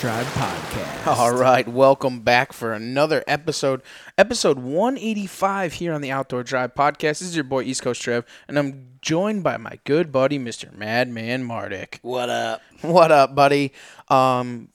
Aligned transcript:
Drive 0.00 0.26
Podcast. 0.26 1.06
All 1.18 1.34
right, 1.34 1.66
welcome 1.66 2.20
back 2.20 2.52
for 2.52 2.72
another 2.72 3.24
episode, 3.26 3.82
episode 4.16 4.56
185 4.60 5.72
here 5.72 5.92
on 5.92 6.02
the 6.02 6.12
Outdoor 6.12 6.44
Drive 6.44 6.76
Podcast. 6.76 7.18
This 7.18 7.22
is 7.22 7.34
your 7.34 7.42
boy 7.42 7.62
East 7.62 7.82
Coast 7.82 8.00
Trev, 8.00 8.24
and 8.46 8.56
I'm 8.56 8.90
joined 9.02 9.42
by 9.42 9.56
my 9.56 9.80
good 9.82 10.12
buddy, 10.12 10.38
Mr. 10.38 10.72
Madman 10.72 11.42
Mardick. 11.42 11.98
What 12.02 12.30
up? 12.30 12.62
What 12.82 13.10
up, 13.10 13.34
buddy? 13.34 13.72
Um, 14.06 14.68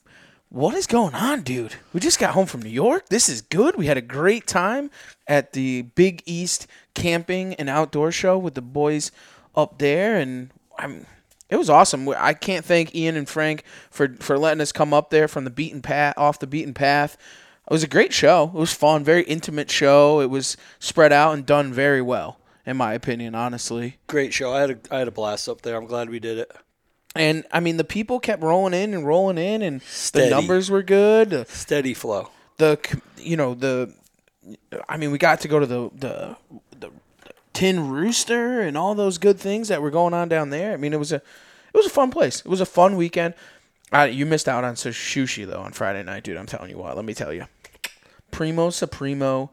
what 0.50 0.74
is 0.74 0.86
going 0.86 1.14
on, 1.14 1.40
dude? 1.40 1.76
We 1.94 2.00
just 2.00 2.18
got 2.18 2.34
home 2.34 2.46
from 2.46 2.60
New 2.60 2.68
York. 2.68 3.08
This 3.08 3.30
is 3.30 3.40
good. 3.40 3.76
We 3.76 3.86
had 3.86 3.96
a 3.96 4.02
great 4.02 4.46
time 4.46 4.90
at 5.26 5.54
the 5.54 5.82
Big 5.82 6.22
East 6.26 6.66
Camping 6.92 7.54
and 7.54 7.70
Outdoor 7.70 8.12
Show 8.12 8.36
with 8.36 8.54
the 8.54 8.62
boys 8.62 9.10
up 9.56 9.78
there, 9.78 10.16
and 10.16 10.50
I'm. 10.78 11.06
It 11.54 11.56
was 11.56 11.70
awesome. 11.70 12.08
I 12.08 12.34
can't 12.34 12.64
thank 12.64 12.96
Ian 12.96 13.14
and 13.14 13.28
Frank 13.28 13.62
for 13.88 14.08
for 14.18 14.36
letting 14.36 14.60
us 14.60 14.72
come 14.72 14.92
up 14.92 15.10
there 15.10 15.28
from 15.28 15.44
the 15.44 15.50
beaten 15.50 15.82
path, 15.82 16.14
off 16.16 16.40
the 16.40 16.48
beaten 16.48 16.74
path. 16.74 17.16
It 17.70 17.72
was 17.72 17.84
a 17.84 17.88
great 17.88 18.12
show. 18.12 18.50
It 18.52 18.58
was 18.58 18.72
fun, 18.72 19.04
very 19.04 19.22
intimate 19.22 19.70
show. 19.70 20.20
It 20.20 20.30
was 20.30 20.56
spread 20.80 21.12
out 21.12 21.32
and 21.32 21.46
done 21.46 21.72
very 21.72 22.02
well, 22.02 22.40
in 22.66 22.76
my 22.76 22.92
opinion, 22.92 23.36
honestly. 23.36 23.98
Great 24.08 24.34
show. 24.34 24.52
I 24.52 24.62
had 24.62 24.70
a 24.70 24.78
I 24.90 24.98
had 24.98 25.06
a 25.06 25.12
blast 25.12 25.48
up 25.48 25.62
there. 25.62 25.76
I'm 25.76 25.86
glad 25.86 26.10
we 26.10 26.18
did 26.18 26.38
it. 26.38 26.50
And 27.14 27.44
I 27.52 27.60
mean, 27.60 27.76
the 27.76 27.84
people 27.84 28.18
kept 28.18 28.42
rolling 28.42 28.74
in 28.74 28.92
and 28.92 29.06
rolling 29.06 29.38
in, 29.38 29.62
and 29.62 29.80
Steady. 29.82 30.30
the 30.30 30.34
numbers 30.34 30.72
were 30.72 30.82
good. 30.82 31.46
Steady 31.46 31.94
flow. 31.94 32.30
The 32.56 32.80
you 33.16 33.36
know 33.36 33.54
the, 33.54 33.94
I 34.88 34.96
mean, 34.96 35.12
we 35.12 35.18
got 35.18 35.38
to 35.42 35.48
go 35.48 35.60
to 35.60 35.66
the 35.66 35.88
the 35.94 36.36
the 36.80 36.90
Tin 37.52 37.88
Rooster 37.90 38.60
and 38.60 38.76
all 38.76 38.96
those 38.96 39.18
good 39.18 39.38
things 39.38 39.68
that 39.68 39.80
were 39.80 39.92
going 39.92 40.14
on 40.14 40.28
down 40.28 40.50
there. 40.50 40.72
I 40.72 40.76
mean, 40.76 40.92
it 40.92 40.98
was 40.98 41.12
a 41.12 41.22
it 41.74 41.76
was 41.76 41.86
a 41.86 41.90
fun 41.90 42.10
place. 42.10 42.40
It 42.40 42.46
was 42.48 42.60
a 42.60 42.66
fun 42.66 42.96
weekend. 42.96 43.34
Uh, 43.92 44.02
you 44.10 44.24
missed 44.26 44.48
out 44.48 44.64
on 44.64 44.74
sushi 44.74 45.46
though 45.46 45.60
on 45.60 45.72
Friday 45.72 46.02
night, 46.02 46.24
dude. 46.24 46.36
I'm 46.36 46.46
telling 46.46 46.70
you 46.70 46.78
what. 46.78 46.96
Let 46.96 47.04
me 47.04 47.14
tell 47.14 47.32
you, 47.32 47.46
Primo 48.30 48.70
Supremo. 48.70 49.50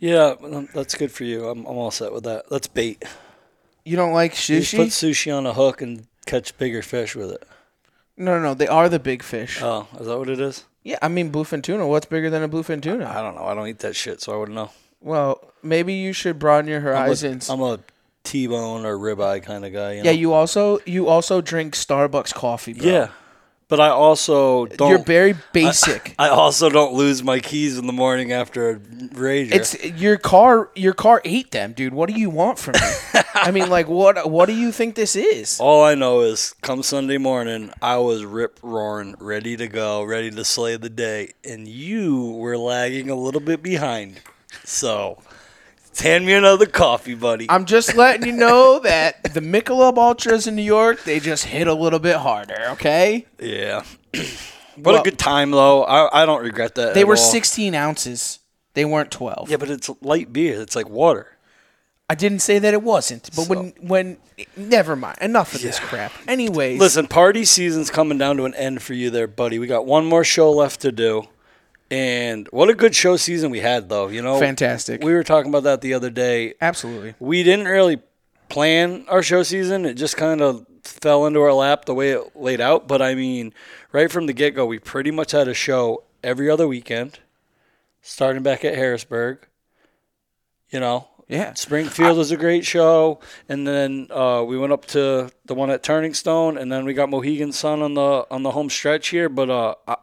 Yeah, 0.00 0.34
um, 0.42 0.68
that's 0.74 0.94
good 0.94 1.10
for 1.10 1.24
you. 1.24 1.48
I'm, 1.48 1.60
I'm 1.66 1.76
all 1.76 1.90
set 1.90 2.12
with 2.12 2.24
that. 2.24 2.48
That's 2.50 2.66
bait. 2.66 3.02
You 3.84 3.96
don't 3.96 4.12
like 4.12 4.32
You 4.48 4.60
just 4.60 4.74
put 4.74 4.88
sushi? 4.88 5.10
sushi 5.10 5.36
on 5.36 5.46
a 5.46 5.52
hook 5.54 5.80
and 5.80 6.06
catch 6.26 6.56
bigger 6.58 6.82
fish 6.82 7.14
with 7.14 7.30
it. 7.30 7.42
No, 8.16 8.36
no, 8.36 8.42
no. 8.42 8.54
They 8.54 8.66
are 8.68 8.88
the 8.88 8.98
big 8.98 9.22
fish. 9.22 9.60
Oh, 9.62 9.86
is 10.00 10.06
that 10.06 10.18
what 10.18 10.28
it 10.28 10.40
is? 10.40 10.64
yeah, 10.82 10.98
I 11.02 11.08
mean 11.08 11.30
bluefin 11.32 11.62
tuna. 11.62 11.86
What's 11.86 12.06
bigger 12.06 12.30
than 12.30 12.42
a 12.42 12.48
bluefin 12.48 12.82
tuna? 12.82 13.08
I 13.08 13.20
don't 13.22 13.34
know. 13.34 13.44
I 13.44 13.54
don't 13.54 13.68
eat 13.68 13.78
that 13.80 13.96
shit, 13.96 14.20
so 14.20 14.32
I 14.32 14.36
wouldn't 14.36 14.54
know. 14.54 14.70
Well, 15.00 15.40
maybe 15.62 15.94
you 15.94 16.12
should 16.12 16.38
broaden 16.38 16.68
your 16.68 16.78
I'm 16.78 16.84
horizons. 16.84 17.48
a, 17.48 17.52
I'm 17.52 17.60
a 17.60 17.78
T-bone 18.26 18.84
or 18.84 18.98
ribeye 18.98 19.42
kind 19.42 19.64
of 19.64 19.72
guy. 19.72 19.92
You 19.92 20.02
know? 20.02 20.10
yeah, 20.10 20.16
you 20.16 20.32
also 20.32 20.80
you 20.84 21.08
also 21.08 21.40
drink 21.40 21.74
Starbucks 21.74 22.34
coffee, 22.34 22.74
bro. 22.74 22.86
Yeah, 22.86 23.08
but 23.68 23.80
I 23.80 23.88
also 23.88 24.66
don't. 24.66 24.90
You're 24.90 24.98
very 24.98 25.34
basic. 25.52 26.14
I 26.18 26.28
also 26.28 26.68
don't 26.68 26.92
lose 26.94 27.22
my 27.22 27.40
keys 27.40 27.78
in 27.78 27.86
the 27.86 27.92
morning 27.92 28.32
after 28.32 28.70
a 28.70 28.76
rager. 28.76 29.52
it's 29.52 29.84
your 30.00 30.18
car. 30.18 30.70
Your 30.74 30.92
car 30.92 31.22
ate 31.24 31.50
them, 31.52 31.72
dude. 31.72 31.94
What 31.94 32.08
do 32.08 32.18
you 32.18 32.30
want 32.30 32.58
from 32.58 32.74
me? 32.74 33.20
I 33.34 33.50
mean, 33.50 33.68
like, 33.68 33.88
what? 33.88 34.30
What 34.30 34.46
do 34.46 34.54
you 34.54 34.72
think 34.72 34.94
this 34.94 35.16
is? 35.16 35.58
All 35.60 35.84
I 35.84 35.94
know 35.94 36.20
is, 36.20 36.54
come 36.62 36.82
Sunday 36.82 37.18
morning, 37.18 37.70
I 37.82 37.96
was 37.98 38.24
rip 38.24 38.58
roaring, 38.62 39.14
ready 39.18 39.56
to 39.56 39.68
go, 39.68 40.02
ready 40.04 40.30
to 40.30 40.44
slay 40.44 40.76
the 40.76 40.90
day, 40.90 41.32
and 41.44 41.66
you 41.66 42.32
were 42.32 42.56
lagging 42.58 43.10
a 43.10 43.14
little 43.16 43.40
bit 43.40 43.62
behind. 43.62 44.20
So, 44.64 45.22
hand 46.02 46.26
me 46.26 46.32
another 46.32 46.66
coffee, 46.66 47.14
buddy. 47.14 47.46
I'm 47.48 47.64
just 47.64 47.96
letting 47.96 48.26
you 48.26 48.32
know 48.32 48.78
that 48.82 49.34
the 49.34 49.40
Michelob 49.40 49.96
Ultras 49.98 50.46
in 50.46 50.56
New 50.56 50.62
York, 50.62 51.04
they 51.04 51.20
just 51.20 51.44
hit 51.44 51.66
a 51.66 51.74
little 51.74 51.98
bit 51.98 52.16
harder. 52.16 52.56
Okay, 52.72 53.26
yeah. 53.40 53.82
what 54.76 54.92
Well- 54.92 55.00
a 55.00 55.04
good 55.04 55.18
time, 55.18 55.50
though. 55.50 55.84
I, 55.84 56.22
I 56.22 56.26
don't 56.26 56.42
regret 56.42 56.74
that. 56.76 56.94
they 56.94 57.04
were 57.04 57.14
all. 57.16 57.22
16 57.22 57.74
ounces. 57.74 58.38
They 58.74 58.84
weren't 58.84 59.10
12. 59.10 59.48
Yeah, 59.50 59.56
but 59.56 59.70
it's 59.70 59.88
light 60.02 60.32
beer. 60.32 60.60
It's 60.60 60.76
like 60.76 60.88
water. 60.88 61.28
I 62.08 62.14
didn't 62.14 62.38
say 62.38 62.58
that 62.60 62.72
it 62.72 62.82
wasn't, 62.82 63.30
but 63.34 63.48
when 63.48 63.72
when 63.80 64.18
never 64.56 64.94
mind. 64.94 65.18
Enough 65.20 65.54
of 65.56 65.62
this 65.62 65.80
crap. 65.80 66.12
Anyways, 66.28 66.78
Listen, 66.78 67.08
party 67.08 67.44
season's 67.44 67.90
coming 67.90 68.16
down 68.16 68.36
to 68.36 68.44
an 68.44 68.54
end 68.54 68.80
for 68.82 68.94
you 68.94 69.10
there, 69.10 69.26
buddy. 69.26 69.58
We 69.58 69.66
got 69.66 69.86
one 69.86 70.06
more 70.06 70.22
show 70.22 70.52
left 70.52 70.80
to 70.82 70.92
do. 70.92 71.26
And 71.90 72.48
what 72.50 72.68
a 72.68 72.74
good 72.74 72.94
show 72.94 73.16
season 73.16 73.50
we 73.50 73.60
had, 73.60 73.88
though. 73.88 74.08
You 74.08 74.22
know, 74.22 74.38
Fantastic. 74.40 75.02
We 75.02 75.12
were 75.12 75.22
talking 75.22 75.50
about 75.50 75.62
that 75.64 75.80
the 75.80 75.94
other 75.94 76.10
day. 76.10 76.54
absolutely. 76.60 77.14
we 77.20 77.42
didn't 77.42 77.66
really 77.66 78.00
plan 78.48 79.04
our 79.08 79.22
show 79.22 79.42
season. 79.42 79.84
It 79.84 79.94
just 79.94 80.16
kind 80.16 80.40
of 80.40 80.66
fell 80.82 81.26
into 81.26 81.40
our 81.40 81.52
lap 81.52 81.84
the 81.84 81.94
way 81.94 82.10
it 82.10 82.36
laid 82.36 82.60
out. 82.60 82.88
But 82.88 83.02
I 83.02 83.14
mean, 83.14 83.52
right 83.92 84.10
from 84.10 84.26
the 84.26 84.32
get 84.32 84.54
go, 84.54 84.66
we 84.66 84.78
pretty 84.78 85.10
much 85.10 85.32
had 85.32 85.46
a 85.48 85.54
show 85.54 86.02
every 86.24 86.50
other 86.50 86.66
weekend, 86.66 87.20
starting 88.02 88.42
back 88.42 88.64
at 88.64 88.74
Harrisburg. 88.74 89.46
You 90.70 90.80
know, 90.80 91.06
Yeah. 91.28 91.54
Springfield 91.54 92.18
was 92.18 92.32
a 92.32 92.36
great 92.36 92.64
show, 92.64 93.20
and 93.48 93.64
then 93.66 94.08
uh, 94.10 94.42
we 94.46 94.58
went 94.58 94.72
up 94.72 94.86
to 94.86 95.30
the 95.44 95.54
one 95.54 95.70
at 95.70 95.82
Turning 95.84 96.14
Stone, 96.14 96.58
and 96.58 96.70
then 96.70 96.84
we 96.84 96.94
got 96.94 97.08
Mohegan 97.08 97.52
Sun 97.52 97.82
on 97.82 97.94
the 97.94 98.26
on 98.30 98.42
the 98.42 98.50
home 98.50 98.68
stretch 98.70 99.08
here. 99.08 99.28
But 99.28 99.50
uh, 99.50 99.74
I, 99.86 99.96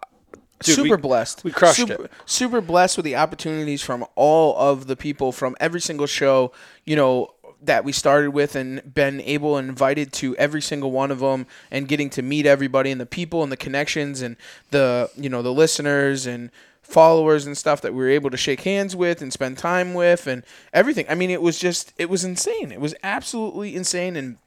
dude, 0.63 0.75
super 0.75 0.96
we- 0.96 1.01
blessed. 1.01 1.44
we 1.44 1.51
crushed 1.51 1.75
super, 1.78 2.06
it. 2.06 2.12
Super 2.25 2.62
blessed 2.62 2.97
with 2.97 3.03
the 3.06 3.16
opportunities 3.16 3.81
from 3.81 4.06
all 4.16 4.56
of 4.57 4.88
the 4.88 4.96
people 4.96 5.31
from 5.31 5.56
every 5.59 5.81
single 5.81 6.07
show, 6.07 6.51
you 6.85 6.96
know, 6.96 7.34
that 7.62 7.85
we 7.85 7.94
started 7.94 8.31
with 8.31 8.56
and 8.57 8.94
been 8.94 9.22
able 9.22 9.56
and 9.57 9.69
invited 9.69 10.12
to 10.12 10.35
every 10.35 10.62
single 10.62 10.91
one 10.91 11.12
of 11.12 11.19
them 11.19 11.47
and 11.72 11.88
getting 11.88 12.09
to 12.09 12.22
meet 12.22 12.46
everybody 12.46 12.91
and 12.91 13.00
the 13.00 13.06
people 13.06 13.41
and 13.41 13.51
the 13.51 13.57
connections 13.57 14.22
and 14.22 14.35
the, 14.72 15.09
you 15.16 15.29
know, 15.29 15.41
the 15.41 15.53
listeners 15.53 16.25
and 16.25 16.51
followers 16.81 17.45
and 17.45 17.57
stuff 17.57 17.80
that 17.80 17.94
we 17.94 18.00
were 18.00 18.09
able 18.09 18.30
to 18.30 18.35
shake 18.35 18.62
hands 18.62 18.95
with 18.95 19.22
and 19.22 19.31
spend 19.31 19.57
time 19.57 19.94
with 19.94 20.28
and 20.28 20.44
everything. 20.74 21.06
I 21.09 21.16
mean, 21.16 21.30
it 21.30 21.41
was 21.41 21.57
just 21.57 21.94
it 21.97 22.09
was 22.09 22.25
insane. 22.25 22.74
It 22.74 22.81
was 22.81 22.94
absolutely 23.01 23.75
insane 23.75 24.18
and 24.18 24.38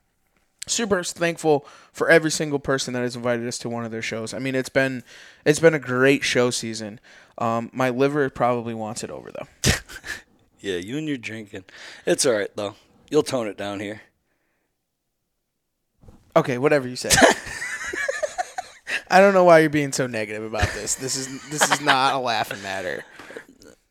super 0.66 1.03
thankful 1.03 1.66
for 1.93 2.09
every 2.09 2.31
single 2.31 2.59
person 2.59 2.94
that 2.94 3.03
has 3.03 3.16
invited 3.16 3.47
us 3.47 3.59
to 3.59 3.69
one 3.69 3.84
of 3.84 3.91
their 3.91 4.03
shows. 4.03 4.34
I 4.34 4.38
mean, 4.38 4.54
it's 4.54 4.69
been 4.69 5.03
it's 5.44 5.60
been 5.60 5.75
a 5.75 5.78
great 5.78 6.25
show 6.25 6.50
season. 6.50 7.00
Um, 7.38 7.71
my 7.72 7.91
liver 7.91 8.28
probably 8.30 8.74
wants 8.74 9.04
it 9.04 9.10
over 9.10 9.30
though. 9.30 9.72
yeah, 10.60 10.77
you 10.77 10.98
and 10.98 11.09
your 11.09 11.18
drinking. 11.18 11.65
It's 12.04 12.27
all 12.27 12.34
right 12.34 12.54
though. 12.57 12.74
You'll 13.10 13.22
tone 13.22 13.47
it 13.47 13.57
down 13.57 13.80
here. 13.80 14.03
Okay, 16.34 16.59
whatever 16.59 16.86
you 16.89 16.97
say. 16.97 17.10
I 19.09 19.21
don't 19.21 19.34
know 19.34 19.45
why 19.45 19.60
you're 19.60 19.71
being 19.71 19.92
so 19.92 20.07
negative 20.07 20.42
about 20.42 20.68
this. 20.74 20.97
This 20.97 21.16
is 21.16 21.48
this 21.48 21.71
is 21.71 21.80
not 21.80 22.15
a 22.15 22.18
laughing 22.18 22.60
matter. 22.63 23.04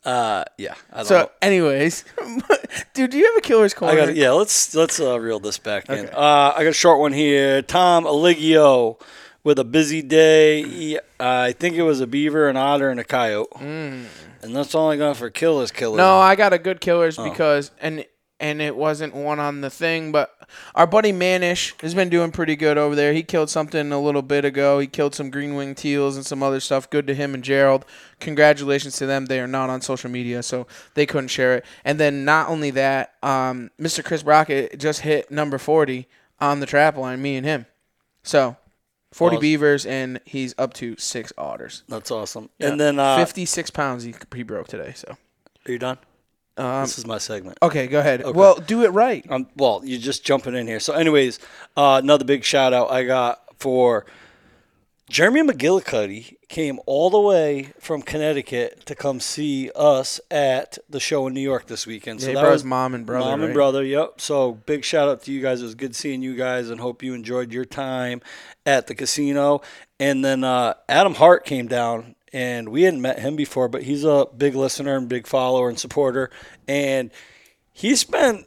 Uh, 0.05 0.43
yeah. 0.57 0.75
I 0.93 0.97
don't 0.97 1.05
So, 1.07 1.17
know. 1.19 1.31
anyways, 1.41 2.05
dude, 2.93 3.09
do 3.11 3.17
you 3.17 3.25
have 3.25 3.37
a 3.37 3.41
killer's 3.41 3.73
corner? 3.73 3.99
I 3.99 4.05
got 4.05 4.15
yeah. 4.15 4.31
Let's 4.31 4.75
let's 4.75 4.99
uh, 4.99 5.19
reel 5.19 5.39
this 5.39 5.57
back 5.57 5.89
in. 5.89 6.05
Okay. 6.05 6.11
Uh, 6.13 6.53
I 6.55 6.63
got 6.63 6.69
a 6.69 6.73
short 6.73 6.99
one 6.99 7.11
here. 7.13 7.61
Tom 7.63 8.05
Aligio 8.05 9.01
with 9.43 9.57
a 9.59 9.63
busy 9.63 10.01
day. 10.01 10.63
He- 10.63 10.99
I 11.19 11.53
think 11.53 11.75
it 11.75 11.83
was 11.83 12.01
a 12.01 12.07
beaver, 12.07 12.49
an 12.49 12.57
otter, 12.57 12.89
and 12.89 12.99
a 12.99 13.03
coyote. 13.03 13.49
And 13.59 14.55
that's 14.55 14.75
all 14.75 14.91
I 14.91 14.97
got 14.97 15.17
for 15.17 15.29
killers. 15.31 15.71
Killers. 15.71 15.95
Mm. 15.95 16.03
No, 16.03 16.17
I 16.19 16.35
got 16.35 16.53
a 16.53 16.59
good 16.59 16.79
killers 16.81 17.17
Oh. 17.17 17.27
because 17.27 17.71
and 17.81 18.05
and 18.39 18.61
it 18.61 18.75
wasn't 18.75 19.15
one 19.15 19.39
on 19.39 19.61
the 19.61 19.69
thing. 19.69 20.11
But 20.11 20.35
our 20.75 20.85
buddy 20.85 21.11
Manish 21.13 21.79
has 21.81 21.93
been 21.93 22.09
doing 22.09 22.31
pretty 22.31 22.55
good 22.55 22.77
over 22.77 22.95
there. 22.95 23.13
He 23.13 23.23
killed 23.23 23.49
something 23.49 23.91
a 23.91 23.99
little 24.01 24.21
bit 24.21 24.43
ago. 24.45 24.79
He 24.79 24.87
killed 24.87 25.15
some 25.15 25.29
green 25.29 25.55
wing 25.55 25.75
teals 25.75 26.15
and 26.17 26.25
some 26.25 26.43
other 26.43 26.59
stuff. 26.59 26.89
Good 26.89 27.07
to 27.07 27.13
him 27.15 27.33
and 27.33 27.43
Gerald. 27.43 27.85
Congratulations 28.19 28.95
to 28.97 29.05
them. 29.05 29.25
They 29.27 29.39
are 29.39 29.47
not 29.47 29.69
on 29.69 29.81
social 29.81 30.09
media, 30.09 30.43
so 30.43 30.67
they 30.95 31.05
couldn't 31.05 31.29
share 31.29 31.55
it. 31.55 31.65
And 31.83 31.99
then 31.99 32.25
not 32.25 32.49
only 32.49 32.71
that, 32.71 33.13
um, 33.23 33.71
Mr. 33.79 34.03
Chris 34.03 34.23
Brockett 34.23 34.79
just 34.79 35.01
hit 35.01 35.31
number 35.31 35.57
40 35.57 36.07
on 36.39 36.59
the 36.59 36.65
trap 36.65 36.97
line, 36.97 37.21
me 37.21 37.37
and 37.37 37.45
him. 37.45 37.65
So 38.23 38.57
40 39.13 39.35
Awesome. 39.37 39.41
beavers, 39.41 39.85
and 39.85 40.19
he's 40.25 40.53
up 40.57 40.73
to 40.73 40.97
six 40.97 41.31
otters. 41.37 41.83
That's 41.87 42.11
awesome. 42.11 42.49
And 42.59 42.79
then, 42.79 42.99
uh, 42.99 43.17
56 43.17 43.69
pounds 43.69 44.03
he, 44.03 44.13
he 44.35 44.43
broke 44.43 44.67
today. 44.67 44.91
So, 44.93 45.15
are 45.65 45.71
you 45.71 45.79
done? 45.79 45.97
Um, 46.57 46.81
this 46.83 46.97
is 46.97 47.05
my 47.05 47.17
segment. 47.17 47.57
okay, 47.61 47.87
go 47.87 47.99
ahead. 47.99 48.23
Well, 48.35 48.55
do 48.55 48.83
it 48.83 48.89
right. 48.89 49.25
Um, 49.29 49.47
well, 49.55 49.81
you're 49.83 49.99
just 49.99 50.25
jumping 50.25 50.55
in 50.55 50.67
here. 50.67 50.79
So, 50.79 50.93
anyways, 50.93 51.39
uh, 51.75 51.99
another 52.03 52.25
big 52.25 52.43
shout 52.43 52.73
out 52.73 52.91
I 52.91 53.03
got 53.03 53.41
for 53.59 54.05
Jeremy 55.09 55.43
McGillicuddy 55.43 56.35
came 56.49 56.79
all 56.87 57.09
the 57.11 57.19
way 57.19 57.73
from 57.79 58.01
Connecticut 58.01 58.85
to 58.87 58.95
come 58.95 59.19
see 59.19 59.69
us 59.75 60.19
at 60.31 60.77
the 60.89 60.99
show 60.99 61.27
in 61.27 61.33
New 61.33 61.41
York 61.41 61.67
this 61.67 61.85
weekend. 61.85 62.21
So 62.21 62.29
Yeah, 62.31 62.41
that 62.41 62.51
was 62.51 62.63
mom 62.63 62.95
and 62.95 63.05
brother, 63.05 63.29
Mom 63.29 63.43
and 63.43 63.53
brother, 63.53 63.83
yep. 63.83 64.19
So 64.19 64.53
big 64.53 64.83
shout 64.83 65.07
out 65.07 65.21
to 65.23 65.31
you 65.31 65.41
guys. 65.41 65.61
It 65.61 65.65
was 65.65 65.75
good 65.75 65.95
seeing 65.95 66.23
you 66.23 66.35
guys, 66.35 66.69
and 66.69 66.79
hope 66.79 67.03
you 67.03 67.13
enjoyed 67.13 67.51
your 67.53 67.65
time 67.65 68.21
at 68.65 68.87
the 68.87 68.95
casino. 68.95 69.61
And 69.99 70.25
then 70.25 70.43
uh, 70.43 70.73
Adam 70.89 71.13
Hart 71.15 71.45
came 71.45 71.67
down, 71.67 72.14
and 72.35 72.69
we 72.69 72.83
hadn't 72.83 73.01
met 73.01 73.19
him 73.19 73.35
before, 73.35 73.67
but 73.69 73.83
he's 73.83 74.03
a 74.03 74.27
big 74.37 74.55
listener 74.55 74.97
and 74.97 75.07
big 75.07 75.25
follower 75.25 75.69
and 75.69 75.79
supporter, 75.79 76.29
and 76.67 77.09
he 77.71 77.95
spent 77.95 78.45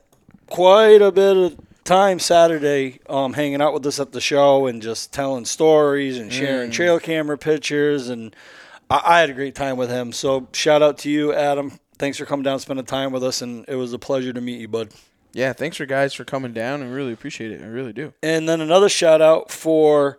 quite 0.50 1.02
a 1.02 1.11
bit 1.11 1.37
of 1.37 1.56
time 1.85 2.19
Saturday 2.19 3.00
um, 3.08 3.32
hanging 3.32 3.62
out 3.62 3.73
with 3.73 3.87
us 3.87 3.99
at 3.99 4.12
the 4.12 4.20
show 4.20 4.67
and 4.67 4.82
just 4.82 5.12
telling 5.12 5.44
stories 5.46 6.19
and 6.19 6.31
Mm. 6.31 6.35
sharing 6.35 6.70
trail 6.70 7.00
camera 7.00 7.38
pictures. 7.38 8.08
And 8.11 8.35
I, 8.90 9.00
I 9.05 9.20
had 9.20 9.31
a 9.31 9.35
great 9.35 9.55
time 9.55 9.76
with 9.79 9.88
him. 9.90 10.12
So 10.12 10.49
shout 10.52 10.82
out 10.82 10.99
to 10.99 11.11
you, 11.11 11.32
Adam. 11.35 11.73
Thanks 11.99 12.19
for 12.19 12.26
coming 12.26 12.44
down 12.44 12.58
spending 12.61 12.85
time 12.87 13.11
with 13.12 13.25
us. 13.25 13.40
And 13.43 13.64
it 13.69 13.75
was 13.76 13.93
a 13.94 13.99
pleasure 13.99 14.32
to 14.35 14.40
meet 14.40 14.61
you, 14.61 14.69
bud. 14.69 14.90
Yeah, 15.32 15.52
thanks 15.55 15.76
for 15.79 15.87
guys 15.87 16.12
for 16.14 16.25
coming 16.25 16.52
down. 16.52 16.82
I 16.82 16.87
really 16.88 17.12
appreciate 17.12 17.52
it. 17.52 17.62
I 17.62 17.67
really 17.67 17.93
do. 17.93 18.12
And 18.23 18.49
then 18.49 18.61
another 18.61 18.88
shout 18.88 19.20
out 19.23 19.50
for 19.50 20.19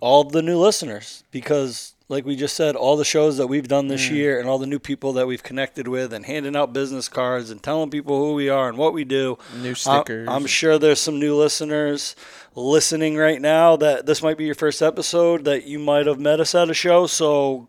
all 0.00 0.24
the 0.24 0.42
new 0.42 0.58
listeners 0.58 1.24
because, 1.30 1.94
like 2.12 2.26
we 2.26 2.36
just 2.36 2.54
said, 2.54 2.76
all 2.76 2.98
the 2.98 3.06
shows 3.06 3.38
that 3.38 3.46
we've 3.46 3.66
done 3.66 3.88
this 3.88 4.10
year 4.10 4.38
and 4.38 4.46
all 4.46 4.58
the 4.58 4.66
new 4.66 4.78
people 4.78 5.14
that 5.14 5.26
we've 5.26 5.42
connected 5.42 5.88
with 5.88 6.12
and 6.12 6.26
handing 6.26 6.54
out 6.54 6.74
business 6.74 7.08
cards 7.08 7.50
and 7.50 7.62
telling 7.62 7.90
people 7.90 8.18
who 8.18 8.34
we 8.34 8.50
are 8.50 8.68
and 8.68 8.76
what 8.76 8.92
we 8.92 9.02
do. 9.02 9.38
New 9.62 9.70
I- 9.70 9.72
stickers. 9.72 10.28
I'm 10.28 10.44
sure 10.44 10.78
there's 10.78 11.00
some 11.00 11.18
new 11.18 11.34
listeners 11.34 12.14
listening 12.54 13.16
right 13.16 13.40
now 13.40 13.76
that 13.76 14.04
this 14.04 14.22
might 14.22 14.36
be 14.36 14.44
your 14.44 14.54
first 14.54 14.82
episode 14.82 15.46
that 15.46 15.64
you 15.64 15.78
might 15.78 16.06
have 16.06 16.20
met 16.20 16.38
us 16.38 16.54
at 16.54 16.68
a 16.68 16.74
show. 16.74 17.06
So 17.06 17.68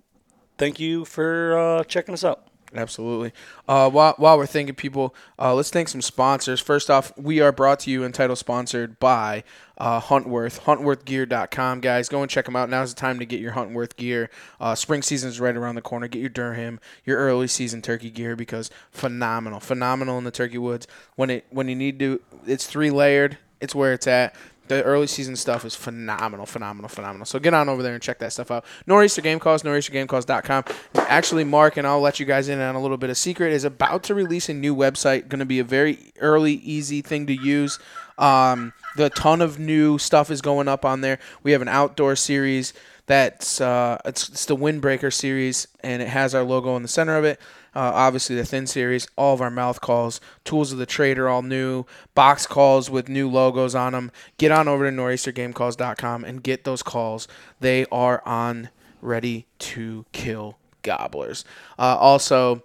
thank 0.58 0.78
you 0.78 1.06
for 1.06 1.58
uh, 1.58 1.84
checking 1.86 2.14
us 2.14 2.26
out. 2.26 2.46
Absolutely. 2.76 3.34
Uh, 3.68 3.90
while, 3.90 4.16
while 4.18 4.38
we're 4.38 4.46
thanking 4.46 4.76
people, 4.76 5.14
uh, 5.38 5.54
let's 5.54 5.70
thank 5.70 5.88
some 5.88 6.02
sponsors. 6.02 6.60
First 6.60 6.90
off, 6.90 7.16
we 7.18 7.40
are 7.40 7.52
brought 7.52 7.80
to 7.82 7.92
you 7.92 8.04
and 8.04 8.14
title 8.14 8.36
sponsored 8.36 9.00
by 9.00 9.44
uh, 9.78 10.02
Huntworth, 10.02 10.62
huntworthgear.com. 10.62 11.82
Guys, 11.82 12.10
go 12.10 12.22
and 12.22 12.32
check 12.32 12.46
them 12.46 12.56
out. 12.56 12.70
Now's 12.70 12.94
the 12.94 13.00
time 13.00 13.20
to 13.20 13.26
get 13.26 13.40
your 13.40 13.54
Huntworth 13.54 13.96
gear. 13.96 14.30
Uh, 14.60 14.76
spring 14.76 15.02
season 15.02 15.30
is 15.30 15.40
right 15.40 15.56
around 15.56 15.76
the 15.76 15.82
corner. 15.82 16.08
Get 16.08 16.20
your 16.20 16.30
Durham, 16.30 16.80
your 17.06 17.18
early 17.18 17.48
season 17.48 17.82
turkey 17.82 18.10
gear 18.10 18.36
because 18.36 18.72
phenomenal, 18.92 19.60
phenomenal 19.60 20.18
in 20.18 20.24
the 20.24 20.32
turkey 20.32 20.58
woods. 20.58 20.88
When 21.16 21.30
it 21.30 21.46
when 21.50 21.68
you 21.68 21.76
need 21.76 22.00
to, 22.00 22.22
it's 22.48 22.66
three 22.66 22.90
layered. 22.90 23.38
It's 23.62 23.74
where 23.74 23.94
it's 23.94 24.08
at. 24.08 24.36
The 24.68 24.82
early 24.84 25.08
season 25.08 25.36
stuff 25.36 25.66
is 25.66 25.76
phenomenal, 25.76 26.46
phenomenal, 26.46 26.88
phenomenal. 26.88 27.26
So 27.26 27.38
get 27.38 27.54
on 27.54 27.68
over 27.68 27.84
there 27.84 27.94
and 27.94 28.02
check 28.02 28.20
that 28.20 28.32
stuff 28.32 28.50
out. 28.50 28.64
Nor'easter 28.88 29.22
Game 29.22 29.40
Calls, 29.40 29.64
nor'eastergamecalls.com. 29.64 30.64
Actually, 30.96 31.44
Mark, 31.44 31.78
and 31.78 31.86
I'll 31.86 32.00
let 32.00 32.20
you 32.20 32.26
guys 32.26 32.48
in 32.48 32.60
on 32.62 32.76
a 32.76 32.82
little 32.82 32.98
bit 32.98 33.10
of 33.10 33.18
secret, 33.18 33.52
is 33.52 33.66
about 33.66 34.04
to 34.04 34.16
release 34.16 34.48
a 34.48 34.54
new 34.54 34.74
website. 34.74 35.28
Going 35.28 35.40
to 35.40 35.46
be 35.46 35.60
a 35.60 35.64
very 35.64 36.14
early, 36.20 36.54
easy 36.54 37.02
thing 37.02 37.28
to 37.28 37.34
use. 37.34 37.78
Um, 38.18 38.74
the 38.96 39.10
ton 39.10 39.42
of 39.42 39.60
new 39.60 39.98
stuff 39.98 40.32
is 40.32 40.42
going 40.42 40.68
up 40.68 40.86
on 40.86 41.02
there. 41.02 41.20
We 41.42 41.52
have 41.52 41.62
an 41.62 41.68
outdoor 41.68 42.16
series 42.16 42.74
that's 43.06 43.60
uh, 43.60 43.98
it's, 44.06 44.30
it's 44.30 44.46
the 44.46 44.56
Windbreaker 44.56 45.12
series, 45.12 45.68
and 45.82 46.02
it 46.02 46.08
has 46.08 46.34
our 46.34 46.44
logo 46.44 46.76
in 46.76 46.84
the 46.84 46.88
center 46.88 47.18
of 47.18 47.26
it. 47.26 47.40
Uh, 47.76 47.92
obviously, 47.94 48.36
the 48.36 48.46
Thin 48.46 48.68
series, 48.68 49.08
all 49.16 49.34
of 49.34 49.42
our 49.42 49.50
mouth 49.50 49.82
calls, 49.82 50.22
tools 50.44 50.72
of 50.72 50.78
the 50.78 50.86
trade 50.86 51.18
are 51.18 51.28
all 51.28 51.42
new, 51.42 51.86
box 52.14 52.46
calls 52.46 52.90
with 52.90 53.10
new 53.10 53.30
logos 53.30 53.76
on 53.76 53.94
them. 53.94 54.12
Get 54.38 54.52
on 54.52 54.68
over 54.68 54.90
to 54.90 54.96
nor'eastergamecalls.com 54.96 56.24
and 56.24 56.44
get 56.44 56.64
those 56.64 56.84
calls. 56.84 57.28
They 57.60 57.86
are 57.92 58.22
on 58.26 58.70
ready 59.02 59.48
to 59.60 60.06
kill 60.12 60.58
gobblers. 60.84 61.44
Uh, 61.80 61.98
also, 62.00 62.64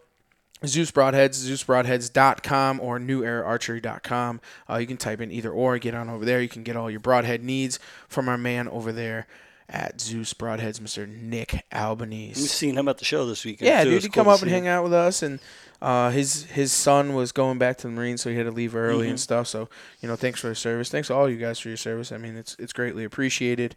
Zeus 0.67 0.91
Broadheads, 0.91 1.39
ZeusBroadheads.com 1.39 2.81
or 2.81 2.99
NewEraArchery.com. 2.99 4.41
Uh, 4.69 4.77
you 4.77 4.87
can 4.87 4.97
type 4.97 5.21
in 5.21 5.31
either 5.31 5.51
or, 5.51 5.79
get 5.79 5.95
on 5.95 6.11
over 6.11 6.25
there. 6.25 6.41
You 6.41 6.49
can 6.49 6.65
get 6.65 6.77
all 6.77 6.91
your 6.91 7.01
broadhead 7.01 7.45
needs 7.45 7.79
from 8.09 8.29
our 8.29 8.39
man 8.39 8.69
over 8.69 8.93
there 8.93 9.27
at 9.69 10.01
Zeus 10.01 10.33
Broadheads, 10.35 10.81
Mr. 10.81 11.07
Nick 11.09 11.65
Albanese. 11.73 12.41
We've 12.41 12.51
seen 12.51 12.77
him 12.79 12.89
at 12.89 12.99
the 12.99 13.05
show 13.05 13.27
this 13.27 13.45
weekend. 13.45 13.67
Yeah, 13.69 13.85
too. 13.85 13.91
dude, 13.91 14.03
he 14.03 14.09
cool 14.09 14.25
come 14.25 14.33
up 14.33 14.41
and 14.43 14.51
hang 14.51 14.67
out 14.67 14.83
with 14.83 14.93
us, 14.95 15.23
and 15.23 15.41
uh, 15.83 16.11
his 16.11 16.45
his 16.47 16.73
son 16.73 17.13
was 17.15 17.33
going 17.33 17.59
back 17.59 17.77
to 17.79 17.87
the 17.87 17.93
Marines, 17.93 18.23
so 18.23 18.31
he 18.31 18.37
had 18.37 18.47
to 18.47 18.51
leave 18.51 18.75
early 18.75 19.03
Mm-hmm. 19.05 19.11
and 19.11 19.21
stuff. 19.21 19.47
So 19.47 19.69
you 20.01 20.09
know, 20.09 20.17
thanks 20.17 20.41
for 20.41 20.49
the 20.49 20.55
service. 20.55 20.89
Thanks 20.89 21.09
to 21.09 21.15
all 21.15 21.29
you 21.29 21.37
guys 21.37 21.59
for 21.59 21.69
your 21.69 21.77
service. 21.77 22.11
I 22.13 22.19
mean, 22.19 22.37
it's 22.37 22.57
it's 22.59 22.73
greatly 22.73 23.05
appreciated, 23.05 23.77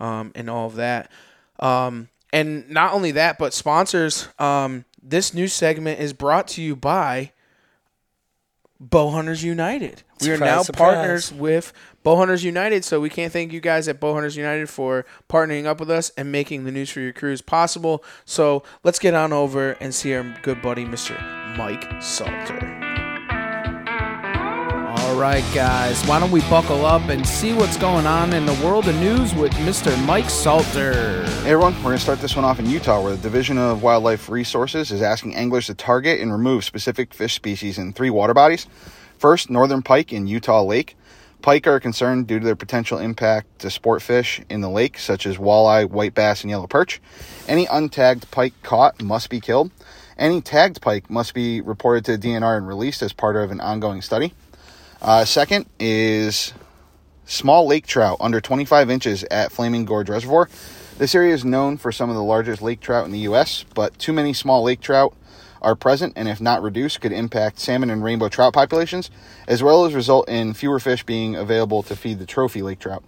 um, 0.00 0.32
and 0.34 0.48
all 0.48 0.66
of 0.66 0.76
that. 0.76 1.10
Um, 1.60 2.08
and 2.32 2.68
not 2.70 2.92
only 2.94 3.12
that, 3.12 3.38
but 3.38 3.52
sponsors. 3.54 4.28
Um, 4.38 4.84
this 5.02 5.32
new 5.34 5.46
segment 5.48 6.00
is 6.00 6.12
brought 6.12 6.48
to 6.48 6.62
you 6.62 6.74
by 6.74 7.32
Bowhunters 8.82 9.42
United. 9.42 10.02
We 10.20 10.30
are 10.32 10.38
now 10.38 10.62
surprise. 10.62 10.94
partners 10.94 11.32
with 11.32 11.72
Bowhunters 12.06 12.44
United, 12.44 12.84
so 12.84 13.00
we 13.00 13.10
can't 13.10 13.32
thank 13.32 13.52
you 13.52 13.58
guys 13.58 13.88
at 13.88 14.00
Bowhunters 14.00 14.36
United 14.36 14.70
for 14.70 15.04
partnering 15.28 15.66
up 15.66 15.80
with 15.80 15.90
us 15.90 16.12
and 16.16 16.30
making 16.30 16.62
the 16.62 16.70
news 16.70 16.88
for 16.88 17.00
your 17.00 17.12
cruise 17.12 17.42
possible. 17.42 18.04
So 18.24 18.62
let's 18.84 19.00
get 19.00 19.12
on 19.12 19.32
over 19.32 19.72
and 19.80 19.92
see 19.92 20.14
our 20.14 20.22
good 20.42 20.62
buddy, 20.62 20.84
Mr. 20.84 21.18
Mike 21.56 22.00
Salter. 22.00 22.64
All 24.98 25.16
right, 25.18 25.42
guys, 25.52 26.00
why 26.06 26.20
don't 26.20 26.30
we 26.30 26.42
buckle 26.42 26.86
up 26.86 27.08
and 27.08 27.26
see 27.26 27.52
what's 27.52 27.76
going 27.76 28.06
on 28.06 28.32
in 28.34 28.46
the 28.46 28.54
world 28.64 28.86
of 28.86 28.94
news 29.00 29.34
with 29.34 29.50
Mr. 29.54 29.92
Mike 30.06 30.30
Salter? 30.30 31.24
Hey 31.42 31.50
everyone, 31.50 31.74
we're 31.78 31.82
going 31.82 31.96
to 31.96 32.02
start 32.02 32.20
this 32.20 32.36
one 32.36 32.44
off 32.44 32.60
in 32.60 32.70
Utah, 32.70 33.02
where 33.02 33.16
the 33.16 33.22
Division 33.22 33.58
of 33.58 33.82
Wildlife 33.82 34.28
Resources 34.28 34.92
is 34.92 35.02
asking 35.02 35.34
anglers 35.34 35.66
to 35.66 35.74
target 35.74 36.20
and 36.20 36.30
remove 36.30 36.64
specific 36.64 37.12
fish 37.12 37.34
species 37.34 37.78
in 37.78 37.92
three 37.92 38.10
water 38.10 38.32
bodies. 38.32 38.68
First, 39.18 39.50
northern 39.50 39.82
pike 39.82 40.12
in 40.12 40.28
Utah 40.28 40.62
Lake. 40.62 40.96
Pike 41.46 41.68
are 41.68 41.78
concerned 41.78 42.26
due 42.26 42.40
to 42.40 42.44
their 42.44 42.56
potential 42.56 42.98
impact 42.98 43.60
to 43.60 43.70
sport 43.70 44.02
fish 44.02 44.40
in 44.50 44.62
the 44.62 44.68
lake, 44.68 44.98
such 44.98 45.26
as 45.26 45.36
walleye, 45.36 45.88
white 45.88 46.12
bass, 46.12 46.42
and 46.42 46.50
yellow 46.50 46.66
perch. 46.66 47.00
Any 47.46 47.66
untagged 47.66 48.28
pike 48.32 48.52
caught 48.64 49.00
must 49.00 49.30
be 49.30 49.38
killed. 49.38 49.70
Any 50.18 50.40
tagged 50.40 50.82
pike 50.82 51.08
must 51.08 51.34
be 51.34 51.60
reported 51.60 52.04
to 52.06 52.16
the 52.16 52.28
DNR 52.28 52.56
and 52.56 52.66
released 52.66 53.00
as 53.00 53.12
part 53.12 53.36
of 53.36 53.52
an 53.52 53.60
ongoing 53.60 54.02
study. 54.02 54.34
Uh, 55.00 55.24
second 55.24 55.66
is 55.78 56.52
small 57.26 57.64
lake 57.64 57.86
trout 57.86 58.16
under 58.18 58.40
25 58.40 58.90
inches 58.90 59.22
at 59.30 59.52
Flaming 59.52 59.84
Gorge 59.84 60.10
Reservoir. 60.10 60.48
This 60.98 61.14
area 61.14 61.32
is 61.32 61.44
known 61.44 61.76
for 61.76 61.92
some 61.92 62.10
of 62.10 62.16
the 62.16 62.24
largest 62.24 62.60
lake 62.60 62.80
trout 62.80 63.06
in 63.06 63.12
the 63.12 63.20
U.S., 63.20 63.64
but 63.72 63.96
too 64.00 64.12
many 64.12 64.32
small 64.32 64.64
lake 64.64 64.80
trout 64.80 65.14
are 65.62 65.74
present, 65.74 66.12
and 66.16 66.28
if 66.28 66.40
not 66.40 66.62
reduced, 66.62 67.00
could 67.00 67.12
impact 67.12 67.58
salmon 67.58 67.90
and 67.90 68.02
rainbow 68.02 68.28
trout 68.28 68.52
populations, 68.52 69.10
as 69.46 69.62
well 69.62 69.84
as 69.84 69.94
result 69.94 70.28
in 70.28 70.54
fewer 70.54 70.78
fish 70.78 71.04
being 71.04 71.36
available 71.36 71.82
to 71.82 71.96
feed 71.96 72.18
the 72.18 72.26
trophy 72.26 72.62
lake 72.62 72.78
trout. 72.78 73.04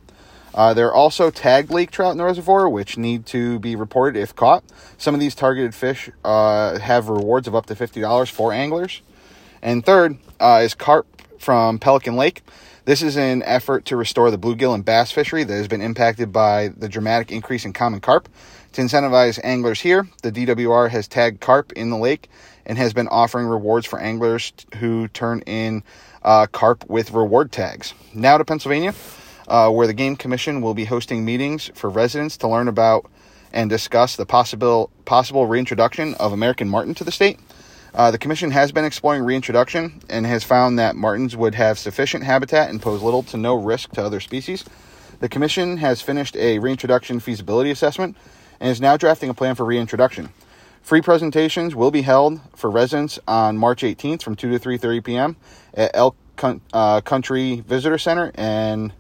Uh, 0.55 0.75
there 0.75 0.89
are 0.89 0.95
also 0.95 1.31
tagged 1.31 1.71
lake 1.71 1.91
trout 1.91 2.13
in 2.13 2.19
the 2.19 2.25
reservoir, 2.25 2.69
which 2.69 2.99
need 2.99 3.27
to 3.27 3.59
be 3.59 3.77
reported 3.77 4.19
if 4.19 4.35
caught. 4.35 4.65
Some 4.97 5.15
of 5.15 5.21
these 5.21 5.35
targeted 5.35 5.75
fish 5.75 6.11
uh, 6.25 6.79
have 6.79 7.09
rewards 7.09 7.47
of 7.47 7.55
up 7.55 7.67
to 7.67 7.75
$50 7.75 8.31
for 8.31 8.53
anglers. 8.53 9.03
And 9.63 9.85
third 9.85 10.19
uh, 10.41 10.63
is 10.65 10.75
carp 10.75 11.07
from 11.39 11.79
Pelican 11.79 12.17
Lake. 12.17 12.43
This 12.85 13.03
is 13.03 13.17
an 13.17 13.43
effort 13.43 13.85
to 13.87 13.97
restore 13.97 14.31
the 14.31 14.39
bluegill 14.39 14.75
and 14.75 14.85
bass 14.85 15.13
fishery 15.13 15.45
that 15.45 15.53
has 15.53 15.69
been 15.69 15.83
impacted 15.83 16.33
by 16.33 16.69
the 16.69 16.89
dramatic 16.89 17.31
increase 17.31 17.67
in 17.67 17.75
common 17.75 18.01
carp. 18.01 18.29
To 18.79 18.85
incentivize 18.85 19.41
anglers 19.43 19.81
here, 19.81 20.07
the 20.23 20.31
DWR 20.31 20.89
has 20.91 21.09
tagged 21.09 21.41
carp 21.41 21.73
in 21.73 21.91
the 21.91 21.97
lake 21.97 22.31
and 22.65 22.79
has 22.79 22.93
been 22.93 23.09
offering 23.09 23.49
rewards 23.49 23.87
for 23.87 23.99
anglers 23.99 24.53
who 24.77 25.09
turn 25.09 25.41
in 25.47 25.83
uh, 26.23 26.47
carp 26.47 26.89
with 26.89 27.11
reward 27.11 27.51
tags. 27.51 27.93
Now 28.15 28.39
to 28.39 28.45
Pennsylvania, 28.45 28.95
uh, 29.49 29.69
where 29.71 29.89
the 29.89 29.95
Game 29.95 30.15
Commission 30.15 30.61
will 30.61 30.75
be 30.75 30.85
hosting 30.85 31.25
meetings 31.25 31.73
for 31.75 31.91
residents 31.91 32.37
to 32.37 32.47
learn 32.47 32.69
about 32.69 33.11
and 33.53 33.69
discuss 33.69 34.15
the 34.15 34.25
possible 34.25 34.91
possible 35.07 35.49
reintroduction 35.49 36.15
of 36.15 36.33
American 36.33 36.69
marten 36.69 36.95
to 36.95 37.03
the 37.03 37.11
state. 37.11 37.41
Uh, 37.95 38.13
the 38.13 38.19
commission 38.19 38.53
has 38.53 38.71
been 38.71 38.85
exploring 38.85 39.25
reintroduction 39.25 40.01
and 40.09 40.25
has 40.25 40.45
found 40.45 40.79
that 40.79 40.95
martens 40.95 41.37
would 41.37 41.57
have 41.57 41.81
sufficient 41.81 42.23
habitat 42.23 42.71
and 42.71 42.81
pose 42.81 43.03
little 43.03 43.25
to 43.25 43.37
no 43.37 43.57
risk 43.57 43.91
to 43.91 44.05
other 44.05 44.21
species. 44.21 44.65
The 45.19 45.29
commission 45.29 45.79
has 45.79 46.01
finished 46.01 46.37
a 46.37 46.61
reintroduction 46.61 47.19
feasibility 47.19 47.73
assessment 47.73 48.17
and 48.61 48.71
is 48.71 48.81
now 48.81 48.97
drafting 48.97 49.31
a 49.31 49.35
plan 49.35 49.55
for 49.55 49.65
reintroduction. 49.65 50.31
Free 50.83 51.03
presentations 51.03 51.75
will 51.75 51.91
be 51.91 52.03
held 52.03 52.41
for 52.57 52.71
residents 52.71 53.19
on 53.29 53.59
March 53.59 53.83
18th 53.83 54.23
from 54.23 54.37
2 54.37 54.59
to 54.59 54.59
3:30 54.59 55.05
p.m. 55.05 55.37
at 55.75 55.91
Elk 55.95 56.17
uh, 56.73 57.01
Country 57.03 57.61
Visitor 57.61 57.99
Center 57.99 58.33
and 58.35 58.93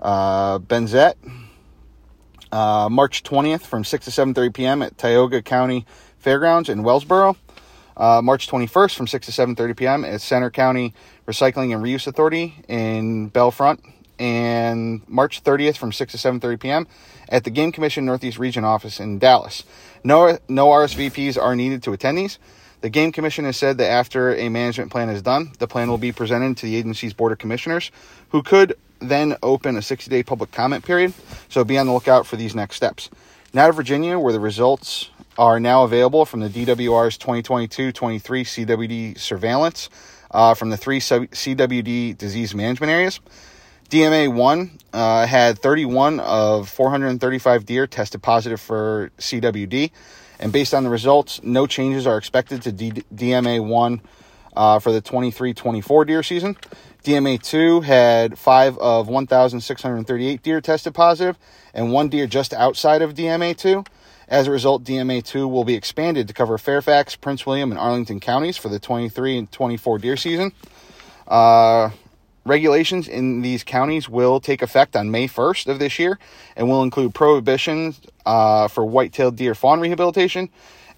uh, 0.00 0.58
Benezette. 0.58 1.14
Uh, 2.52 2.88
March 2.90 3.22
20th 3.22 3.62
from 3.62 3.84
6 3.84 4.06
to 4.06 4.10
7:30 4.10 4.54
p.m. 4.54 4.82
at 4.82 4.98
Tioga 4.98 5.42
County 5.42 5.86
Fairgrounds 6.18 6.68
in 6.68 6.82
Wellsboro. 6.82 7.36
Uh, 7.96 8.22
March 8.22 8.48
21st 8.48 8.94
from 8.94 9.06
6 9.06 9.26
to 9.26 9.32
7:30 9.32 9.76
p.m. 9.76 10.04
at 10.04 10.20
Centre 10.20 10.50
County 10.50 10.94
Recycling 11.26 11.74
and 11.74 11.84
Reuse 11.84 12.06
Authority 12.06 12.54
in 12.66 13.30
Bellefonte, 13.30 13.80
and 14.20 15.00
March 15.08 15.42
30th 15.42 15.78
from 15.78 15.92
6 15.92 16.12
to 16.12 16.18
7:30 16.18 16.60
p.m. 16.60 16.86
at 17.28 17.42
the 17.42 17.50
Game 17.50 17.72
Commission 17.72 18.04
Northeast 18.04 18.38
Region 18.38 18.64
office 18.64 19.00
in 19.00 19.18
Dallas. 19.18 19.64
No, 20.04 20.38
no 20.48 20.68
RSVPs 20.68 21.40
are 21.40 21.56
needed 21.56 21.82
to 21.84 21.92
attend 21.92 22.18
these. 22.18 22.38
The 22.82 22.90
Game 22.90 23.12
Commission 23.12 23.44
has 23.46 23.56
said 23.56 23.78
that 23.78 23.90
after 23.90 24.34
a 24.34 24.48
management 24.48 24.90
plan 24.90 25.08
is 25.08 25.22
done, 25.22 25.52
the 25.58 25.66
plan 25.66 25.88
will 25.88 25.98
be 25.98 26.12
presented 26.12 26.56
to 26.58 26.66
the 26.66 26.76
agency's 26.76 27.12
Board 27.12 27.32
of 27.32 27.38
Commissioners, 27.38 27.90
who 28.30 28.42
could 28.42 28.74
then 29.00 29.36
open 29.42 29.76
a 29.76 29.82
60 29.82 30.10
day 30.10 30.22
public 30.22 30.52
comment 30.52 30.84
period. 30.84 31.14
So 31.48 31.64
be 31.64 31.78
on 31.78 31.86
the 31.86 31.92
lookout 31.92 32.26
for 32.26 32.36
these 32.36 32.54
next 32.54 32.76
steps. 32.76 33.08
Now 33.52 33.66
to 33.66 33.72
Virginia, 33.72 34.18
where 34.18 34.32
the 34.32 34.40
results 34.40 35.10
are 35.38 35.58
now 35.58 35.84
available 35.84 36.26
from 36.26 36.40
the 36.40 36.48
DWR's 36.48 37.16
2022 37.16 37.92
23 37.92 38.44
CWD 38.44 39.18
surveillance 39.18 39.88
uh, 40.30 40.52
from 40.52 40.68
the 40.68 40.76
three 40.76 41.00
CWD 41.00 42.18
disease 42.18 42.54
management 42.54 42.90
areas. 42.90 43.20
DMA 43.90 44.32
1 44.32 44.70
uh, 44.92 45.26
had 45.26 45.58
31 45.58 46.20
of 46.20 46.68
435 46.68 47.66
deer 47.66 47.88
tested 47.88 48.22
positive 48.22 48.60
for 48.60 49.10
CWD. 49.18 49.90
And 50.38 50.52
based 50.52 50.72
on 50.72 50.84
the 50.84 50.90
results, 50.90 51.42
no 51.42 51.66
changes 51.66 52.06
are 52.06 52.16
expected 52.16 52.62
to 52.62 52.72
D- 52.72 53.02
DMA 53.12 53.66
1 53.66 54.00
uh, 54.56 54.78
for 54.78 54.92
the 54.92 55.00
23 55.00 55.54
24 55.54 56.04
deer 56.04 56.22
season. 56.22 56.56
DMA 57.02 57.42
2 57.42 57.80
had 57.80 58.38
5 58.38 58.78
of 58.78 59.08
1,638 59.08 60.42
deer 60.42 60.60
tested 60.60 60.94
positive 60.94 61.36
and 61.74 61.92
one 61.92 62.08
deer 62.08 62.28
just 62.28 62.52
outside 62.52 63.02
of 63.02 63.14
DMA 63.14 63.56
2. 63.56 63.82
As 64.28 64.46
a 64.46 64.52
result, 64.52 64.84
DMA 64.84 65.24
2 65.24 65.48
will 65.48 65.64
be 65.64 65.74
expanded 65.74 66.28
to 66.28 66.34
cover 66.34 66.58
Fairfax, 66.58 67.16
Prince 67.16 67.44
William, 67.44 67.72
and 67.72 67.80
Arlington 67.80 68.20
counties 68.20 68.56
for 68.56 68.68
the 68.68 68.78
23 68.78 69.38
and 69.38 69.50
24 69.50 69.98
deer 69.98 70.16
season. 70.16 70.52
Uh, 71.26 71.90
regulations 72.44 73.08
in 73.08 73.42
these 73.42 73.64
counties 73.64 74.08
will 74.08 74.40
take 74.40 74.62
effect 74.62 74.96
on 74.96 75.10
May 75.10 75.28
1st 75.28 75.66
of 75.68 75.78
this 75.78 75.98
year 75.98 76.18
and 76.56 76.68
will 76.68 76.82
include 76.82 77.14
prohibitions 77.14 78.00
uh, 78.26 78.68
for 78.68 78.84
white-tailed 78.84 79.36
deer 79.36 79.54
fawn 79.54 79.80
rehabilitation 79.80 80.48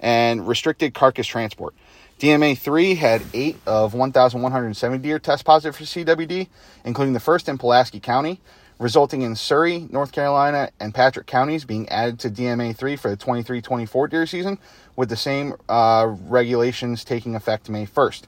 and 0.01 0.47
restricted 0.47 0.95
carcass 0.95 1.27
transport. 1.27 1.75
DMA 2.19 2.57
3 2.57 2.95
had 2.95 3.23
8 3.35 3.57
of 3.67 3.95
1,170 3.95 4.99
deer 4.99 5.19
test 5.19 5.45
positive 5.45 5.75
for 5.75 5.85
CWD, 5.85 6.47
including 6.85 7.15
the 7.15 7.21
first 7.21 7.49
in 7.49 7.59
Pulaski 7.59 7.99
County, 7.99 8.41
resulting 8.79 9.23
in 9.23 9.35
Surry, 9.35 9.89
North 9.91 10.13
Carolina, 10.13 10.71
and 10.79 10.95
Patrick 10.95 11.27
counties 11.27 11.65
being 11.65 11.89
added 11.89 12.21
to 12.21 12.31
DMA 12.31 12.77
3 12.77 12.97
for 12.97 13.11
the 13.11 13.17
23 13.17 13.61
24 13.61 14.09
deer 14.09 14.27
season, 14.27 14.59
with 14.95 15.09
the 15.09 15.17
same 15.17 15.55
uh, 15.69 16.15
regulations 16.29 17.03
taking 17.05 17.35
effect 17.35 17.69
May 17.69 17.87
1st. 17.87 18.23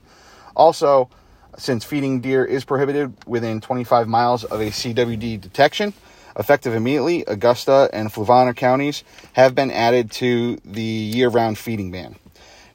Also, 0.56 1.08
since 1.58 1.84
feeding 1.84 2.20
deer 2.20 2.44
is 2.44 2.64
prohibited 2.64 3.12
within 3.26 3.60
25 3.60 4.08
miles 4.08 4.44
of 4.44 4.60
a 4.60 4.70
CWD 4.70 5.40
detection. 5.40 5.92
Effective 6.36 6.74
immediately, 6.74 7.24
Augusta 7.26 7.88
and 7.92 8.12
Fluvanna 8.12 8.56
counties 8.56 9.04
have 9.34 9.54
been 9.54 9.70
added 9.70 10.10
to 10.12 10.56
the 10.64 10.82
year 10.82 11.28
round 11.28 11.58
feeding 11.58 11.90
ban. 11.90 12.16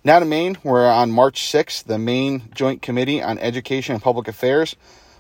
Now 0.04 0.20
to 0.20 0.26
Maine, 0.26 0.56
where 0.64 0.90
on 0.90 1.12
March 1.12 1.42
6th, 1.42 1.84
the 1.84 2.00
Maine 2.00 2.44
Joint 2.56 2.82
Committee 2.82 3.22
on 3.22 3.38
Education 3.38 3.96
and 3.96 4.04
Public 4.04 4.30
Affairs 4.30 4.78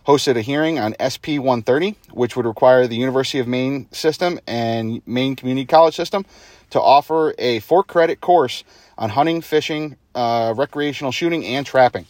hosted 0.08 0.38
a 0.38 0.42
hearing 0.42 0.80
on 0.80 0.96
SP 0.98 1.36
130, 1.36 1.98
which 2.12 2.36
would 2.38 2.46
require 2.46 2.88
the 2.88 2.96
University 2.96 3.39
of 3.39 3.48
Maine 3.48 3.88
system 3.92 4.39
and 4.48 5.06
Maine 5.06 5.36
Community 5.36 5.66
College 5.66 5.96
system 5.96 6.25
to 6.70 6.82
offer 6.82 7.36
a 7.38 7.60
four 7.60 7.84
credit 7.84 8.22
course 8.22 8.63
on 8.98 9.10
hunting, 9.10 9.42
fishing, 9.42 9.98
uh, 10.16 10.54
recreational 10.56 11.12
shooting, 11.12 11.46
and 11.46 11.66
trapping. 11.66 12.06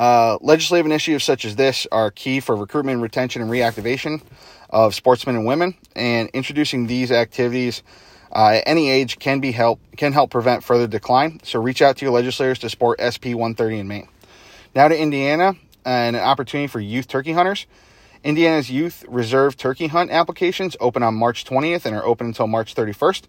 Uh, 0.00 0.38
legislative 0.40 0.86
initiatives 0.86 1.22
such 1.22 1.44
as 1.44 1.56
this 1.56 1.86
are 1.92 2.10
key 2.10 2.40
for 2.40 2.56
recruitment, 2.56 3.02
retention, 3.02 3.42
and 3.42 3.50
reactivation 3.50 4.22
of 4.70 4.94
sportsmen 4.94 5.36
and 5.36 5.44
women. 5.44 5.74
And 5.94 6.30
introducing 6.30 6.86
these 6.86 7.12
activities 7.12 7.82
uh, 8.34 8.54
at 8.54 8.62
any 8.64 8.88
age 8.88 9.18
can 9.18 9.40
be 9.40 9.52
help 9.52 9.78
can 9.98 10.14
help 10.14 10.30
prevent 10.30 10.64
further 10.64 10.86
decline. 10.86 11.40
So 11.42 11.60
reach 11.60 11.82
out 11.82 11.98
to 11.98 12.06
your 12.06 12.14
legislators 12.14 12.58
to 12.60 12.70
support 12.70 12.98
SP 12.98 13.36
130 13.36 13.80
in 13.80 13.88
Maine. 13.88 14.08
Now 14.74 14.88
to 14.88 14.98
Indiana 14.98 15.52
and 15.84 16.16
an 16.16 16.22
opportunity 16.22 16.66
for 16.66 16.80
youth 16.80 17.06
turkey 17.06 17.32
hunters. 17.32 17.66
Indiana's 18.24 18.70
youth 18.70 19.04
reserve 19.06 19.58
turkey 19.58 19.88
hunt 19.88 20.10
applications 20.10 20.78
open 20.80 21.02
on 21.02 21.14
March 21.14 21.44
20th 21.44 21.84
and 21.84 21.94
are 21.94 22.06
open 22.06 22.26
until 22.26 22.46
March 22.46 22.74
31st. 22.74 23.24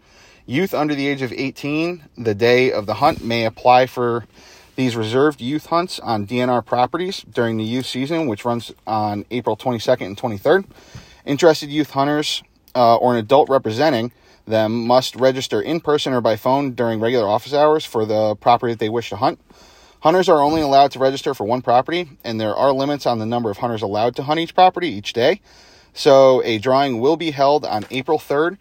Youth 0.46 0.74
under 0.74 0.96
the 0.96 1.08
age 1.08 1.22
of 1.22 1.34
18, 1.34 2.06
the 2.18 2.34
day 2.34 2.72
of 2.72 2.86
the 2.86 2.96
hunt, 2.96 3.22
may 3.22 3.44
apply 3.44 3.88
for 3.88 4.26
these 4.76 4.96
reserved 4.96 5.42
youth 5.42 5.68
hunts 5.68 6.00
on 6.00 6.26
DNR 6.26 6.66
properties 6.66 7.24
during 7.32 7.58
the 7.58 7.64
youth 7.64 7.86
season, 7.86 8.28
which 8.28 8.46
runs 8.46 8.72
on 8.88 9.26
April 9.32 9.58
22nd 9.58 10.06
and 10.06 10.18
23rd. 10.18 10.66
Interested 11.26 11.70
youth 11.70 11.92
hunters 11.92 12.44
uh, 12.76 12.96
or 12.96 13.14
an 13.14 13.20
adult 13.20 13.50
representing 13.50 14.12
them 14.46 14.88
must 14.88 15.16
register 15.16 15.62
in 15.62 15.80
person 15.80 16.14
or 16.14 16.22
by 16.22 16.36
phone 16.36 16.72
during 16.72 17.00
regular 17.00 17.28
office 17.28 17.54
hours 17.54 17.86
for 17.86 18.06
the 18.06 18.36
property 18.36 18.74
that 18.74 18.80
they 18.80 18.90
wish 18.90 19.10
to 19.10 19.18
hunt. 19.18 19.40
Hunters 20.02 20.28
are 20.28 20.42
only 20.42 20.62
allowed 20.62 20.92
to 20.92 21.00
register 21.00 21.34
for 21.36 21.44
one 21.44 21.62
property, 21.62 22.10
and 22.24 22.42
there 22.42 22.56
are 22.56 22.72
limits 22.72 23.06
on 23.06 23.20
the 23.20 23.26
number 23.26 23.52
of 23.52 23.58
hunters 23.58 23.84
allowed 23.84 24.16
to 24.16 24.24
hunt 24.24 24.40
each 24.40 24.56
property 24.56 24.88
each 24.88 25.14
day. 25.14 25.42
So, 25.94 26.42
a 26.44 26.58
drawing 26.58 27.00
will 27.00 27.18
be 27.18 27.32
held 27.32 27.66
on 27.66 27.86
April 27.92 28.18
3rd 28.18 28.58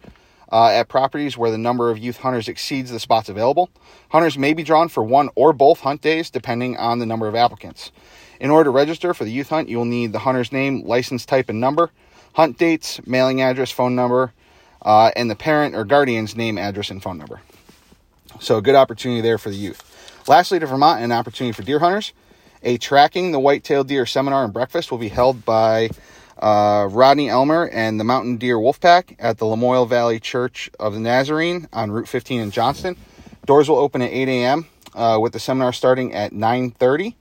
uh, 0.51 0.67
at 0.67 0.89
properties 0.89 1.37
where 1.37 1.51
the 1.51 1.57
number 1.57 1.89
of 1.89 1.97
youth 1.97 2.17
hunters 2.17 2.47
exceeds 2.47 2.91
the 2.91 2.99
spots 2.99 3.29
available. 3.29 3.69
Hunters 4.09 4.37
may 4.37 4.53
be 4.53 4.63
drawn 4.63 4.89
for 4.89 5.03
one 5.03 5.29
or 5.35 5.53
both 5.53 5.79
hunt 5.79 6.01
days 6.01 6.29
depending 6.29 6.77
on 6.77 6.99
the 6.99 7.05
number 7.05 7.27
of 7.27 7.35
applicants. 7.35 7.91
In 8.39 8.49
order 8.49 8.65
to 8.65 8.71
register 8.71 9.13
for 9.13 9.23
the 9.23 9.31
youth 9.31 9.49
hunt, 9.49 9.69
you 9.69 9.77
will 9.77 9.85
need 9.85 10.11
the 10.11 10.19
hunter's 10.19 10.51
name, 10.51 10.83
license 10.83 11.25
type, 11.25 11.47
and 11.49 11.61
number, 11.61 11.91
hunt 12.33 12.57
dates, 12.57 12.99
mailing 13.05 13.41
address, 13.41 13.71
phone 13.71 13.95
number, 13.95 14.33
uh, 14.81 15.11
and 15.15 15.29
the 15.29 15.35
parent 15.35 15.75
or 15.75 15.85
guardian's 15.85 16.35
name, 16.35 16.57
address, 16.57 16.89
and 16.89 17.03
phone 17.03 17.17
number. 17.17 17.41
So, 18.39 18.57
a 18.57 18.61
good 18.61 18.75
opportunity 18.75 19.21
there 19.21 19.37
for 19.37 19.49
the 19.49 19.55
youth. 19.55 19.83
Lastly, 20.27 20.57
to 20.59 20.65
Vermont, 20.65 21.03
an 21.03 21.11
opportunity 21.11 21.53
for 21.53 21.63
deer 21.63 21.79
hunters. 21.79 22.13
A 22.63 22.77
Tracking 22.77 23.31
the 23.31 23.39
White-tailed 23.39 23.87
Deer 23.87 24.05
seminar 24.05 24.43
and 24.43 24.53
breakfast 24.53 24.91
will 24.91 24.99
be 24.99 25.09
held 25.09 25.45
by 25.45 25.89
uh, 26.41 26.87
Rodney 26.91 27.29
Elmer 27.29 27.67
and 27.67 27.99
the 27.99 28.03
Mountain 28.03 28.37
Deer 28.37 28.57
Wolfpack 28.57 29.15
at 29.19 29.37
the 29.37 29.45
Lamoille 29.45 29.87
Valley 29.87 30.19
Church 30.19 30.69
of 30.79 30.93
the 30.93 30.99
Nazarene 30.99 31.67
on 31.71 31.91
Route 31.91 32.07
15 32.07 32.41
in 32.41 32.51
Johnston. 32.51 32.97
Doors 33.45 33.69
will 33.69 33.77
open 33.77 34.01
at 34.01 34.11
8 34.11 34.27
a.m. 34.27 34.67
Uh, 34.93 35.17
with 35.21 35.33
the 35.33 35.39
seminar 35.39 35.71
starting 35.73 36.13
at 36.13 36.33
9:30. 36.33 37.15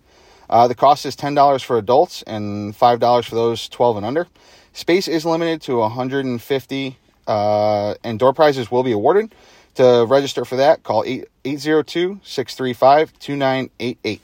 Uh, 0.49 0.67
the 0.67 0.75
cost 0.75 1.07
is 1.07 1.15
$10 1.15 1.63
for 1.63 1.79
adults 1.79 2.23
and 2.23 2.75
$5 2.77 3.25
for 3.25 3.35
those 3.37 3.69
12 3.69 3.99
and 3.99 4.07
under. 4.07 4.27
Space 4.73 5.07
is 5.07 5.25
limited 5.25 5.63
to 5.63 5.77
150, 5.79 6.99
uh, 7.29 7.95
and 8.03 8.19
door 8.19 8.33
prizes 8.33 8.71
will 8.71 8.83
be 8.83 8.91
awarded. 8.91 9.33
To 9.77 10.05
register 10.09 10.45
for 10.45 10.57
that, 10.57 10.83
call 10.83 11.05
802 11.05 12.21
635 12.25 13.19
2988. 13.19 14.21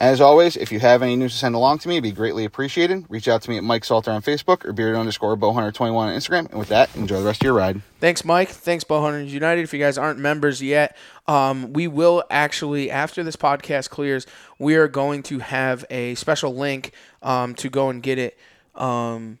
As 0.00 0.18
always, 0.22 0.56
if 0.56 0.72
you 0.72 0.80
have 0.80 1.02
any 1.02 1.14
news 1.14 1.32
to 1.32 1.38
send 1.38 1.54
along 1.54 1.80
to 1.80 1.88
me, 1.88 1.96
it'd 1.96 2.02
be 2.02 2.10
greatly 2.10 2.46
appreciated. 2.46 3.04
Reach 3.10 3.28
out 3.28 3.42
to 3.42 3.50
me 3.50 3.58
at 3.58 3.64
Mike 3.64 3.84
Salter 3.84 4.10
on 4.10 4.22
Facebook 4.22 4.64
or 4.64 4.72
beard 4.72 4.96
underscore 4.96 5.36
bowhunter21 5.36 5.92
on 5.94 6.16
Instagram. 6.16 6.48
And 6.48 6.58
with 6.58 6.70
that, 6.70 6.96
enjoy 6.96 7.18
the 7.20 7.26
rest 7.26 7.42
of 7.42 7.44
your 7.44 7.52
ride. 7.52 7.82
Thanks, 8.00 8.24
Mike. 8.24 8.48
Thanks, 8.48 8.82
Bowhunters 8.82 9.28
United. 9.28 9.60
If 9.60 9.74
you 9.74 9.78
guys 9.78 9.98
aren't 9.98 10.18
members 10.18 10.62
yet, 10.62 10.96
um, 11.28 11.74
we 11.74 11.86
will 11.86 12.24
actually, 12.30 12.90
after 12.90 13.22
this 13.22 13.36
podcast 13.36 13.90
clears, 13.90 14.26
we 14.58 14.74
are 14.76 14.88
going 14.88 15.22
to 15.24 15.40
have 15.40 15.84
a 15.90 16.14
special 16.14 16.54
link 16.54 16.92
um, 17.20 17.54
to 17.56 17.68
go 17.68 17.90
and 17.90 18.02
get 18.02 18.18
it. 18.18 18.38
Um, 18.74 19.38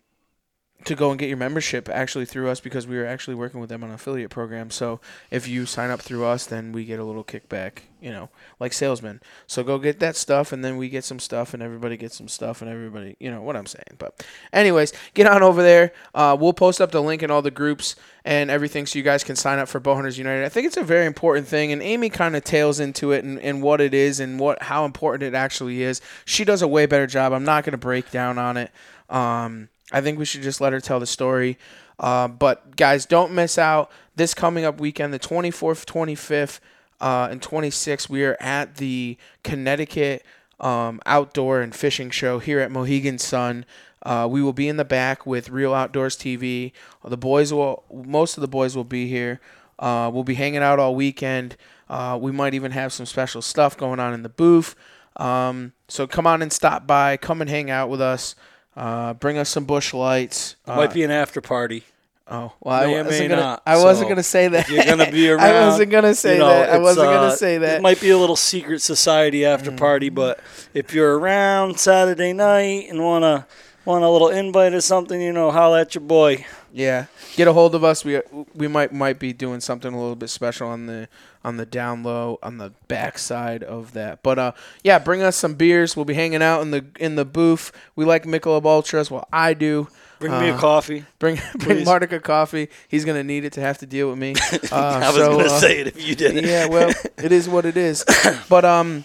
to 0.84 0.94
go 0.94 1.10
and 1.10 1.18
get 1.18 1.28
your 1.28 1.36
membership 1.36 1.88
actually 1.88 2.24
through 2.24 2.48
us 2.48 2.60
because 2.60 2.86
we 2.86 2.96
were 2.96 3.06
actually 3.06 3.34
working 3.34 3.60
with 3.60 3.68
them 3.68 3.82
on 3.82 3.90
an 3.90 3.94
affiliate 3.94 4.30
program. 4.30 4.70
So 4.70 5.00
if 5.30 5.46
you 5.46 5.66
sign 5.66 5.90
up 5.90 6.00
through 6.00 6.24
us, 6.24 6.46
then 6.46 6.72
we 6.72 6.84
get 6.84 6.98
a 6.98 7.04
little 7.04 7.24
kickback, 7.24 7.80
you 8.00 8.10
know, 8.10 8.30
like 8.58 8.72
salesmen. 8.72 9.20
So 9.46 9.62
go 9.62 9.78
get 9.78 10.00
that 10.00 10.16
stuff, 10.16 10.52
and 10.52 10.64
then 10.64 10.76
we 10.76 10.88
get 10.88 11.04
some 11.04 11.18
stuff, 11.18 11.52
and 11.52 11.62
everybody 11.62 11.96
gets 11.96 12.16
some 12.16 12.28
stuff, 12.28 12.62
and 12.62 12.70
everybody, 12.70 13.16
you 13.20 13.30
know 13.30 13.42
what 13.42 13.56
I'm 13.56 13.66
saying. 13.66 13.96
But, 13.98 14.26
anyways, 14.52 14.92
get 15.14 15.26
on 15.26 15.42
over 15.42 15.62
there. 15.62 15.92
Uh, 16.14 16.36
we'll 16.38 16.52
post 16.52 16.80
up 16.80 16.92
the 16.92 17.02
link 17.02 17.22
in 17.22 17.30
all 17.30 17.42
the 17.42 17.50
groups 17.50 17.96
and 18.24 18.50
everything 18.50 18.86
so 18.86 18.98
you 18.98 19.02
guys 19.02 19.24
can 19.24 19.36
sign 19.36 19.58
up 19.58 19.68
for 19.68 19.80
Bowhunters 19.80 20.18
United. 20.18 20.44
I 20.44 20.48
think 20.48 20.66
it's 20.66 20.76
a 20.76 20.82
very 20.82 21.06
important 21.06 21.46
thing, 21.46 21.72
and 21.72 21.82
Aimie 21.82 22.10
kind 22.10 22.36
of 22.36 22.44
tails 22.44 22.80
into 22.80 23.12
it 23.12 23.24
and, 23.24 23.38
and 23.40 23.62
what 23.62 23.80
it 23.80 23.94
is 23.94 24.20
and 24.20 24.38
what 24.40 24.62
how 24.62 24.84
important 24.84 25.22
it 25.22 25.34
actually 25.34 25.82
is. 25.82 26.00
She 26.24 26.44
does 26.44 26.62
a 26.62 26.68
way 26.68 26.86
better 26.86 27.06
job. 27.06 27.32
I'm 27.32 27.44
not 27.44 27.64
going 27.64 27.72
to 27.72 27.78
break 27.78 28.10
down 28.10 28.38
on 28.38 28.56
it. 28.56 28.70
Um, 29.08 29.68
I 29.92 30.00
think 30.00 30.18
we 30.18 30.24
should 30.24 30.42
just 30.42 30.60
let 30.60 30.72
her 30.72 30.80
tell 30.80 31.00
the 31.00 31.06
story. 31.06 31.58
Uh, 31.98 32.28
but 32.28 32.76
guys, 32.76 33.06
don't 33.06 33.32
miss 33.32 33.58
out 33.58 33.90
this 34.16 34.34
coming 34.34 34.64
up 34.64 34.80
weekend, 34.80 35.12
the 35.12 35.18
24th, 35.18 35.84
25th, 35.84 36.60
uh, 37.00 37.28
and 37.30 37.40
26th. 37.40 38.08
We 38.08 38.24
are 38.24 38.36
at 38.40 38.76
the 38.76 39.16
Connecticut 39.42 40.24
um, 40.60 41.00
Outdoor 41.06 41.60
and 41.60 41.74
Fishing 41.74 42.10
Show 42.10 42.38
here 42.38 42.60
at 42.60 42.70
Mohegan 42.70 43.18
Sun. 43.18 43.64
Uh, 44.02 44.26
we 44.30 44.42
will 44.42 44.52
be 44.52 44.68
in 44.68 44.76
the 44.76 44.84
back 44.84 45.26
with 45.26 45.50
Real 45.50 45.74
Outdoors 45.74 46.16
TV. 46.16 46.72
The 47.04 47.16
boys 47.16 47.52
will, 47.52 47.84
most 47.92 48.36
of 48.36 48.40
the 48.40 48.48
boys 48.48 48.74
will 48.76 48.84
be 48.84 49.08
here. 49.08 49.40
Uh, 49.78 50.10
we'll 50.12 50.24
be 50.24 50.34
hanging 50.34 50.62
out 50.62 50.78
all 50.78 50.94
weekend. 50.94 51.56
Uh, 51.88 52.18
we 52.20 52.32
might 52.32 52.54
even 52.54 52.72
have 52.72 52.92
some 52.92 53.06
special 53.06 53.42
stuff 53.42 53.76
going 53.76 53.98
on 53.98 54.14
in 54.14 54.22
the 54.22 54.28
booth. 54.28 54.74
Um, 55.16 55.72
so 55.88 56.06
come 56.06 56.26
on 56.26 56.40
and 56.40 56.52
stop 56.52 56.86
by. 56.86 57.16
Come 57.16 57.40
and 57.40 57.50
hang 57.50 57.70
out 57.70 57.88
with 57.88 58.00
us. 58.00 58.34
Uh, 58.76 59.14
bring 59.14 59.36
us 59.38 59.48
some 59.48 59.64
Busch 59.64 59.92
Lights. 59.92 60.56
Uh, 60.66 60.76
Might 60.76 60.92
be 60.94 61.02
an 61.02 61.10
after 61.10 61.40
party. 61.40 61.84
Oh 62.32 62.52
well, 62.60 62.86
May 62.86 62.98
I 62.98 63.02
wasn't 63.02 63.20
may 63.22 63.28
gonna. 63.28 63.40
not. 63.40 63.62
I 63.66 63.76
wasn't 63.82 64.04
So, 64.04 64.08
gonna 64.10 64.22
say 64.22 64.46
that. 64.48 64.68
You're 64.68 64.84
gonna 64.84 65.10
be 65.10 65.28
around, 65.30 65.40
I 65.40 65.66
wasn't 65.66 65.90
gonna 65.90 66.14
say 66.14 66.34
you 66.34 66.38
know, 66.38 66.48
that. 66.48 66.70
I 66.70 66.78
wasn't 66.78 67.08
uh, 67.08 67.12
gonna 67.12 67.36
say 67.36 67.58
that. 67.58 67.78
It 67.78 67.82
might 67.82 68.00
be 68.00 68.10
a 68.10 68.18
little 68.18 68.36
secret 68.36 68.80
society 68.82 69.44
after 69.44 69.72
party, 69.72 70.10
but 70.10 70.38
if 70.72 70.94
you're 70.94 71.18
around 71.18 71.80
Saturday 71.80 72.32
night 72.32 72.86
and 72.88 73.02
wanna 73.02 73.48
want 73.84 74.04
a 74.04 74.08
little 74.08 74.28
invite 74.28 74.74
or 74.74 74.80
something, 74.80 75.20
you 75.20 75.32
know, 75.32 75.50
holla 75.50 75.80
at 75.80 75.96
your 75.96 76.02
boy. 76.02 76.46
Yeah, 76.72 77.06
get 77.36 77.48
a 77.48 77.52
hold 77.52 77.74
of 77.74 77.82
us. 77.84 78.04
We 78.04 78.20
we 78.54 78.68
might 78.68 78.92
might 78.92 79.18
be 79.18 79.32
doing 79.32 79.60
something 79.60 79.92
a 79.92 79.98
little 79.98 80.16
bit 80.16 80.30
special 80.30 80.68
on 80.68 80.86
the 80.86 81.08
on 81.44 81.56
the 81.56 81.66
down 81.66 82.02
low 82.02 82.38
on 82.42 82.58
the 82.58 82.72
back 82.88 83.18
side 83.18 83.62
of 83.62 83.92
that. 83.92 84.22
But 84.22 84.38
uh, 84.38 84.52
yeah, 84.84 84.98
bring 84.98 85.22
us 85.22 85.36
some 85.36 85.54
beers. 85.54 85.96
We'll 85.96 86.04
be 86.04 86.14
hanging 86.14 86.42
out 86.42 86.60
in 86.62 86.70
the 86.70 86.84
in 86.98 87.16
the 87.16 87.24
booth. 87.24 87.72
We 87.96 88.04
like 88.04 88.24
Michelob 88.24 88.64
Ultras. 88.64 89.10
Well, 89.10 89.26
I 89.32 89.54
do. 89.54 89.88
Bring 90.20 90.32
me 90.32 90.50
a 90.50 90.54
Uh, 90.54 90.58
coffee. 90.60 91.04
Bring 91.18 91.36
bring 91.56 91.78
Please. 91.78 91.88
Martica 91.88 92.22
coffee. 92.22 92.68
He's 92.88 93.04
gonna 93.04 93.24
need 93.24 93.44
it 93.44 93.54
to 93.54 93.60
have 93.60 93.78
to 93.78 93.86
deal 93.86 94.10
with 94.10 94.18
me. 94.18 94.34
Uh, 94.70 95.00
I 95.02 95.06
was 95.08 95.16
so, 95.16 95.36
gonna 95.38 95.44
uh, 95.48 95.58
say 95.58 95.80
it 95.80 95.86
if 95.88 96.06
you 96.06 96.14
didn't. 96.14 96.44
yeah, 96.44 96.66
well, 96.66 96.90
it 97.18 97.32
is 97.32 97.48
what 97.48 97.64
it 97.66 97.76
is. 97.76 98.04
But 98.48 98.64
um, 98.64 99.04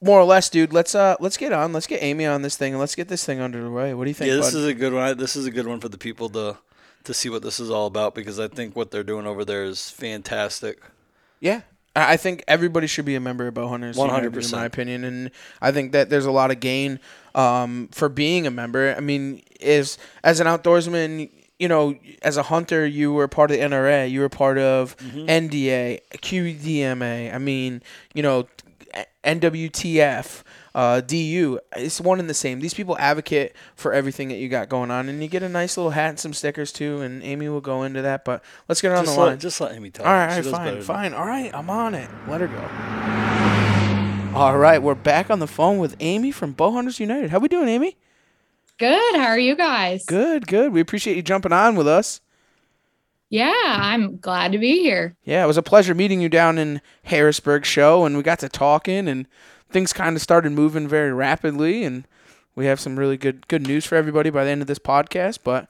more 0.00 0.18
or 0.18 0.24
less, 0.24 0.48
dude. 0.48 0.72
Let's 0.72 0.94
uh, 0.94 1.14
let's 1.20 1.36
get 1.36 1.52
on. 1.52 1.72
Let's 1.72 1.86
get 1.86 2.02
Aimie 2.02 2.26
on 2.26 2.42
this 2.42 2.56
thing, 2.56 2.72
and 2.72 2.80
let's 2.80 2.94
get 2.96 3.06
this 3.08 3.24
thing 3.24 3.40
under 3.40 3.62
the 3.62 3.70
way. 3.70 3.94
What 3.94 4.04
do 4.04 4.10
you 4.10 4.14
think? 4.14 4.30
yeah, 4.30 4.36
this 4.36 4.52
bud? 4.52 4.58
is 4.58 4.64
a 4.66 4.74
good 4.74 4.92
one. 4.94 5.16
This 5.18 5.36
is 5.36 5.46
a 5.46 5.50
good 5.50 5.66
one 5.68 5.78
for 5.80 5.88
the 5.90 5.98
people 5.98 6.28
to 6.30 6.56
to 7.04 7.14
see 7.14 7.28
what 7.28 7.42
this 7.42 7.60
is 7.60 7.70
all 7.70 7.86
about 7.86 8.14
because 8.14 8.38
I 8.38 8.48
think 8.48 8.76
what 8.76 8.90
they're 8.90 9.04
doing 9.04 9.26
over 9.26 9.44
there 9.44 9.64
is 9.64 9.90
fantastic. 9.90 10.80
Yeah. 11.40 11.62
I 11.96 12.16
think 12.16 12.44
everybody 12.46 12.86
should 12.86 13.04
be 13.04 13.16
a 13.16 13.20
member 13.20 13.48
of 13.48 13.54
Bowhunters. 13.54 13.96
United, 13.96 14.32
100%. 14.32 14.44
in 14.52 14.58
my 14.58 14.64
opinion, 14.66 15.04
and 15.04 15.30
I 15.60 15.72
think 15.72 15.92
that 15.92 16.10
there's 16.10 16.26
a 16.26 16.30
lot 16.30 16.50
of 16.50 16.60
gain 16.60 17.00
um, 17.34 17.88
for 17.92 18.08
being 18.08 18.46
a 18.46 18.50
member. 18.50 18.94
I 18.96 19.00
mean, 19.00 19.42
is 19.58 19.98
as 20.22 20.38
an 20.38 20.46
outdoorsman, 20.46 21.30
you 21.58 21.66
know, 21.66 21.96
as 22.22 22.36
a 22.36 22.44
hunter, 22.44 22.86
you 22.86 23.12
were 23.12 23.26
part 23.26 23.50
of 23.50 23.56
the 23.56 23.62
NRA, 23.64 24.08
you 24.08 24.20
were 24.20 24.28
part 24.28 24.58
of 24.58 24.96
NDA, 24.98 26.00
QDMA. 26.12 27.34
I 27.34 27.38
mean, 27.38 27.82
you 28.14 28.22
know, 28.22 28.46
NWTF. 29.24 30.42
Uh, 30.78 31.00
DU, 31.00 31.58
it's 31.74 32.00
one 32.00 32.20
and 32.20 32.30
the 32.30 32.34
same. 32.34 32.60
These 32.60 32.72
people 32.72 32.96
advocate 32.98 33.52
for 33.74 33.92
everything 33.92 34.28
that 34.28 34.36
you 34.36 34.48
got 34.48 34.68
going 34.68 34.92
on, 34.92 35.08
and 35.08 35.20
you 35.20 35.28
get 35.28 35.42
a 35.42 35.48
nice 35.48 35.76
little 35.76 35.90
hat 35.90 36.10
and 36.10 36.20
some 36.20 36.32
stickers 36.32 36.70
too. 36.70 37.00
And 37.00 37.20
Aimie 37.24 37.48
will 37.48 37.60
go 37.60 37.82
into 37.82 38.00
that, 38.02 38.24
but 38.24 38.44
let's 38.68 38.80
get 38.80 38.90
her 38.92 38.96
on 38.96 39.04
Just 39.04 39.16
the 39.16 39.20
line. 39.20 39.30
let, 39.30 39.40
just 39.40 39.60
let 39.60 39.72
Aimie 39.74 39.90
talk. 39.90 40.06
All 40.06 40.12
right, 40.12 40.30
She 40.30 40.36
all 40.36 40.42
does 40.44 40.52
right, 40.52 40.64
better 40.66 40.82
fine, 40.82 41.10
fine. 41.10 41.14
All 41.14 41.26
right, 41.26 41.52
I'm 41.52 41.68
on 41.68 41.96
it. 41.96 42.08
Let 42.28 42.40
her 42.42 42.46
go. 42.46 44.38
All 44.38 44.56
right, 44.56 44.80
we're 44.80 44.94
back 44.94 45.30
on 45.30 45.40
the 45.40 45.48
phone 45.48 45.78
with 45.78 45.96
Aimie 45.98 46.30
from 46.30 46.54
Bowhunters 46.54 47.00
United. 47.00 47.30
How 47.30 47.40
we 47.40 47.48
doing, 47.48 47.66
Aimie? 47.68 47.96
Good. 48.78 49.16
How 49.16 49.26
are 49.26 49.38
you 49.38 49.56
guys? 49.56 50.04
Good, 50.06 50.46
good. 50.46 50.72
We 50.72 50.80
appreciate 50.80 51.16
you 51.16 51.22
jumping 51.22 51.52
on 51.52 51.74
with 51.74 51.88
us. 51.88 52.20
Yeah, 53.30 53.52
I'm 53.66 54.18
glad 54.18 54.52
to 54.52 54.58
be 54.58 54.80
here. 54.80 55.16
Yeah, 55.24 55.42
it 55.42 55.48
was 55.48 55.56
a 55.56 55.62
pleasure 55.62 55.94
meeting 55.94 56.20
you 56.20 56.28
down 56.28 56.56
in 56.56 56.80
Harrisburg 57.02 57.64
show, 57.64 58.04
and 58.04 58.16
we 58.16 58.22
got 58.22 58.38
to 58.38 58.48
talking, 58.48 59.08
and 59.08 59.26
things 59.70 59.92
kind 59.92 60.16
of 60.16 60.22
started 60.22 60.52
moving 60.52 60.88
very 60.88 61.12
rapidly, 61.12 61.84
and 61.84 62.06
we 62.54 62.66
have 62.66 62.80
some 62.80 62.98
really 62.98 63.16
good 63.16 63.46
good 63.48 63.66
news 63.66 63.84
for 63.84 63.96
everybody 63.96 64.30
by 64.30 64.44
the 64.44 64.50
end 64.50 64.60
of 64.60 64.66
this 64.66 64.78
podcast. 64.78 65.40
But 65.44 65.68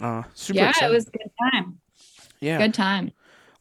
uh, 0.00 0.24
super 0.34 0.58
yeah, 0.58 0.70
excited. 0.70 0.90
it 0.90 0.94
was 0.94 1.06
a 1.08 1.10
good 1.10 1.30
time. 1.52 1.80
yeah. 2.40 2.58
Good 2.58 2.74
time. 2.74 3.12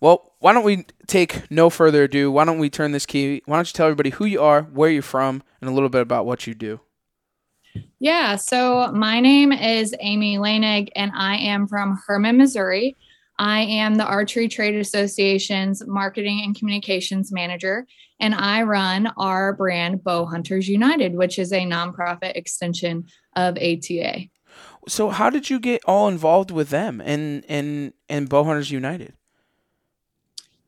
Well, 0.02 0.32
why 0.40 0.54
don't 0.54 0.64
we 0.64 0.86
take 1.08 1.52
no 1.52 1.70
further 1.70 2.04
ado? 2.04 2.32
Why 2.32 2.46
don't 2.46 2.60
we 2.60 2.70
turn 2.70 2.94
this 2.94 3.06
key? 3.06 3.42
Why 3.46 3.58
don't 3.58 3.68
you 3.68 3.74
tell 3.74 3.88
everybody 3.88 4.12
who 4.12 4.26
you 4.26 4.42
are, 4.42 4.64
where 4.64 4.90
you're 4.90 5.02
from, 5.02 5.44
and 5.60 5.70
a 5.70 5.74
little 5.74 5.90
bit 5.90 6.02
about 6.02 6.26
what 6.26 6.48
you 6.48 6.54
do? 6.54 6.80
Yeah, 8.00 8.38
so 8.38 8.92
my 8.94 9.20
name 9.20 9.52
is 9.52 9.94
Aimie 10.00 10.38
Lanig, 10.38 10.90
and 10.96 11.12
I 11.14 11.36
am 11.36 11.68
from 11.68 12.00
Hermann, 12.08 12.38
Missouri. 12.38 12.96
I 13.38 13.62
am 13.62 13.96
the 13.96 14.06
Archery 14.06 14.48
Trade 14.48 14.76
Association's 14.76 15.86
marketing 15.86 16.42
and 16.44 16.56
communications 16.58 17.32
manager, 17.32 17.86
and 18.20 18.36
I 18.36 18.64
run 18.64 19.08
our 19.18 19.54
brand 19.54 20.04
Bow 20.04 20.26
Hunters 20.26 20.68
United, 20.68 21.16
which 21.16 21.40
is 21.40 21.52
a 21.52 21.62
nonprofit 21.62 22.36
extension 22.36 23.06
of 23.36 23.58
ATA. 23.58 24.26
So, 24.88 25.10
how 25.10 25.30
did 25.30 25.50
you 25.50 25.60
get 25.60 25.84
all 25.86 26.08
involved 26.08 26.52
with 26.52 26.70
them 26.70 27.02
and 27.02 27.46
and 27.48 27.94
and 28.08 28.28
Bow 28.30 28.44
Hunters 28.44 28.72
United? 28.72 29.14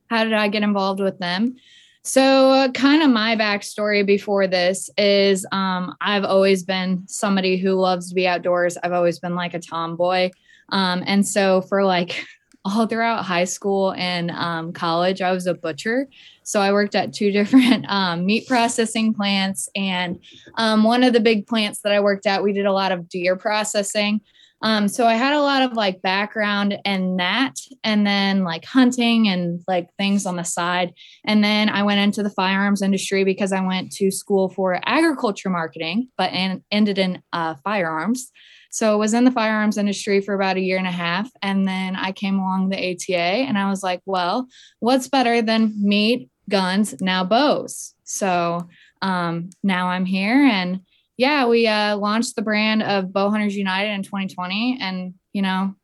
How 0.10 0.24
did 0.24 0.34
I 0.34 0.48
get 0.50 0.64
involved 0.64 1.00
with 1.00 1.20
them? 1.20 1.56
So, 2.04 2.52
uh, 2.52 2.72
kind 2.72 3.04
of 3.04 3.10
my 3.10 3.36
backstory 3.36 4.06
before 4.06 4.48
this 4.48 4.90
is 4.98 5.46
um, 5.52 5.96
I've 6.02 6.26
always 6.26 6.64
been 6.64 7.04
somebody 7.08 7.58
who 7.58 7.74
loves 7.74 8.10
to 8.10 8.16
be 8.16 8.28
outdoors. 8.28 8.78
I've 8.84 8.92
always 8.92 9.20
been 9.20 9.36
like 9.36 9.54
a 9.54 9.60
tomboy. 9.60 10.32
Um, 10.70 11.04
and 11.06 11.28
so, 11.28 11.62
for 11.62 11.84
like 11.84 12.26
all 12.64 12.86
throughout 12.86 13.26
high 13.26 13.46
school 13.46 13.94
and 13.94 14.32
um, 14.32 14.74
college, 14.74 15.22
I 15.22 15.32
was 15.32 15.48
a 15.48 15.54
butcher. 15.54 16.08
So, 16.44 16.60
I 16.62 16.72
worked 16.72 16.96
at 16.96 17.14
two 17.14 17.32
different 17.40 17.86
um, 17.90 18.26
meat 18.26 18.48
processing 18.48 19.14
plants. 19.14 19.70
And 19.76 20.20
um, 20.58 20.84
one 20.84 21.04
of 21.04 21.14
the 21.14 21.20
big 21.20 21.48
plants 21.48 21.82
that 21.84 21.92
I 21.92 22.00
worked 22.00 22.26
at, 22.26 22.44
we 22.44 22.54
did 22.54 22.66
a 22.66 22.74
lot 22.74 22.92
of 22.92 23.10
deer 23.10 23.36
processing. 23.36 24.22
Um, 24.64 24.88
so 24.88 25.08
I 25.08 25.16
had 25.16 25.34
a 25.34 25.42
lot 25.42 25.64
of 25.64 25.74
like 25.74 26.02
background 26.02 26.78
in 26.86 27.18
that, 27.18 27.56
and 27.84 28.06
then 28.06 28.44
like 28.44 28.64
hunting 28.66 29.28
and 29.28 29.62
like 29.68 29.90
things 29.98 30.26
on 30.26 30.36
the 30.36 30.44
side. 30.44 30.94
And 31.26 31.44
then 31.44 31.70
I 31.70 31.84
went 31.84 32.00
into 32.00 32.22
the 32.22 32.30
firearms 32.30 32.82
industry 32.82 33.24
because 33.24 33.52
I 33.52 33.66
went 33.66 33.92
to 33.94 34.12
school 34.12 34.50
for 34.50 34.80
agriculture 34.86 35.50
marketing, 35.50 36.10
but 36.18 36.32
and 36.32 36.62
ended 36.72 37.00
in 37.00 37.24
uh, 37.34 37.56
firearms. 37.64 38.32
So 38.72 38.94
I 38.94 38.96
was 38.96 39.14
in 39.14 39.26
the 39.26 39.32
firearms 39.32 39.78
industry 39.78 40.22
for 40.22 40.34
about 40.34 40.58
a 40.58 40.62
year 40.62 40.78
and 40.78 40.88
a 40.88 40.92
half, 40.92 41.30
and 41.42 41.68
then 41.68 41.96
I 41.96 42.12
came 42.12 42.40
along 42.40 42.70
the 42.70 42.78
ATA, 42.78 43.16
and 43.16 43.58
I 43.58 43.70
was 43.70 43.84
like, 43.84 44.02
well, 44.06 44.48
what's 44.80 45.08
better 45.08 45.42
than 45.42 45.74
meat, 45.78 46.30
guns, 46.50 47.00
now 47.00 47.24
bows? 47.24 47.94
So 48.04 48.68
um, 49.02 49.52
now 49.64 49.88
I'm 49.88 50.06
here 50.06 50.46
and 50.46 50.82
yeah, 51.22 51.46
we 51.46 51.68
uh, 51.68 51.98
launched 51.98 52.36
the 52.36 52.42
brand 52.42 52.82
of 52.82 53.14
Bow 53.14 53.30
Hunters 53.30 53.56
United 53.56 53.92
in 53.92 54.02
2020. 54.02 54.80
And, 54.82 55.14
you 55.34 55.44
know, 55.44 55.76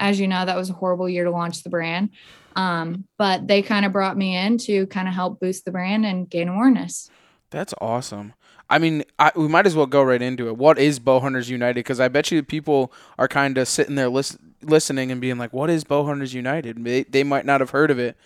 as 0.00 0.18
you 0.18 0.26
know, 0.26 0.42
that 0.42 0.56
was 0.56 0.70
a 0.70 0.72
horrible 0.72 1.06
year 1.06 1.24
to 1.24 1.30
launch 1.30 1.62
the 1.62 1.68
brand. 1.68 2.10
Um, 2.54 3.04
but 3.18 3.46
they 3.46 3.60
kind 3.60 3.84
of 3.84 3.92
brought 3.92 4.16
me 4.16 4.34
in 4.34 4.56
to 4.58 4.86
kind 4.86 5.06
of 5.06 5.12
help 5.12 5.38
boost 5.38 5.66
the 5.66 5.70
brand 5.70 6.06
and 6.06 6.30
gain 6.30 6.48
awareness. 6.48 7.10
That's 7.50 7.74
awesome. 7.78 8.32
I 8.68 8.78
mean, 8.78 9.04
I, 9.18 9.32
we 9.36 9.48
might 9.48 9.66
as 9.66 9.76
well 9.76 9.86
go 9.86 10.02
right 10.02 10.20
into 10.20 10.48
it. 10.48 10.56
What 10.56 10.78
is 10.78 10.98
Bowhunters 10.98 11.48
United? 11.48 11.76
Because 11.76 12.00
I 12.00 12.08
bet 12.08 12.30
you 12.30 12.42
people 12.42 12.92
are 13.18 13.28
kind 13.28 13.58
of 13.58 13.68
sitting 13.68 13.94
there 13.94 14.08
lis- 14.08 14.38
listening 14.62 15.12
and 15.12 15.20
being 15.20 15.38
like, 15.38 15.52
"What 15.52 15.70
is 15.70 15.84
Bowhunters 15.84 16.34
United?" 16.34 16.84
They, 16.84 17.04
they 17.04 17.22
might 17.22 17.46
not 17.46 17.60
have 17.60 17.70
heard 17.70 17.90
of 17.90 17.98
it. 17.98 18.16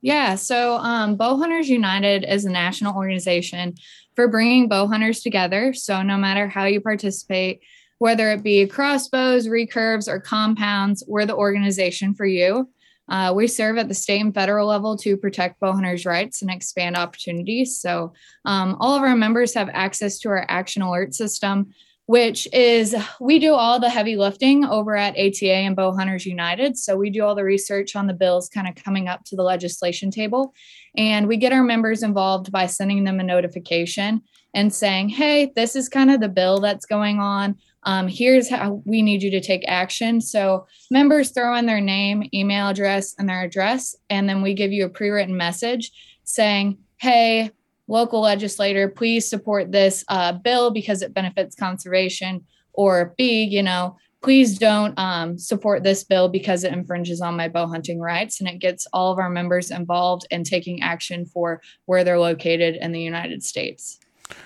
Yeah, 0.00 0.34
so 0.34 0.78
um, 0.78 1.14
Bow 1.14 1.36
Hunters 1.36 1.68
United 1.70 2.24
is 2.28 2.44
a 2.44 2.50
national 2.50 2.96
organization 2.96 3.74
for 4.16 4.26
bringing 4.26 4.68
bow 4.68 4.88
hunters 4.88 5.20
together. 5.20 5.72
So 5.72 6.02
no 6.02 6.16
matter 6.16 6.48
how 6.48 6.64
you 6.64 6.80
participate, 6.80 7.60
whether 7.98 8.32
it 8.32 8.42
be 8.42 8.66
crossbows, 8.66 9.46
recurves, 9.46 10.08
or 10.08 10.18
compounds, 10.18 11.04
we're 11.06 11.24
the 11.24 11.36
organization 11.36 12.14
for 12.14 12.26
you. 12.26 12.68
Uh, 13.08 13.32
we 13.34 13.46
serve 13.46 13.78
at 13.78 13.88
the 13.88 13.94
state 13.94 14.20
and 14.20 14.34
federal 14.34 14.66
level 14.66 14.96
to 14.96 15.16
protect 15.16 15.60
bow 15.60 15.72
hunters' 15.72 16.06
rights 16.06 16.42
and 16.42 16.50
expand 16.50 16.96
opportunities. 16.96 17.78
So 17.78 18.12
um, 18.44 18.76
all 18.80 18.94
of 18.94 19.02
our 19.02 19.16
members 19.16 19.54
have 19.54 19.68
access 19.72 20.18
to 20.20 20.28
our 20.28 20.46
action 20.48 20.82
alert 20.82 21.14
system, 21.14 21.72
which 22.06 22.48
is 22.52 22.94
we 23.20 23.38
do 23.38 23.54
all 23.54 23.78
the 23.78 23.90
heavy 23.90 24.16
lifting 24.16 24.64
over 24.64 24.96
at 24.96 25.16
ATA 25.16 25.52
and 25.52 25.76
Bow 25.76 25.92
Hunters 25.92 26.26
United. 26.26 26.78
So 26.78 26.96
we 26.96 27.10
do 27.10 27.24
all 27.24 27.34
the 27.34 27.44
research 27.44 27.96
on 27.96 28.06
the 28.06 28.14
bills 28.14 28.48
kind 28.48 28.68
of 28.68 28.74
coming 28.74 29.08
up 29.08 29.24
to 29.26 29.36
the 29.36 29.42
legislation 29.42 30.10
table. 30.10 30.54
And 30.96 31.26
we 31.26 31.36
get 31.36 31.52
our 31.52 31.62
members 31.62 32.02
involved 32.02 32.52
by 32.52 32.66
sending 32.66 33.04
them 33.04 33.20
a 33.20 33.24
notification 33.24 34.22
and 34.54 34.72
saying, 34.72 35.08
hey, 35.08 35.52
this 35.56 35.74
is 35.76 35.88
kind 35.88 36.10
of 36.10 36.20
the 36.20 36.28
bill 36.28 36.60
that's 36.60 36.86
going 36.86 37.18
on. 37.18 37.56
Um, 37.84 38.08
here's 38.08 38.48
how 38.48 38.82
we 38.84 39.02
need 39.02 39.22
you 39.22 39.30
to 39.32 39.40
take 39.40 39.64
action. 39.66 40.20
So 40.20 40.66
members 40.90 41.30
throw 41.30 41.56
in 41.56 41.66
their 41.66 41.80
name, 41.80 42.28
email 42.32 42.68
address, 42.68 43.14
and 43.18 43.28
their 43.28 43.42
address. 43.42 43.96
And 44.08 44.28
then 44.28 44.42
we 44.42 44.54
give 44.54 44.72
you 44.72 44.84
a 44.84 44.90
pre 44.90 45.10
written 45.10 45.36
message 45.36 45.90
saying, 46.24 46.78
hey, 46.98 47.50
local 47.88 48.20
legislator, 48.20 48.88
please 48.88 49.28
support 49.28 49.72
this 49.72 50.04
uh, 50.08 50.32
bill 50.32 50.70
because 50.70 51.02
it 51.02 51.14
benefits 51.14 51.56
conservation. 51.56 52.44
Or 52.74 53.14
B, 53.18 53.42
you 53.42 53.62
know, 53.62 53.96
please 54.22 54.56
don't 54.58 54.98
um, 54.98 55.36
support 55.36 55.82
this 55.82 56.04
bill 56.04 56.28
because 56.28 56.64
it 56.64 56.72
infringes 56.72 57.20
on 57.20 57.36
my 57.36 57.48
bow 57.48 57.66
hunting 57.66 57.98
rights. 57.98 58.40
And 58.40 58.48
it 58.48 58.60
gets 58.60 58.86
all 58.92 59.12
of 59.12 59.18
our 59.18 59.28
members 59.28 59.70
involved 59.70 60.26
in 60.30 60.44
taking 60.44 60.80
action 60.80 61.26
for 61.26 61.60
where 61.86 62.04
they're 62.04 62.18
located 62.18 62.76
in 62.76 62.92
the 62.92 63.02
United 63.02 63.42
States. 63.42 63.98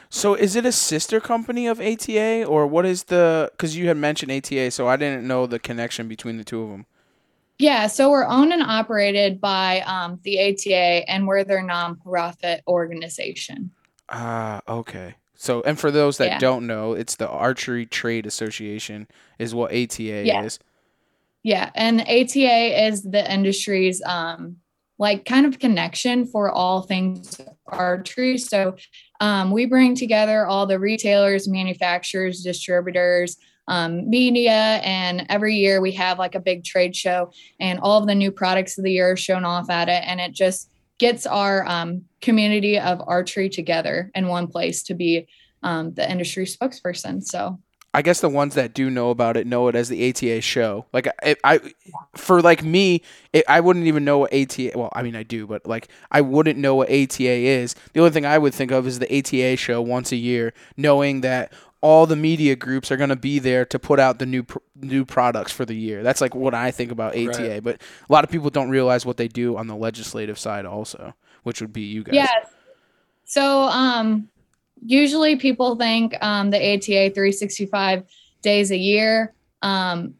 So 0.08 0.34
is 0.34 0.56
it 0.56 0.64
a 0.64 0.72
sister 0.72 1.20
company 1.20 1.66
of 1.66 1.80
ATA 1.80 2.44
or 2.44 2.66
what 2.66 2.86
is 2.86 3.04
the 3.04 3.50
cuz 3.58 3.76
you 3.76 3.88
had 3.88 3.96
mentioned 3.96 4.32
ATA 4.32 4.70
so 4.70 4.88
I 4.88 4.96
didn't 4.96 5.26
know 5.26 5.46
the 5.46 5.58
connection 5.58 6.08
between 6.08 6.36
the 6.38 6.44
two 6.44 6.62
of 6.62 6.70
them. 6.70 6.86
Yeah, 7.58 7.86
so 7.86 8.10
we're 8.10 8.26
owned 8.26 8.52
and 8.52 8.62
operated 8.62 9.40
by 9.40 9.80
um, 9.80 10.20
the 10.24 10.38
ATA, 10.38 11.08
and 11.10 11.26
we're 11.26 11.42
their 11.42 11.62
nonprofit 11.62 12.60
organization. 12.68 13.70
Ah, 14.10 14.60
uh, 14.66 14.74
okay. 14.80 15.14
So, 15.34 15.62
and 15.62 15.78
for 15.78 15.90
those 15.90 16.18
that 16.18 16.26
Yeah. 16.28 16.38
don't 16.38 16.66
know, 16.66 16.92
it's 16.92 17.16
the 17.16 17.28
Archery 17.28 17.86
Trade 17.86 18.26
Association, 18.26 19.08
is 19.38 19.54
what 19.54 19.72
ATA 19.72 20.24
Yeah. 20.24 20.42
is. 20.42 20.58
Yeah, 21.42 21.70
and 21.74 22.00
ATA 22.02 22.86
is 22.88 23.02
the 23.02 23.30
industry's 23.32 24.02
um, 24.04 24.56
like 24.98 25.24
kind 25.24 25.46
of 25.46 25.58
connection 25.58 26.26
for 26.26 26.50
all 26.50 26.82
things 26.82 27.40
archery. 27.68 28.38
So 28.38 28.76
um, 29.20 29.50
we 29.50 29.66
bring 29.66 29.94
together 29.94 30.46
all 30.46 30.66
the 30.66 30.78
retailers, 30.78 31.48
manufacturers, 31.48 32.42
distributors, 32.42 33.36
um, 33.68 34.08
media, 34.08 34.80
and 34.84 35.26
every 35.28 35.56
year 35.56 35.80
we 35.80 35.92
have 35.92 36.18
like 36.18 36.34
a 36.34 36.40
big 36.40 36.64
trade 36.64 36.94
show, 36.94 37.32
and 37.58 37.80
all 37.80 38.00
of 38.00 38.06
the 38.06 38.14
new 38.14 38.30
products 38.30 38.78
of 38.78 38.84
the 38.84 38.92
year 38.92 39.12
are 39.12 39.16
shown 39.16 39.44
off 39.44 39.70
at 39.70 39.88
it, 39.88 40.04
and 40.06 40.20
it 40.20 40.32
just 40.32 40.70
gets 40.98 41.26
our 41.26 41.66
um, 41.66 42.02
community 42.20 42.78
of 42.78 43.02
archery 43.06 43.48
together 43.48 44.10
in 44.14 44.28
one 44.28 44.46
place 44.46 44.82
to 44.84 44.94
be 44.94 45.26
um, 45.62 45.92
the 45.94 46.08
industry 46.10 46.46
spokesperson. 46.46 47.22
So 47.22 47.58
I 47.96 48.02
guess 48.02 48.20
the 48.20 48.28
ones 48.28 48.54
that 48.56 48.74
do 48.74 48.90
know 48.90 49.08
about 49.08 49.38
it 49.38 49.46
know 49.46 49.68
it 49.68 49.74
as 49.74 49.88
the 49.88 50.10
ATA 50.10 50.42
show. 50.42 50.84
Like 50.92 51.08
I, 51.22 51.34
I 51.42 51.60
for 52.14 52.42
like 52.42 52.62
me, 52.62 53.00
it, 53.32 53.42
I 53.48 53.60
wouldn't 53.60 53.86
even 53.86 54.04
know 54.04 54.18
what 54.18 54.34
ATA. 54.34 54.72
Well, 54.74 54.90
I 54.92 55.02
mean 55.02 55.16
I 55.16 55.22
do, 55.22 55.46
but 55.46 55.64
like 55.64 55.88
I 56.10 56.20
wouldn't 56.20 56.58
know 56.58 56.74
what 56.74 56.90
ATA 56.90 57.22
is. 57.22 57.74
The 57.94 58.00
only 58.00 58.10
thing 58.10 58.26
I 58.26 58.36
would 58.36 58.52
think 58.52 58.70
of 58.70 58.86
is 58.86 58.98
the 58.98 59.18
ATA 59.18 59.56
show 59.56 59.80
once 59.80 60.12
a 60.12 60.16
year, 60.16 60.52
knowing 60.76 61.22
that 61.22 61.54
all 61.80 62.04
the 62.04 62.16
media 62.16 62.54
groups 62.54 62.92
are 62.92 62.98
going 62.98 63.08
to 63.08 63.16
be 63.16 63.38
there 63.38 63.64
to 63.64 63.78
put 63.78 63.98
out 63.98 64.18
the 64.18 64.26
new 64.26 64.42
pr- 64.42 64.58
new 64.78 65.06
products 65.06 65.52
for 65.52 65.64
the 65.64 65.74
year. 65.74 66.02
That's 66.02 66.20
like 66.20 66.34
what 66.34 66.52
I 66.52 66.72
think 66.72 66.92
about 66.92 67.16
ATA. 67.16 67.48
Right. 67.48 67.62
But 67.62 67.80
a 67.80 68.12
lot 68.12 68.24
of 68.24 68.30
people 68.30 68.50
don't 68.50 68.68
realize 68.68 69.06
what 69.06 69.16
they 69.16 69.28
do 69.28 69.56
on 69.56 69.68
the 69.68 69.76
legislative 69.76 70.38
side 70.38 70.66
also, 70.66 71.14
which 71.44 71.62
would 71.62 71.72
be 71.72 71.84
you 71.84 72.04
guys. 72.04 72.14
Yes. 72.14 72.50
So 73.24 73.62
um 73.62 74.28
usually 74.84 75.36
people 75.36 75.76
think 75.76 76.14
um 76.22 76.50
the 76.50 76.58
ATA 76.58 77.12
365 77.14 78.04
days 78.42 78.70
a 78.70 78.76
year 78.76 79.34
um 79.62 80.14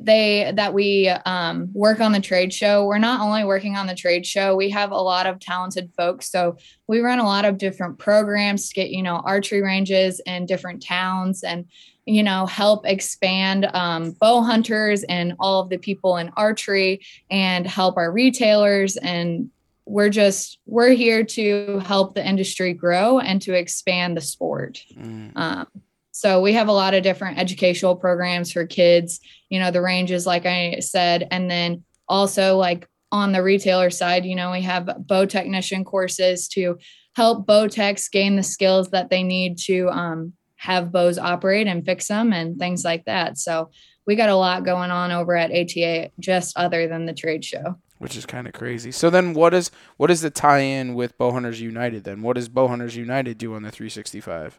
they 0.00 0.52
that 0.54 0.74
we 0.74 1.08
um 1.08 1.70
work 1.72 2.00
on 2.00 2.12
the 2.12 2.20
trade 2.20 2.52
show. 2.52 2.86
We're 2.86 2.98
not 2.98 3.20
only 3.20 3.44
working 3.44 3.76
on 3.76 3.86
the 3.86 3.94
trade 3.94 4.26
show, 4.26 4.56
we 4.56 4.70
have 4.70 4.92
a 4.92 4.96
lot 4.96 5.26
of 5.26 5.40
talented 5.40 5.92
folks. 5.96 6.30
So 6.30 6.56
we 6.86 7.00
run 7.00 7.18
a 7.18 7.24
lot 7.24 7.44
of 7.44 7.58
different 7.58 7.98
programs 7.98 8.68
to 8.68 8.74
get, 8.74 8.90
you 8.90 9.02
know, 9.02 9.16
archery 9.24 9.62
ranges 9.62 10.20
in 10.24 10.46
different 10.46 10.82
towns 10.82 11.42
and 11.42 11.66
you 12.06 12.22
know 12.22 12.46
help 12.46 12.86
expand 12.86 13.66
um, 13.74 14.12
bow 14.12 14.42
hunters 14.42 15.02
and 15.04 15.34
all 15.38 15.60
of 15.60 15.68
the 15.68 15.76
people 15.76 16.16
in 16.16 16.30
archery 16.36 17.00
and 17.30 17.66
help 17.66 17.96
our 17.96 18.10
retailers 18.10 18.96
and 18.96 19.50
we're 19.88 20.10
just 20.10 20.58
we're 20.66 20.90
here 20.90 21.24
to 21.24 21.78
help 21.80 22.14
the 22.14 22.26
industry 22.26 22.72
grow 22.72 23.18
and 23.18 23.40
to 23.42 23.54
expand 23.54 24.16
the 24.16 24.20
sport. 24.20 24.82
Mm. 24.96 25.32
um, 25.36 25.66
so 26.12 26.40
we 26.42 26.52
have 26.54 26.68
a 26.68 26.72
lot 26.72 26.94
of 26.94 27.04
different 27.04 27.38
educational 27.38 27.94
programs 27.94 28.50
for 28.50 28.66
kids 28.66 29.20
you 29.50 29.60
know 29.60 29.70
the 29.70 29.82
ranges 29.82 30.26
like 30.26 30.46
i 30.46 30.78
said 30.80 31.28
and 31.30 31.50
then 31.50 31.84
also 32.08 32.56
like 32.56 32.88
on 33.12 33.32
the 33.32 33.42
retailer 33.42 33.88
side 33.88 34.24
you 34.24 34.34
know 34.34 34.50
we 34.50 34.62
have 34.62 34.88
bow 35.06 35.24
technician 35.24 35.84
courses 35.84 36.48
to 36.48 36.76
help 37.18 37.46
bow 37.46 37.66
techs 37.66 38.08
gain 38.08 38.36
the 38.36 38.42
skills 38.44 38.90
that 38.90 39.10
they 39.10 39.24
need 39.24 39.58
to 39.58 39.88
um, 39.88 40.32
have 40.54 40.92
bows 40.92 41.18
operate 41.18 41.66
and 41.66 41.84
fix 41.84 42.06
them 42.06 42.32
and 42.32 42.58
things 42.58 42.84
like 42.84 43.04
that. 43.06 43.38
So 43.38 43.70
we 44.06 44.14
got 44.14 44.28
a 44.28 44.36
lot 44.36 44.64
going 44.64 44.92
on 44.92 45.10
over 45.10 45.36
at 45.36 45.50
ata 45.50 46.10
just 46.20 46.56
other 46.56 46.86
than 46.86 47.06
the 47.06 47.12
trade 47.12 47.44
show 47.44 47.76
which 47.98 48.16
is 48.16 48.26
kind 48.26 48.46
of 48.46 48.52
crazy. 48.52 48.92
So 48.92 49.10
then, 49.10 49.34
what 49.34 49.54
is 49.54 49.70
what 49.96 50.10
is 50.10 50.20
the 50.20 50.30
tie-in 50.30 50.94
with 50.94 51.18
Bowhunters 51.18 51.60
United? 51.60 52.04
Then 52.04 52.22
what 52.22 52.36
does 52.36 52.48
Bowhunters 52.48 52.94
United 52.94 53.38
do 53.38 53.54
on 53.54 53.62
the 53.62 53.70
365? 53.70 54.58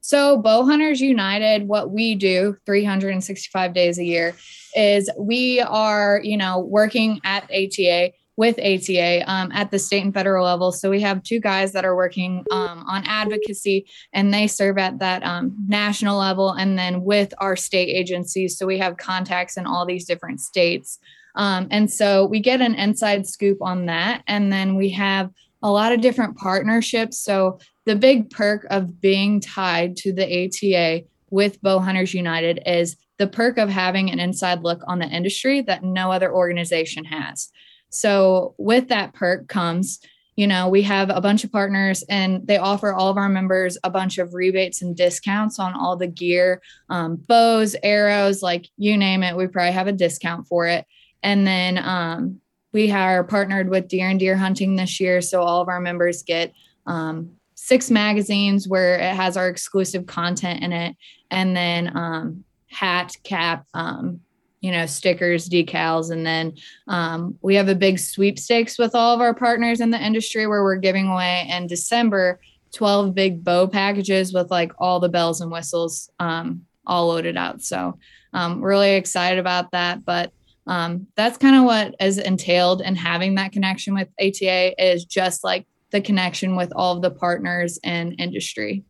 So, 0.00 0.40
Bowhunters 0.40 1.00
United, 1.00 1.68
what 1.68 1.90
we 1.90 2.14
do 2.14 2.56
365 2.64 3.74
days 3.74 3.98
a 3.98 4.04
year 4.04 4.34
is 4.74 5.10
we 5.18 5.60
are, 5.60 6.20
you 6.22 6.38
know, 6.38 6.60
working 6.60 7.20
at 7.24 7.44
ATA 7.50 8.12
with 8.36 8.58
ATA 8.58 9.30
um, 9.30 9.50
at 9.52 9.70
the 9.70 9.78
state 9.78 10.04
and 10.04 10.14
federal 10.14 10.46
level. 10.46 10.72
So, 10.72 10.88
we 10.88 11.02
have 11.02 11.22
two 11.24 11.40
guys 11.40 11.72
that 11.72 11.84
are 11.84 11.94
working 11.94 12.44
um, 12.50 12.84
on 12.88 13.04
advocacy 13.04 13.86
and 14.12 14.32
they 14.32 14.46
serve 14.46 14.78
at 14.78 15.00
that 15.00 15.22
um, 15.24 15.54
national 15.68 16.16
level 16.16 16.52
and 16.52 16.78
then 16.78 17.02
with 17.02 17.34
our 17.36 17.54
state 17.54 17.88
agencies. 17.88 18.56
So, 18.56 18.66
we 18.66 18.78
have 18.78 18.96
contacts 18.96 19.58
in 19.58 19.66
all 19.66 19.84
these 19.84 20.06
different 20.06 20.40
states. 20.40 21.00
Um, 21.38 21.68
and 21.70 21.90
so, 21.90 22.26
we 22.26 22.40
get 22.40 22.60
an 22.60 22.74
inside 22.74 23.26
scoop 23.26 23.62
on 23.62 23.86
that. 23.86 24.22
And 24.26 24.52
then 24.52 24.76
we 24.76 24.90
have 24.90 25.30
a 25.62 25.70
lot 25.70 25.92
of 25.92 26.00
different 26.02 26.36
partnerships. 26.36 27.18
So, 27.18 27.58
the 27.86 27.96
big 27.96 28.28
perk 28.28 28.66
of 28.70 29.00
being 29.00 29.40
tied 29.40 29.96
to 29.98 30.12
the 30.12 30.26
ATA 30.44 31.06
with 31.30 31.62
Bow 31.62 31.78
Hunters 31.78 32.12
United 32.12 32.60
is 32.66 32.96
the 33.18 33.26
perk 33.26 33.56
of 33.56 33.68
having 33.70 34.10
an 34.10 34.20
inside 34.20 34.62
look 34.62 34.82
on 34.86 34.98
the 34.98 35.08
industry 35.08 35.62
that 35.62 35.82
no 35.82 36.12
other 36.12 36.32
organization 36.32 37.04
has. 37.06 37.50
So, 37.90 38.54
with 38.58 38.88
that 38.88 39.14
perk 39.14 39.48
comes, 39.48 40.00
you 40.36 40.46
know, 40.46 40.68
we 40.68 40.82
have 40.82 41.10
a 41.10 41.20
bunch 41.20 41.42
of 41.42 41.50
partners 41.50 42.04
and 42.08 42.46
they 42.46 42.58
offer 42.58 42.92
all 42.92 43.10
of 43.10 43.16
our 43.16 43.28
members 43.28 43.76
a 43.82 43.90
bunch 43.90 44.18
of 44.18 44.34
rebates 44.34 44.82
and 44.82 44.96
discounts 44.96 45.58
on 45.58 45.74
all 45.74 45.96
the 45.96 46.06
gear, 46.06 46.62
um, 46.90 47.16
bows, 47.16 47.74
arrows, 47.82 48.40
like 48.40 48.68
you 48.76 48.96
name 48.96 49.24
it. 49.24 49.36
We 49.36 49.48
probably 49.48 49.72
have 49.72 49.88
a 49.88 49.92
discount 49.92 50.46
for 50.46 50.66
it. 50.66 50.86
And 51.22 51.46
then 51.46 51.78
um, 51.78 52.40
we 52.72 52.90
are 52.90 53.24
partnered 53.24 53.68
with 53.68 53.88
Deer 53.88 54.08
and 54.08 54.20
Deer 54.20 54.36
Hunting 54.36 54.76
this 54.76 55.00
year. 55.00 55.20
So, 55.20 55.42
all 55.42 55.60
of 55.60 55.68
our 55.68 55.80
members 55.80 56.22
get 56.22 56.52
um, 56.86 57.38
six 57.54 57.90
magazines 57.90 58.68
where 58.68 58.94
it 58.98 59.14
has 59.14 59.36
our 59.36 59.48
exclusive 59.48 60.06
content 60.06 60.62
in 60.62 60.72
it 60.72 60.96
and 61.30 61.56
then 61.56 61.94
um, 61.96 62.44
hat 62.70 63.16
cap 63.24 63.66
um, 63.74 64.20
you 64.60 64.70
know 64.70 64.86
stickers 64.86 65.48
decals 65.48 66.10
and 66.10 66.24
then 66.24 66.54
um, 66.86 67.36
we 67.42 67.56
have 67.56 67.68
a 67.68 67.74
big 67.74 67.98
sweepstakes 67.98 68.78
with 68.78 68.94
all 68.94 69.14
of 69.14 69.20
our 69.20 69.34
partners 69.34 69.80
in 69.80 69.90
the 69.90 70.00
industry 70.00 70.46
where 70.46 70.62
we're 70.62 70.76
giving 70.76 71.08
away 71.08 71.48
in 71.50 71.66
december 71.66 72.40
12 72.74 73.14
big 73.14 73.42
bow 73.42 73.66
packages 73.66 74.32
with 74.32 74.50
like 74.50 74.72
all 74.78 75.00
the 75.00 75.08
bells 75.08 75.40
and 75.40 75.50
whistles 75.50 76.10
um, 76.20 76.64
all 76.86 77.08
loaded 77.08 77.36
out 77.36 77.60
so 77.60 77.98
um, 78.34 78.62
really 78.62 78.94
excited 78.94 79.38
about 79.38 79.72
that 79.72 80.04
but 80.04 80.32
um, 80.68 81.06
that's 81.16 81.38
kind 81.38 81.56
of 81.56 81.64
what 81.64 81.96
is 81.98 82.18
entailed 82.18 82.82
in 82.82 82.94
having 82.94 83.34
that 83.36 83.52
connection 83.52 83.94
with 83.94 84.08
ata 84.20 84.74
is 84.78 85.04
just 85.04 85.42
like 85.42 85.66
the 85.90 86.00
connection 86.00 86.56
with 86.56 86.70
all 86.76 86.94
of 86.94 87.02
the 87.02 87.10
partners 87.10 87.78
and 87.82 88.14
industry. 88.18 88.84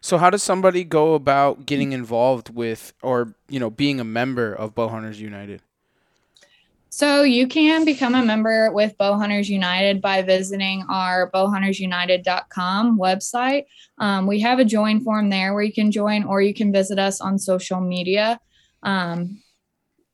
So 0.00 0.16
how 0.16 0.30
does 0.30 0.42
somebody 0.42 0.82
go 0.82 1.14
about 1.14 1.66
getting 1.66 1.92
involved 1.92 2.52
with 2.52 2.94
or 3.02 3.34
you 3.48 3.60
know 3.60 3.70
being 3.70 4.00
a 4.00 4.04
member 4.04 4.52
of 4.52 4.74
Bowhunters 4.74 5.18
United? 5.18 5.62
So 6.90 7.22
you 7.22 7.46
can 7.46 7.84
become 7.84 8.14
a 8.14 8.24
member 8.24 8.72
with 8.72 8.96
Bowhunters 8.98 9.48
United 9.48 10.00
by 10.00 10.22
visiting 10.22 10.84
our 10.88 11.30
bowhuntersunited.com 11.30 12.98
website. 12.98 13.64
Um, 13.98 14.26
we 14.26 14.40
have 14.40 14.58
a 14.58 14.64
join 14.64 15.00
form 15.00 15.28
there 15.28 15.52
where 15.52 15.62
you 15.62 15.72
can 15.72 15.92
join, 15.92 16.24
or 16.24 16.40
you 16.40 16.54
can 16.54 16.72
visit 16.72 16.98
us 16.98 17.20
on 17.20 17.38
social 17.38 17.80
media. 17.80 18.40
Um, 18.82 19.42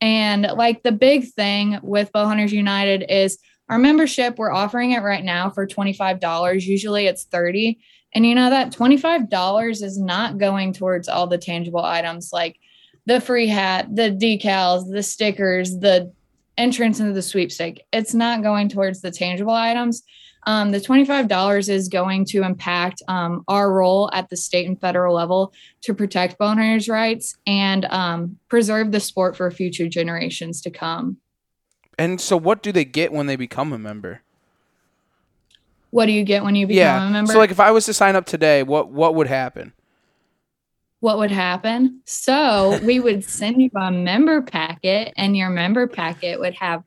and 0.05 0.43
like 0.55 0.83
the 0.83 0.91
big 0.91 1.31
thing 1.33 1.79
with 1.81 2.11
Bowhunters 2.13 2.51
United 2.51 3.05
is 3.09 3.39
our 3.69 3.79
membership, 3.79 4.37
we're 4.37 4.51
offering 4.51 4.91
it 4.91 5.01
right 5.01 5.23
now 5.23 5.49
for 5.49 5.65
$25. 5.65 6.61
Usually 6.61 7.07
it's 7.07 7.23
30 7.23 7.79
and 8.13 8.25
you 8.25 8.35
know 8.35 8.49
that 8.49 8.71
$25 8.71 9.83
is 9.83 9.99
not 9.99 10.37
going 10.37 10.71
towards 10.71 11.09
all 11.09 11.27
the 11.27 11.37
tangible 11.37 11.83
items 11.83 12.29
like 12.31 12.57
the 13.05 13.19
free 13.19 13.47
hat, 13.47 13.93
the 13.93 14.11
decals, 14.11 14.89
the 14.89 15.03
stickers, 15.03 15.77
the 15.79 16.11
entrance 16.57 16.99
into 16.99 17.13
the 17.13 17.21
sweepstake. 17.21 17.83
It's 17.91 18.13
not 18.13 18.41
going 18.41 18.69
towards 18.69 19.01
the 19.01 19.11
tangible 19.11 19.53
items. 19.53 20.03
Um, 20.45 20.71
the 20.71 20.79
$25 20.79 21.69
is 21.69 21.87
going 21.87 22.25
to 22.25 22.43
impact 22.43 23.01
um, 23.07 23.43
our 23.47 23.71
role 23.71 24.09
at 24.13 24.29
the 24.29 24.37
state 24.37 24.67
and 24.67 24.79
federal 24.79 25.15
level 25.15 25.53
to 25.81 25.93
protect 25.93 26.37
bow 26.37 26.47
hunters' 26.49 26.87
rights 26.87 27.35
and 27.47 27.85
um, 27.85 28.37
preserve 28.47 28.91
the 28.91 28.99
sport 28.99 29.35
for 29.35 29.49
future 29.51 29.87
generations 29.87 30.61
to 30.61 30.69
come. 30.69 31.17
And 31.97 32.19
so, 32.19 32.37
what 32.37 32.61
do 32.61 32.71
they 32.71 32.85
get 32.85 33.13
when 33.13 33.25
they 33.25 33.35
become 33.37 33.71
a 33.71 33.77
member? 33.77 34.21
What 35.91 36.07
do 36.07 36.11
you 36.11 36.23
get 36.23 36.43
when 36.43 36.55
you 36.55 36.67
become 36.67 36.77
yeah. 36.77 37.07
a 37.07 37.09
member? 37.09 37.31
So, 37.31 37.39
like, 37.39 37.51
if 37.51 37.59
I 37.59 37.71
was 37.71 37.85
to 37.85 37.93
sign 37.93 38.15
up 38.15 38.25
today, 38.25 38.63
what 38.63 38.89
what 38.89 39.15
would 39.15 39.27
happen? 39.27 39.71
what 41.05 41.19
would 41.19 41.29
happen? 41.29 42.01
So 42.05 42.79
we 42.83 42.99
would 42.99 43.23
send 43.23 43.61
you 43.61 43.69
a 43.75 43.91
member 43.91 44.41
packet, 44.41 45.13
and 45.15 45.37
your 45.37 45.51
member 45.51 45.85
packet 45.85 46.39
would 46.39 46.55
have 46.55 46.83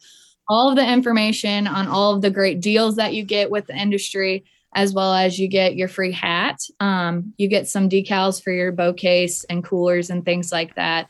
all 0.49 0.71
of 0.71 0.77
the 0.77 0.93
information 0.93 1.67
on 1.67 1.87
all 1.89 2.15
of 2.15 2.23
the 2.23 2.31
great 2.31 2.61
deals 2.61 2.97
that 2.97 3.15
you 3.15 3.23
get 3.23 3.51
with 3.51 3.67
the 3.67 3.77
industry, 3.77 4.45
as 4.75 4.93
well 4.93 5.13
as 5.13 5.39
you 5.39 5.49
get 5.49 5.77
your 5.77 5.89
free 5.89 6.13
hat. 6.13 6.61
Um, 6.81 7.35
you 7.37 7.49
get 7.49 7.69
some 7.69 7.89
decals 7.89 8.43
for 8.43 8.53
your 8.53 8.73
bow 8.73 8.93
case 8.93 9.45
and 9.45 9.65
coolers 9.65 10.11
and 10.11 10.25
things 10.25 10.51
like 10.51 10.75
that. 10.77 11.09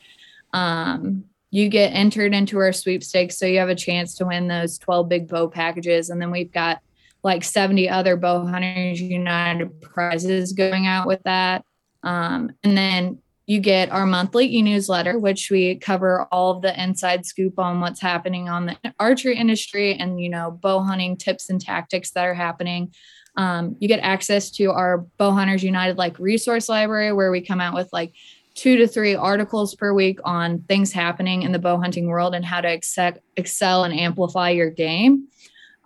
Um, 0.53 1.25
you 1.51 1.69
get 1.69 1.89
entered 1.89 2.33
into 2.33 2.59
our 2.59 2.73
sweepstakes, 2.73 3.37
so 3.37 3.45
you 3.45 3.59
have 3.59 3.69
a 3.69 3.75
chance 3.75 4.15
to 4.15 4.25
win 4.25 4.47
those 4.47 4.77
12 4.77 5.09
big 5.09 5.27
bow 5.27 5.47
packages. 5.47 6.09
And 6.09 6.21
then 6.21 6.31
we've 6.31 6.51
got 6.51 6.81
like 7.23 7.43
70 7.43 7.89
other 7.89 8.15
Bow 8.15 8.45
Hunters 8.45 9.01
United 9.01 9.81
prizes 9.81 10.53
going 10.53 10.87
out 10.87 11.07
with 11.07 11.21
that. 11.23 11.65
Um, 12.03 12.51
and 12.63 12.77
then 12.77 13.19
you 13.49 13.59
get 13.59 13.89
our 13.89 14.05
monthly 14.05 14.45
e-newsletter, 14.57 15.17
which 15.17 15.49
we 15.49 15.73
cover 15.73 16.27
all 16.31 16.51
of 16.51 16.61
the 16.61 16.79
inside 16.79 17.25
scoop 17.25 17.57
on 17.57 17.81
what's 17.81 17.99
happening 17.99 18.47
on 18.47 18.67
the 18.67 18.77
archery 18.99 19.35
industry 19.35 19.95
and 19.95 20.21
you 20.21 20.29
know 20.29 20.51
bow 20.51 20.81
hunting 20.81 21.17
tips 21.17 21.49
and 21.49 21.59
tactics 21.59 22.11
that 22.11 22.27
are 22.27 22.35
happening. 22.35 22.93
Um, 23.37 23.75
you 23.79 23.87
get 23.87 24.01
access 24.01 24.51
to 24.51 24.65
our 24.65 24.99
Bow 25.17 25.31
Hunters 25.31 25.63
United 25.63 25.97
like 25.97 26.19
resource 26.19 26.69
library 26.69 27.11
where 27.11 27.31
we 27.31 27.41
come 27.41 27.59
out 27.59 27.73
with 27.73 27.89
like 27.91 28.13
two 28.53 28.77
to 28.77 28.87
three 28.87 29.15
articles 29.15 29.73
per 29.73 29.93
week 29.93 30.19
on 30.23 30.61
things 30.67 30.91
happening 30.91 31.41
in 31.41 31.51
the 31.51 31.57
bow 31.57 31.79
hunting 31.79 32.05
world 32.05 32.35
and 32.35 32.45
how 32.45 32.61
to 32.61 32.71
excel, 32.71 33.13
excel 33.35 33.83
and 33.83 33.99
amplify 33.99 34.51
your 34.51 34.69
game. 34.69 35.27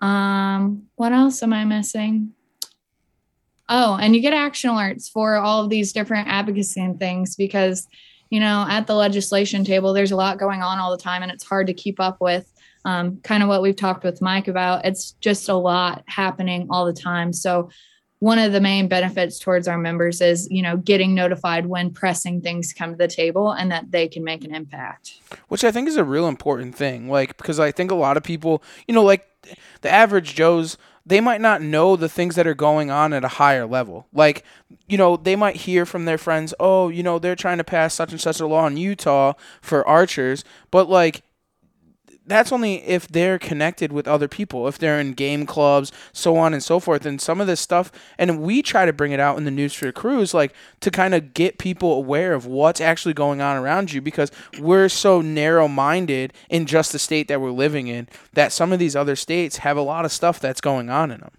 Um, 0.01 0.83
what 0.95 1.13
else 1.13 1.41
am 1.41 1.53
I 1.53 1.63
missing? 1.63 2.33
Oh, 3.75 3.97
and 3.99 4.15
you 4.15 4.21
get 4.21 4.33
action 4.33 4.69
alerts 4.69 5.09
for 5.09 5.35
all 5.35 5.63
of 5.63 5.71
these 5.71 5.93
different 5.93 6.27
advocacy 6.27 6.79
and 6.79 6.99
things 6.99 7.35
because, 7.35 7.87
you 8.29 8.39
know, 8.39 8.67
at 8.69 8.85
the 8.85 8.93
legislation 8.93 9.65
table, 9.65 9.93
there's 9.93 10.11
a 10.11 10.15
lot 10.15 10.37
going 10.37 10.61
on 10.61 10.77
all 10.77 10.91
the 10.91 11.01
time 11.01 11.23
and 11.23 11.31
it's 11.31 11.43
hard 11.43 11.65
to 11.65 11.73
keep 11.73 11.99
up 11.99 12.21
with. 12.21 12.47
Um, 12.85 13.17
kind 13.23 13.41
of 13.41 13.49
what 13.49 13.63
we've 13.63 13.75
talked 13.75 14.03
with 14.03 14.21
Mike 14.21 14.47
about. 14.47 14.85
It's 14.85 15.13
just 15.13 15.49
a 15.49 15.55
lot 15.55 16.03
happening 16.05 16.67
all 16.69 16.85
the 16.85 16.93
time. 16.93 17.33
So, 17.33 17.71
one 18.19 18.39
of 18.39 18.53
the 18.53 18.61
main 18.61 18.87
benefits 18.87 19.37
towards 19.37 19.67
our 19.67 19.77
members 19.77 20.21
is, 20.21 20.47
you 20.49 20.61
know, 20.61 20.77
getting 20.77 21.13
notified 21.13 21.65
when 21.65 21.91
pressing 21.91 22.39
things 22.39 22.71
come 22.71 22.91
to 22.91 22.97
the 22.97 23.07
table 23.07 23.51
and 23.51 23.69
that 23.69 23.91
they 23.91 24.07
can 24.07 24.23
make 24.23 24.45
an 24.45 24.55
impact. 24.55 25.19
Which 25.49 25.65
I 25.65 25.71
think 25.71 25.89
is 25.89 25.97
a 25.97 26.05
real 26.05 26.29
important 26.29 26.73
thing. 26.73 27.09
Like, 27.09 27.35
because 27.35 27.59
I 27.59 27.71
think 27.71 27.91
a 27.91 27.95
lot 27.95 28.15
of 28.15 28.23
people, 28.23 28.63
you 28.87 28.93
know, 28.93 29.03
like 29.03 29.27
the 29.81 29.91
average 29.91 30.35
Joe's 30.35 30.77
they 31.05 31.19
might 31.19 31.41
not 31.41 31.61
know 31.61 31.95
the 31.95 32.09
things 32.09 32.35
that 32.35 32.47
are 32.47 32.53
going 32.53 32.89
on 32.89 33.13
at 33.13 33.25
a 33.25 33.29
higher 33.29 33.65
level. 33.65 34.07
Like, 34.13 34.43
you 34.87 34.97
know, 34.97 35.17
they 35.17 35.35
might 35.35 35.57
hear 35.57 35.85
from 35.85 36.05
their 36.05 36.17
friends, 36.17 36.53
oh, 36.59 36.89
you 36.89 37.03
know, 37.03 37.19
they're 37.19 37.35
trying 37.35 37.57
to 37.57 37.63
pass 37.63 37.93
such 37.93 38.11
and 38.11 38.21
such 38.21 38.39
a 38.39 38.47
law 38.47 38.65
in 38.67 38.77
Utah 38.77 39.33
for 39.61 39.87
archers, 39.87 40.43
but 40.71 40.89
like 40.89 41.23
that's 42.25 42.51
only 42.51 42.75
if 42.83 43.07
they're 43.07 43.37
connected 43.37 43.91
with 43.91 44.07
other 44.07 44.27
people, 44.27 44.67
if 44.67 44.77
they're 44.77 44.99
in 44.99 45.13
game 45.13 45.45
clubs, 45.45 45.91
so 46.11 46.37
on 46.37 46.53
and 46.53 46.63
so 46.63 46.79
forth. 46.79 47.05
And 47.05 47.19
some 47.19 47.41
of 47.41 47.47
this 47.47 47.59
stuff, 47.59 47.91
and 48.17 48.41
we 48.41 48.61
try 48.61 48.85
to 48.85 48.93
bring 48.93 49.11
it 49.11 49.19
out 49.19 49.37
in 49.37 49.45
the 49.45 49.51
news 49.51 49.73
for 49.73 49.85
the 49.85 49.91
crews, 49.91 50.33
like 50.33 50.53
to 50.81 50.89
kind 50.89 51.13
of 51.13 51.33
get 51.33 51.57
people 51.57 51.93
aware 51.93 52.33
of 52.33 52.45
what's 52.45 52.81
actually 52.81 53.13
going 53.13 53.41
on 53.41 53.57
around 53.57 53.91
you 53.91 54.01
because 54.01 54.31
we're 54.59 54.89
so 54.89 55.21
narrow 55.21 55.67
minded 55.67 56.33
in 56.49 56.65
just 56.65 56.91
the 56.91 56.99
state 56.99 57.27
that 57.27 57.41
we're 57.41 57.51
living 57.51 57.87
in 57.87 58.07
that 58.33 58.51
some 58.51 58.71
of 58.71 58.79
these 58.79 58.95
other 58.95 59.15
states 59.15 59.57
have 59.57 59.77
a 59.77 59.81
lot 59.81 60.05
of 60.05 60.11
stuff 60.11 60.39
that's 60.39 60.61
going 60.61 60.89
on 60.89 61.11
in 61.11 61.19
them. 61.19 61.31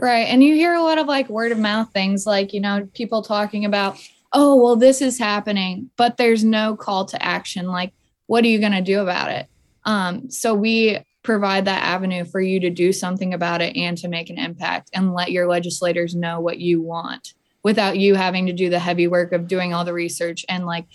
Right. 0.00 0.26
And 0.26 0.42
you 0.42 0.54
hear 0.54 0.74
a 0.74 0.82
lot 0.82 0.98
of 0.98 1.06
like 1.06 1.28
word 1.28 1.52
of 1.52 1.58
mouth 1.58 1.92
things, 1.92 2.26
like, 2.26 2.52
you 2.52 2.60
know, 2.60 2.88
people 2.94 3.22
talking 3.22 3.64
about, 3.64 3.96
oh, 4.32 4.60
well, 4.60 4.74
this 4.74 5.00
is 5.00 5.18
happening, 5.18 5.90
but 5.96 6.16
there's 6.16 6.42
no 6.42 6.74
call 6.74 7.04
to 7.06 7.22
action. 7.24 7.68
Like, 7.68 7.92
what 8.26 8.44
are 8.44 8.48
you 8.48 8.58
going 8.58 8.72
to 8.72 8.80
do 8.80 9.00
about 9.00 9.30
it? 9.30 9.46
Um, 9.84 10.30
so 10.30 10.54
we 10.54 10.98
provide 11.22 11.64
that 11.64 11.82
avenue 11.82 12.24
for 12.24 12.40
you 12.40 12.60
to 12.60 12.70
do 12.70 12.92
something 12.92 13.32
about 13.34 13.62
it 13.62 13.76
and 13.76 13.96
to 13.98 14.08
make 14.08 14.30
an 14.30 14.38
impact 14.38 14.90
and 14.92 15.14
let 15.14 15.32
your 15.32 15.48
legislators 15.48 16.14
know 16.14 16.40
what 16.40 16.58
you 16.58 16.82
want 16.82 17.34
without 17.62 17.98
you 17.98 18.14
having 18.14 18.46
to 18.46 18.52
do 18.52 18.68
the 18.68 18.78
heavy 18.78 19.08
work 19.08 19.32
of 19.32 19.48
doing 19.48 19.72
all 19.72 19.84
the 19.84 19.92
research 19.92 20.44
and 20.48 20.66
like 20.66 20.86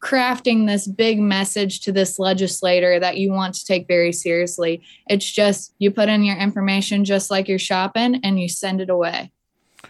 crafting 0.00 0.66
this 0.66 0.86
big 0.86 1.18
message 1.18 1.80
to 1.80 1.90
this 1.90 2.18
legislator 2.18 3.00
that 3.00 3.16
you 3.16 3.32
want 3.32 3.54
to 3.54 3.64
take 3.64 3.88
very 3.88 4.12
seriously. 4.12 4.82
It's 5.08 5.28
just 5.28 5.74
you 5.78 5.90
put 5.90 6.08
in 6.08 6.22
your 6.22 6.36
information 6.36 7.04
just 7.04 7.30
like 7.30 7.48
you're 7.48 7.58
shopping 7.58 8.20
and 8.22 8.38
you 8.38 8.48
send 8.48 8.80
it 8.80 8.90
away 8.90 9.32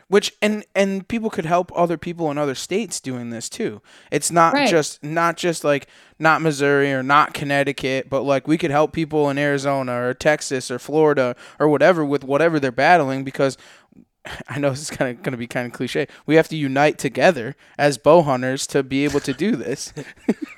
which 0.09 0.33
and 0.43 0.65
and 0.75 1.07
people 1.09 1.31
could 1.31 1.47
help 1.47 1.71
other 1.75 1.97
people 1.97 2.31
in 2.31 2.39
other 2.39 2.55
states 2.55 3.01
doing 3.01 3.31
this 3.31 3.49
too 3.49 3.81
it's 4.11 4.31
not 4.31 4.53
Right. 4.53 4.69
just 4.69 5.03
not 5.03 5.37
just 5.37 5.65
like 5.65 5.87
not 6.19 6.43
missouri 6.43 6.93
or 6.93 7.03
not 7.03 7.33
connecticut 7.35 8.11
but 8.11 8.23
like 8.23 8.47
we 8.47 8.59
could 8.59 8.71
help 8.71 8.93
people 8.93 9.31
in 9.31 9.39
arizona 9.39 9.93
or 10.03 10.15
texas 10.15 10.71
or 10.71 10.79
florida 10.79 11.35
or 11.59 11.69
whatever 11.69 12.05
with 12.05 12.23
whatever 12.25 12.61
they're 12.61 12.71
battling 12.73 13.25
because 13.25 13.57
I 14.49 14.59
know 14.59 14.71
this 14.71 14.83
is 14.83 14.91
kind 14.91 15.11
of 15.17 15.23
going 15.23 15.31
to 15.33 15.39
be 15.39 15.47
kind 15.47 15.67
of 15.67 15.73
cliche. 15.73 16.07
We 16.27 16.35
have 16.35 16.49
to 16.49 16.57
unite 16.57 16.99
together 16.99 17.57
as 17.79 17.97
bow 17.97 18.21
hunters 18.23 18.67
to 18.67 18.83
be 18.83 19.05
able 19.05 19.21
to 19.21 19.33
do 19.33 19.57
this. 19.57 19.93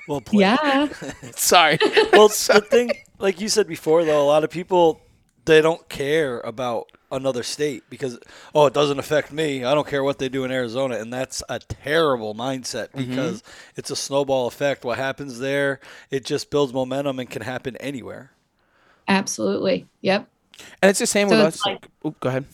Well 0.09 0.19
played. 0.25 0.41
Yeah. 0.41 0.89
Sorry. 1.35 1.77
well, 2.11 2.27
the 2.27 2.65
thing, 2.69 2.91
like 3.19 3.39
you 3.39 3.47
said 3.47 3.67
before, 3.67 4.03
though, 4.03 4.21
a 4.21 4.25
lot 4.27 4.43
of 4.43 4.49
people 4.49 4.99
they 5.45 5.61
don't 5.61 5.87
care 5.89 6.39
about 6.41 6.91
another 7.11 7.43
state 7.43 7.83
because 7.89 8.19
oh, 8.55 8.65
it 8.65 8.73
doesn't 8.73 8.99
affect 8.99 9.31
me. 9.31 9.63
I 9.63 9.73
don't 9.73 9.87
care 9.87 10.03
what 10.03 10.17
they 10.19 10.29
do 10.29 10.43
in 10.43 10.51
Arizona, 10.51 10.97
and 10.97 11.11
that's 11.11 11.43
a 11.49 11.59
terrible 11.59 12.33
mindset 12.33 12.89
mm-hmm. 12.89 13.09
because 13.09 13.43
it's 13.75 13.91
a 13.91 13.95
snowball 13.95 14.47
effect. 14.47 14.83
What 14.83 14.97
happens 14.97 15.39
there, 15.39 15.79
it 16.09 16.25
just 16.25 16.49
builds 16.49 16.73
momentum 16.73 17.19
and 17.19 17.29
can 17.29 17.41
happen 17.41 17.75
anywhere. 17.77 18.31
Absolutely. 19.07 19.87
Yep. 20.01 20.27
And 20.81 20.89
it's 20.89 20.99
the 20.99 21.07
same 21.07 21.29
So 21.29 21.37
with 21.37 21.47
it's 21.47 21.61
us. 21.61 21.65
like- 21.65 21.87
Oop, 22.05 22.19
go 22.19 22.29
ahead. 22.29 22.45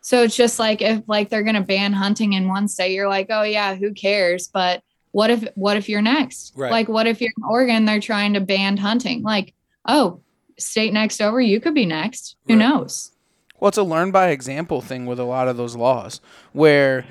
So 0.00 0.22
it's 0.22 0.36
just 0.36 0.58
like 0.58 0.80
if 0.80 1.02
like 1.06 1.28
they're 1.28 1.42
gonna 1.42 1.60
ban 1.60 1.92
hunting 1.92 2.32
in 2.32 2.48
one 2.48 2.66
state, 2.66 2.92
you're 2.92 3.08
like, 3.08 3.26
oh 3.30 3.42
yeah, 3.42 3.74
who 3.74 3.92
cares? 3.92 4.48
But 4.48 4.82
what 5.12 5.30
if 5.30 5.46
what 5.54 5.76
if 5.76 5.88
you're 5.88 6.00
next? 6.02 6.54
Right. 6.56 6.70
Like 6.70 6.88
what 6.88 7.06
if 7.06 7.20
you're 7.20 7.32
in 7.36 7.44
Oregon, 7.44 7.84
they're 7.84 8.00
trying 8.00 8.32
to 8.32 8.40
ban 8.40 8.78
hunting? 8.78 9.22
Like, 9.22 9.52
oh, 9.86 10.20
state 10.58 10.92
next 10.92 11.20
over, 11.20 11.40
you 11.40 11.60
could 11.60 11.74
be 11.74 11.86
next. 11.86 12.36
Who 12.46 12.54
Right. 12.54 12.60
knows? 12.60 13.12
Well, 13.60 13.68
it's 13.68 13.78
a 13.78 13.82
learn 13.82 14.10
by 14.10 14.28
example 14.28 14.80
thing 14.80 15.06
with 15.06 15.18
a 15.18 15.24
lot 15.24 15.48
of 15.48 15.56
those 15.56 15.74
laws 15.76 16.20
where, 16.52 17.04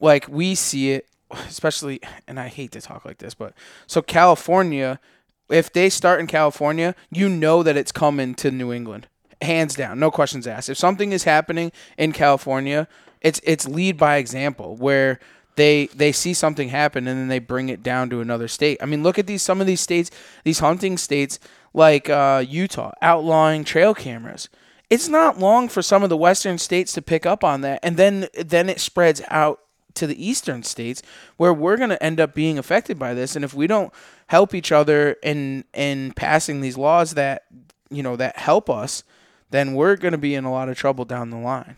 like, 0.00 0.26
we 0.28 0.54
see 0.54 0.92
it, 0.92 1.06
especially, 1.30 2.00
and 2.26 2.40
I 2.40 2.48
hate 2.48 2.72
to 2.72 2.80
talk 2.80 3.04
like 3.04 3.18
this, 3.18 3.34
but 3.34 3.54
so 3.86 4.02
California, 4.02 4.98
if 5.48 5.72
they 5.72 5.88
start 5.88 6.18
in 6.20 6.26
California, 6.26 6.94
you 7.10 7.28
know 7.28 7.62
that 7.62 7.76
it's 7.76 7.92
coming 7.92 8.34
to 8.36 8.50
New 8.50 8.72
England, 8.72 9.06
hands 9.40 9.74
down, 9.76 10.00
no 10.00 10.10
questions 10.10 10.46
asked. 10.46 10.68
If 10.68 10.78
something 10.78 11.12
is 11.12 11.24
happening 11.24 11.70
in 11.96 12.12
California, 12.12 12.88
it's 13.20 13.40
it's 13.44 13.68
lead 13.68 13.96
by 13.96 14.16
example 14.16 14.76
where 14.76 15.20
they 15.56 15.86
they 15.88 16.12
see 16.12 16.34
something 16.34 16.68
happen 16.68 17.06
and 17.06 17.18
then 17.18 17.28
they 17.28 17.38
bring 17.38 17.68
it 17.68 17.82
down 17.82 18.10
to 18.10 18.20
another 18.20 18.48
state. 18.48 18.78
I 18.82 18.86
mean, 18.86 19.02
look 19.02 19.18
at 19.18 19.26
these 19.26 19.42
some 19.42 19.60
of 19.60 19.66
these 19.66 19.80
states, 19.80 20.10
these 20.44 20.60
hunting 20.60 20.96
states 20.96 21.38
like 21.74 22.08
uh, 22.08 22.44
Utah 22.46 22.92
outlawing 23.02 23.64
trail 23.64 23.94
cameras. 23.94 24.48
It's 24.90 25.08
not 25.08 25.38
long 25.38 25.68
for 25.68 25.80
some 25.80 26.02
of 26.02 26.10
the 26.10 26.16
western 26.16 26.58
states 26.58 26.92
to 26.92 27.02
pick 27.02 27.24
up 27.24 27.42
on 27.42 27.62
that 27.62 27.80
and 27.82 27.96
then 27.96 28.28
then 28.34 28.68
it 28.68 28.80
spreads 28.80 29.22
out 29.28 29.60
to 29.94 30.06
the 30.06 30.26
eastern 30.26 30.62
states 30.62 31.02
where 31.36 31.52
we're 31.52 31.76
going 31.76 31.90
to 31.90 32.02
end 32.02 32.18
up 32.18 32.34
being 32.34 32.58
affected 32.58 32.98
by 32.98 33.12
this. 33.12 33.36
And 33.36 33.44
if 33.44 33.52
we 33.52 33.66
don't 33.66 33.92
help 34.28 34.54
each 34.54 34.72
other 34.72 35.16
in 35.22 35.64
in 35.74 36.12
passing 36.12 36.60
these 36.60 36.78
laws 36.78 37.14
that 37.14 37.44
you 37.90 38.02
know 38.02 38.16
that 38.16 38.38
help 38.38 38.70
us 38.70 39.04
then 39.50 39.74
we're 39.74 39.96
going 39.96 40.12
to 40.12 40.18
be 40.18 40.34
in 40.34 40.44
a 40.44 40.50
lot 40.50 40.70
of 40.70 40.76
trouble 40.76 41.04
down 41.04 41.28
the 41.28 41.36
line 41.36 41.76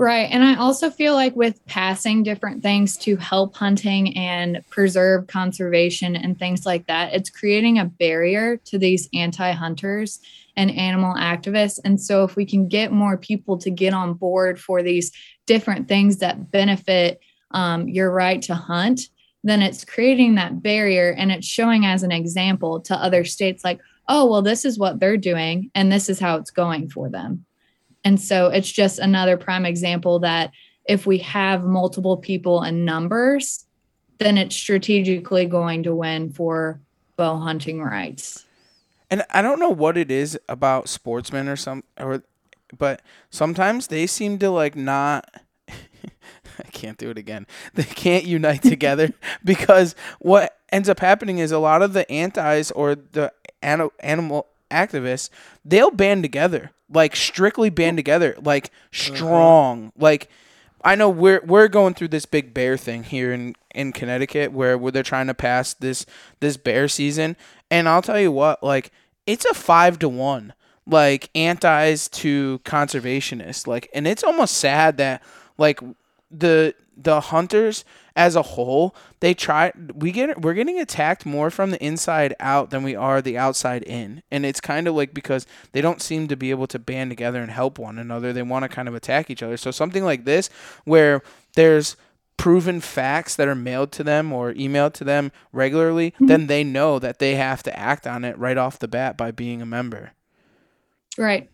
Right. 0.00 0.28
And 0.30 0.44
I 0.44 0.54
also 0.54 0.90
feel 0.90 1.14
like 1.14 1.34
with 1.34 1.64
passing 1.66 2.22
different 2.22 2.62
things 2.62 2.96
to 2.98 3.16
help 3.16 3.56
hunting 3.56 4.16
and 4.16 4.62
preserve 4.70 5.26
conservation 5.26 6.14
and 6.14 6.38
things 6.38 6.64
like 6.64 6.86
that, 6.86 7.14
it's 7.14 7.30
creating 7.30 7.80
a 7.80 7.84
barrier 7.84 8.58
to 8.66 8.78
these 8.78 9.08
anti 9.12 9.50
hunters 9.50 10.20
and 10.56 10.70
animal 10.70 11.16
activists. 11.16 11.80
And 11.84 12.00
so, 12.00 12.22
if 12.22 12.36
we 12.36 12.46
can 12.46 12.68
get 12.68 12.92
more 12.92 13.16
people 13.16 13.58
to 13.58 13.70
get 13.70 13.92
on 13.92 14.14
board 14.14 14.60
for 14.60 14.84
these 14.84 15.10
different 15.46 15.88
things 15.88 16.18
that 16.18 16.52
benefit 16.52 17.18
um, 17.50 17.88
your 17.88 18.12
right 18.12 18.40
to 18.42 18.54
hunt, 18.54 19.00
then 19.42 19.62
it's 19.62 19.84
creating 19.84 20.36
that 20.36 20.62
barrier 20.62 21.10
and 21.10 21.32
it's 21.32 21.46
showing 21.46 21.86
as 21.86 22.04
an 22.04 22.12
example 22.12 22.80
to 22.82 22.94
other 22.94 23.24
states 23.24 23.64
like, 23.64 23.80
oh, 24.08 24.30
well, 24.30 24.42
this 24.42 24.64
is 24.64 24.78
what 24.78 25.00
they're 25.00 25.16
doing 25.16 25.72
and 25.74 25.90
this 25.90 26.08
is 26.08 26.20
how 26.20 26.36
it's 26.36 26.52
going 26.52 26.88
for 26.88 27.08
them. 27.10 27.46
And 28.04 28.20
so 28.20 28.48
it's 28.48 28.70
just 28.70 28.98
another 28.98 29.36
prime 29.36 29.66
example 29.66 30.20
that 30.20 30.52
if 30.86 31.06
we 31.06 31.18
have 31.18 31.64
multiple 31.64 32.16
people 32.16 32.62
in 32.62 32.84
numbers, 32.84 33.66
then 34.18 34.38
it's 34.38 34.56
strategically 34.56 35.46
going 35.46 35.82
to 35.84 35.94
win 35.94 36.32
for 36.32 36.80
bow 37.16 37.36
hunting 37.38 37.82
rights. 37.82 38.44
And 39.10 39.24
I 39.30 39.42
don't 39.42 39.60
know 39.60 39.70
what 39.70 39.96
it 39.96 40.10
is 40.10 40.38
about 40.48 40.88
sportsmen 40.88 41.48
or 41.48 41.56
some 41.56 41.84
or 41.98 42.22
but 42.76 43.00
sometimes 43.30 43.86
they 43.86 44.06
seem 44.06 44.38
to 44.38 44.50
like 44.50 44.76
not 44.76 45.28
I 45.68 46.68
can't 46.72 46.98
do 46.98 47.10
it 47.10 47.18
again. 47.18 47.46
They 47.74 47.84
can't 47.84 48.24
unite 48.24 48.62
together 48.62 49.12
because 49.44 49.94
what 50.18 50.58
ends 50.70 50.88
up 50.88 51.00
happening 51.00 51.38
is 51.38 51.52
a 51.52 51.58
lot 51.58 51.82
of 51.82 51.92
the 51.92 52.10
antis 52.10 52.70
or 52.72 52.94
the 52.94 53.32
animal 53.62 54.46
activists, 54.70 55.30
they'll 55.64 55.90
band 55.90 56.22
together, 56.22 56.72
like 56.90 57.16
strictly 57.16 57.70
band 57.70 57.96
together, 57.96 58.36
like 58.40 58.70
strong. 58.92 59.88
Uh-huh. 59.88 59.92
Like 59.98 60.30
I 60.82 60.94
know 60.94 61.08
we're 61.08 61.42
we're 61.44 61.68
going 61.68 61.94
through 61.94 62.08
this 62.08 62.26
big 62.26 62.54
bear 62.54 62.76
thing 62.76 63.04
here 63.04 63.32
in 63.32 63.54
in 63.74 63.92
Connecticut 63.92 64.52
where 64.52 64.78
where 64.78 64.92
they're 64.92 65.02
trying 65.02 65.26
to 65.26 65.34
pass 65.34 65.74
this 65.74 66.06
this 66.40 66.56
bear 66.56 66.88
season, 66.88 67.36
and 67.70 67.88
I'll 67.88 68.02
tell 68.02 68.20
you 68.20 68.32
what, 68.32 68.62
like 68.62 68.90
it's 69.26 69.44
a 69.44 69.54
five 69.54 69.98
to 70.00 70.08
one, 70.08 70.54
like 70.86 71.30
antis 71.34 72.08
to 72.08 72.60
conservationists, 72.64 73.66
like, 73.66 73.90
and 73.92 74.06
it's 74.06 74.24
almost 74.24 74.56
sad 74.56 74.96
that 74.98 75.22
like 75.58 75.80
the 76.30 76.74
the 76.96 77.20
hunters 77.20 77.84
as 78.18 78.34
a 78.34 78.42
whole, 78.42 78.96
they 79.20 79.32
try 79.32 79.72
we 79.94 80.10
get 80.10 80.42
we're 80.42 80.52
getting 80.52 80.80
attacked 80.80 81.24
more 81.24 81.50
from 81.50 81.70
the 81.70 81.82
inside 81.82 82.34
out 82.40 82.70
than 82.70 82.82
we 82.82 82.96
are 82.96 83.22
the 83.22 83.38
outside 83.38 83.84
in. 83.84 84.24
And 84.30 84.44
it's 84.44 84.60
kind 84.60 84.88
of 84.88 84.94
like 84.96 85.14
because 85.14 85.46
they 85.70 85.80
don't 85.80 86.02
seem 86.02 86.26
to 86.26 86.36
be 86.36 86.50
able 86.50 86.66
to 86.66 86.80
band 86.80 87.12
together 87.12 87.40
and 87.40 87.50
help 87.50 87.78
one 87.78 87.96
another. 87.96 88.32
They 88.32 88.42
want 88.42 88.64
to 88.64 88.68
kind 88.68 88.88
of 88.88 88.94
attack 88.96 89.30
each 89.30 89.42
other. 89.42 89.56
So 89.56 89.70
something 89.70 90.04
like 90.04 90.24
this 90.24 90.50
where 90.84 91.22
there's 91.54 91.96
proven 92.36 92.80
facts 92.80 93.36
that 93.36 93.46
are 93.46 93.54
mailed 93.54 93.92
to 93.92 94.02
them 94.02 94.32
or 94.32 94.52
emailed 94.52 94.94
to 94.94 95.04
them 95.04 95.30
regularly, 95.52 96.10
mm-hmm. 96.12 96.26
then 96.26 96.48
they 96.48 96.64
know 96.64 96.98
that 96.98 97.20
they 97.20 97.36
have 97.36 97.62
to 97.62 97.78
act 97.78 98.04
on 98.04 98.24
it 98.24 98.36
right 98.36 98.58
off 98.58 98.80
the 98.80 98.88
bat 98.88 99.16
by 99.16 99.30
being 99.30 99.62
a 99.62 99.66
member. 99.66 100.10
Right. 101.16 101.48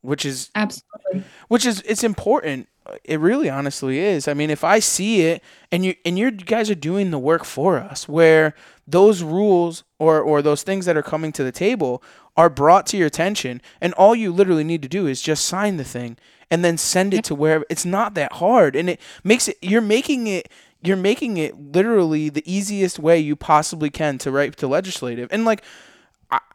Which 0.00 0.24
is 0.24 0.48
absolutely 0.54 1.24
which 1.48 1.66
is 1.66 1.82
it's 1.82 2.02
important 2.02 2.68
it 3.04 3.20
really 3.20 3.48
honestly 3.48 3.98
is. 3.98 4.26
I 4.26 4.34
mean, 4.34 4.50
if 4.50 4.64
I 4.64 4.78
see 4.78 5.22
it 5.22 5.42
and 5.70 5.84
you 5.84 5.94
and 6.04 6.18
you 6.18 6.30
guys 6.30 6.70
are 6.70 6.74
doing 6.74 7.10
the 7.10 7.18
work 7.18 7.44
for 7.44 7.78
us 7.78 8.08
where 8.08 8.54
those 8.86 9.22
rules 9.22 9.84
or 9.98 10.20
or 10.20 10.42
those 10.42 10.62
things 10.62 10.86
that 10.86 10.96
are 10.96 11.02
coming 11.02 11.32
to 11.32 11.44
the 11.44 11.52
table 11.52 12.02
are 12.36 12.50
brought 12.50 12.86
to 12.86 12.96
your 12.96 13.06
attention 13.06 13.60
and 13.80 13.92
all 13.94 14.14
you 14.14 14.32
literally 14.32 14.64
need 14.64 14.82
to 14.82 14.88
do 14.88 15.06
is 15.06 15.20
just 15.20 15.44
sign 15.44 15.76
the 15.76 15.84
thing 15.84 16.16
and 16.50 16.64
then 16.64 16.76
send 16.76 17.14
it 17.14 17.22
to 17.24 17.34
wherever 17.34 17.64
it's 17.68 17.84
not 17.84 18.14
that 18.14 18.32
hard 18.34 18.74
and 18.74 18.88
it 18.90 19.00
makes 19.22 19.46
it 19.46 19.56
you're 19.60 19.80
making 19.80 20.26
it 20.26 20.50
you're 20.82 20.96
making 20.96 21.36
it 21.36 21.58
literally 21.58 22.28
the 22.28 22.42
easiest 22.50 22.98
way 22.98 23.18
you 23.18 23.36
possibly 23.36 23.90
can 23.90 24.18
to 24.18 24.30
write 24.30 24.56
to 24.56 24.66
legislative. 24.66 25.28
And 25.30 25.44
like 25.44 25.62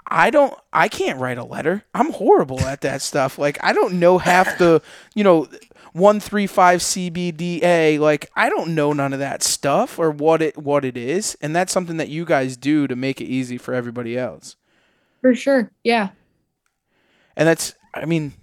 I 0.08 0.30
don't 0.30 0.54
I 0.74 0.88
can't 0.88 1.20
write 1.20 1.38
a 1.38 1.44
letter. 1.44 1.84
I'm 1.94 2.12
horrible 2.12 2.60
at 2.62 2.82
that 2.82 3.02
stuff. 3.02 3.38
Like 3.38 3.58
I 3.64 3.74
don't 3.74 4.00
know 4.00 4.18
half 4.18 4.58
the, 4.58 4.82
you 5.14 5.24
know, 5.24 5.48
135 5.96 6.82
CBDA. 6.82 8.00
Like 8.00 8.30
I 8.36 8.50
don't 8.50 8.76
know 8.76 8.92
none 8.92 9.14
of 9.14 9.20
that 9.20 9.42
stuff 9.42 9.98
or 9.98 10.12
what 10.12 10.42
it 10.42 10.58
what 10.58 10.84
it 10.84 10.98
is, 10.98 11.38
and 11.42 11.56
that's 11.56 11.72
something 11.72 11.96
that 11.98 12.10
you 12.10 12.26
guys 12.26 12.58
do 12.58 12.86
to 12.86 12.96
make 12.98 13.22
it 13.22 13.26
easy 13.26 13.58
for 13.58 13.74
everybody 13.74 14.18
else. 14.18 14.58
For 15.22 15.34
sure. 15.34 15.72
Yeah. 15.84 16.10
And 17.38 17.48
that's 17.48 17.76
I 17.94 18.04
mean, 18.04 18.34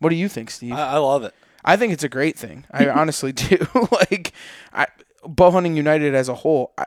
what 0.00 0.10
do 0.10 0.16
you 0.16 0.28
think, 0.28 0.50
Steve? 0.50 0.74
I, 0.74 0.92
I 0.92 0.96
love 0.98 1.22
it. 1.24 1.32
I 1.64 1.78
think 1.78 1.94
it's 1.94 2.04
a 2.04 2.10
great 2.10 2.38
thing. 2.38 2.66
I 2.70 2.88
honestly 2.90 3.32
do. 3.32 3.66
like 3.90 4.32
I 4.70 4.86
bow 5.24 5.50
hunting 5.50 5.76
united 5.76 6.14
as 6.14 6.28
a 6.28 6.34
whole, 6.34 6.74
I, 6.76 6.84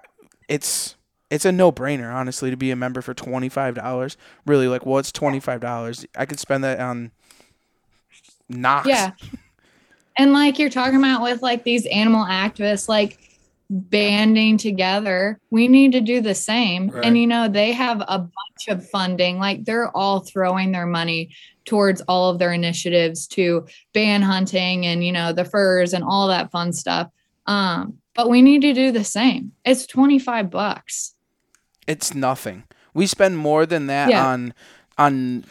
it's 0.47 0.95
it's 1.31 1.45
a 1.45 1.51
no 1.51 1.71
brainer, 1.71 2.13
honestly, 2.13 2.51
to 2.51 2.57
be 2.57 2.69
a 2.69 2.75
member 2.75 3.01
for 3.01 3.15
twenty 3.15 3.49
five 3.49 3.73
dollars. 3.73 4.17
Really, 4.45 4.67
like, 4.67 4.85
what's 4.85 5.11
twenty 5.11 5.39
five 5.39 5.61
dollars? 5.61 6.05
I 6.15 6.27
could 6.27 6.39
spend 6.39 6.63
that 6.63 6.79
on 6.79 7.11
Knox. 8.47 8.87
Yeah. 8.87 9.13
And 10.19 10.33
like 10.33 10.59
you're 10.59 10.69
talking 10.69 10.97
about 10.97 11.21
with 11.21 11.41
like 11.41 11.63
these 11.63 11.85
animal 11.85 12.25
activists, 12.25 12.89
like 12.89 13.17
banding 13.69 14.57
together, 14.57 15.39
we 15.49 15.69
need 15.69 15.93
to 15.93 16.01
do 16.01 16.19
the 16.19 16.35
same. 16.35 16.89
Right. 16.89 17.05
And 17.05 17.17
you 17.17 17.25
know, 17.25 17.47
they 17.47 17.71
have 17.71 18.01
a 18.01 18.19
bunch 18.19 18.67
of 18.67 18.87
funding, 18.89 19.39
like 19.39 19.63
they're 19.63 19.95
all 19.95 20.19
throwing 20.19 20.73
their 20.73 20.85
money 20.85 21.29
towards 21.63 22.01
all 22.01 22.31
of 22.31 22.37
their 22.37 22.51
initiatives 22.51 23.27
to 23.27 23.65
ban 23.93 24.21
hunting 24.21 24.85
and 24.85 25.05
you 25.05 25.11
know 25.13 25.31
the 25.31 25.45
furs 25.45 25.93
and 25.93 26.03
all 26.03 26.27
that 26.27 26.51
fun 26.51 26.73
stuff. 26.73 27.07
Um, 27.45 27.99
but 28.13 28.29
we 28.29 28.41
need 28.41 28.61
to 28.63 28.73
do 28.73 28.91
the 28.91 29.05
same. 29.05 29.53
It's 29.63 29.87
25 29.87 30.49
bucks. 30.49 31.15
It's 31.87 32.13
nothing. 32.13 32.65
We 32.93 33.07
spend 33.07 33.37
more 33.37 33.65
than 33.65 33.87
that 33.87 34.09
yeah. 34.09 34.27
on 34.27 34.53
on 34.97 35.45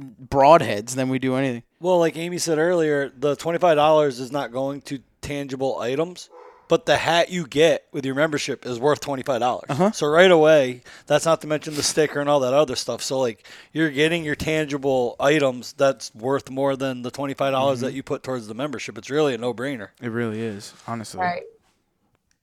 broadheads 0.00 0.94
than 0.94 1.08
we 1.08 1.18
do 1.18 1.36
anything. 1.36 1.62
Well, 1.80 1.98
like 1.98 2.16
Aimie 2.16 2.38
said 2.38 2.58
earlier, 2.58 3.10
the 3.16 3.36
twenty-five 3.36 3.76
dollars 3.76 4.20
is 4.20 4.32
not 4.32 4.52
going 4.52 4.82
to 4.82 5.00
tangible 5.20 5.78
items, 5.78 6.30
but 6.68 6.86
the 6.86 6.96
hat 6.96 7.30
you 7.30 7.46
get 7.46 7.86
with 7.92 8.04
your 8.04 8.14
membership 8.14 8.66
is 8.66 8.78
worth 8.78 9.00
twenty-five 9.00 9.40
dollars. 9.40 9.66
Uh-huh. 9.68 9.90
So 9.92 10.06
right 10.06 10.30
away, 10.30 10.82
that's 11.06 11.24
not 11.24 11.40
to 11.40 11.46
mention 11.46 11.74
the 11.74 11.82
sticker 11.82 12.20
and 12.20 12.28
all 12.28 12.40
that 12.40 12.54
other 12.54 12.76
stuff. 12.76 13.02
So 13.02 13.18
like 13.18 13.46
you're 13.72 13.90
getting 13.90 14.24
your 14.24 14.36
tangible 14.36 15.16
items 15.18 15.72
that's 15.72 16.14
worth 16.14 16.50
more 16.50 16.76
than 16.76 17.02
the 17.02 17.10
twenty-five 17.10 17.52
dollars 17.52 17.78
mm-hmm. 17.78 17.86
that 17.86 17.94
you 17.94 18.02
put 18.02 18.22
towards 18.22 18.46
the 18.46 18.54
membership. 18.54 18.98
It's 18.98 19.10
really 19.10 19.34
a 19.34 19.38
no-brainer. 19.38 19.88
It 20.00 20.08
really 20.08 20.40
is, 20.40 20.74
honestly. 20.86 21.20
Right. 21.20 21.42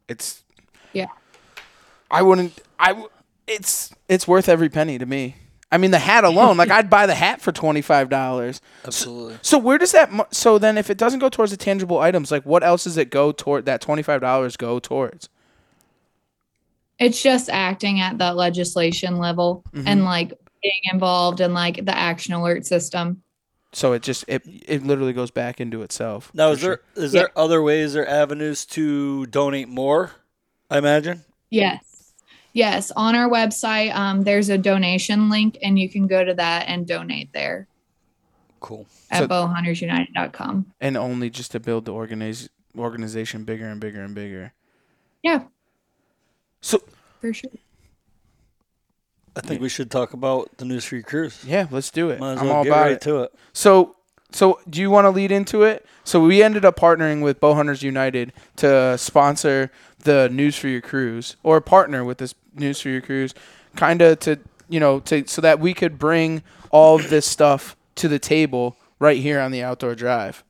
It's. 0.08 0.44
Yeah. 0.94 1.08
I 2.10 2.22
wouldn't. 2.22 2.60
I. 2.80 3.06
It's 3.46 3.94
it's 4.10 4.28
worth 4.28 4.50
every 4.50 4.70
penny 4.70 4.98
to 4.98 5.06
me. 5.06 5.36
I 5.72 5.78
mean, 5.78 5.92
the 5.92 6.00
hat 6.00 6.24
alone, 6.24 6.58
like 6.58 6.72
I'd 6.78 6.90
buy 6.90 7.06
the 7.06 7.16
hat 7.16 7.42
for 7.42 7.52
twenty 7.52 7.82
five 7.82 8.10
dollars. 8.10 8.62
Absolutely. 8.86 9.36
So, 9.36 9.40
so, 9.42 9.58
where 9.58 9.78
does 9.78 9.92
that? 9.92 10.34
So 10.34 10.58
then, 10.58 10.78
if 10.78 10.90
it 10.90 10.98
doesn't 10.98 11.20
go 11.20 11.30
towards 11.30 11.52
the 11.52 11.58
tangible 11.58 12.00
items, 12.00 12.32
like 12.32 12.46
what 12.46 12.64
else 12.64 12.86
does 12.86 12.98
it 12.98 13.10
go 13.10 13.32
toward? 13.32 13.66
That 13.66 13.82
twenty 13.82 14.04
five 14.04 14.22
dollars 14.22 14.58
go 14.58 14.80
towards? 14.80 15.30
It's 17.00 17.22
just 17.22 17.50
acting 17.50 18.00
at 18.00 18.18
the 18.18 18.34
legislation 18.34 19.18
level 19.18 19.64
mm-hmm. 19.72 19.88
and 19.88 20.04
like 20.04 20.34
being 20.64 20.82
involved 20.92 21.42
in 21.42 21.54
like 21.54 21.86
the 21.86 21.96
action 21.96 22.34
alert 22.34 22.66
system. 22.66 23.22
So 23.74 23.94
it 23.94 24.02
just 24.02 24.26
it 24.28 24.44
it 24.46 24.84
literally 24.84 25.14
goes 25.14 25.32
back 25.32 25.60
into 25.60 25.84
itself. 25.84 26.32
Now, 26.34 26.52
is 26.52 26.62
there 26.62 26.82
sure. 26.96 27.04
is 27.04 27.12
there 27.12 27.30
yeah. 27.36 27.42
other 27.42 27.62
ways 27.62 27.96
or 27.96 28.06
avenues 28.06 28.66
to 28.68 29.26
donate 29.28 29.70
more? 29.70 30.12
I 30.70 30.78
imagine. 30.78 31.24
Yes. 31.50 31.87
Yes, 32.58 32.92
on 32.96 33.14
our 33.14 33.30
website, 33.30 33.94
um, 33.94 34.24
there's 34.24 34.50
a 34.50 34.58
donation 34.58 35.30
link, 35.30 35.60
and 35.62 35.78
you 35.78 35.88
can 35.88 36.08
go 36.08 36.24
to 36.24 36.34
that 36.34 36.68
and 36.68 36.88
donate 36.88 37.32
there. 37.32 37.68
Cool. 38.62 38.88
At 39.12 39.20
so, 39.20 39.28
bowhuntersunited.com. 39.28 40.74
And 40.82 40.98
only 40.98 41.30
just 41.30 41.52
to 41.52 41.60
build 41.60 41.86
the 41.86 41.94
organiz- 41.94 42.50
organization 42.76 43.44
bigger 43.44 43.68
and 43.68 43.80
bigger 43.80 44.02
and 44.02 44.16
bigger. 44.16 44.54
Yeah. 45.22 45.44
So 46.60 46.82
for 47.22 47.32
sure. 47.32 47.52
I 49.36 49.42
think 49.42 49.62
we 49.62 49.70
should 49.70 49.92
talk 49.92 50.14
about 50.14 50.58
the 50.58 50.66
news 50.66 50.84
for 50.84 50.96
your 50.96 51.04
cruise. 51.04 51.46
Yeah, 51.46 51.68
let's 51.70 51.92
do 51.92 52.10
it. 52.10 52.20
I'm 52.20 52.44
well 52.44 52.56
all 52.56 52.66
about 52.66 52.82
right 52.82 52.92
it. 52.94 53.02
To 53.02 53.22
it. 53.22 53.36
So 53.54 53.97
so 54.32 54.60
do 54.70 54.82
you 54.82 54.90
want 54.90 55.06
to 55.06 55.10
lead 55.10 55.32
into 55.32 55.64
it? 55.64 55.86
So 56.04 56.22
we 56.22 56.44
ended 56.44 56.66
up 56.66 56.78
partnering 56.78 57.22
with 57.22 57.40
Bowhunters 57.40 57.82
United 57.82 58.34
to 58.58 58.98
sponsor 58.98 59.72
the 60.00 60.30
news 60.30 60.58
for 60.58 60.68
your 60.68 60.82
cruise 60.82 61.36
or 61.44 61.62
partner 61.62 62.04
with 62.04 62.18
this 62.18 62.36
news 62.56 62.80
for 62.82 62.90
your 62.90 63.02
cruise 63.02 63.34
kind 63.76 64.02
of 64.02 64.20
to 64.20 64.40
you 64.70 64.80
know 64.80 65.00
to 65.02 65.26
so 65.28 65.42
that 65.42 65.60
we 65.60 65.74
could 65.74 65.98
bring 65.98 66.44
all 66.72 66.96
of 66.96 67.10
this 67.10 67.26
stuff 67.26 67.76
to 67.96 68.08
the 68.08 68.20
table 68.20 68.76
right 69.00 69.20
here 69.20 69.40
on 69.40 69.52
the 69.52 69.62
outdoor 69.64 69.96
drive 69.96 70.44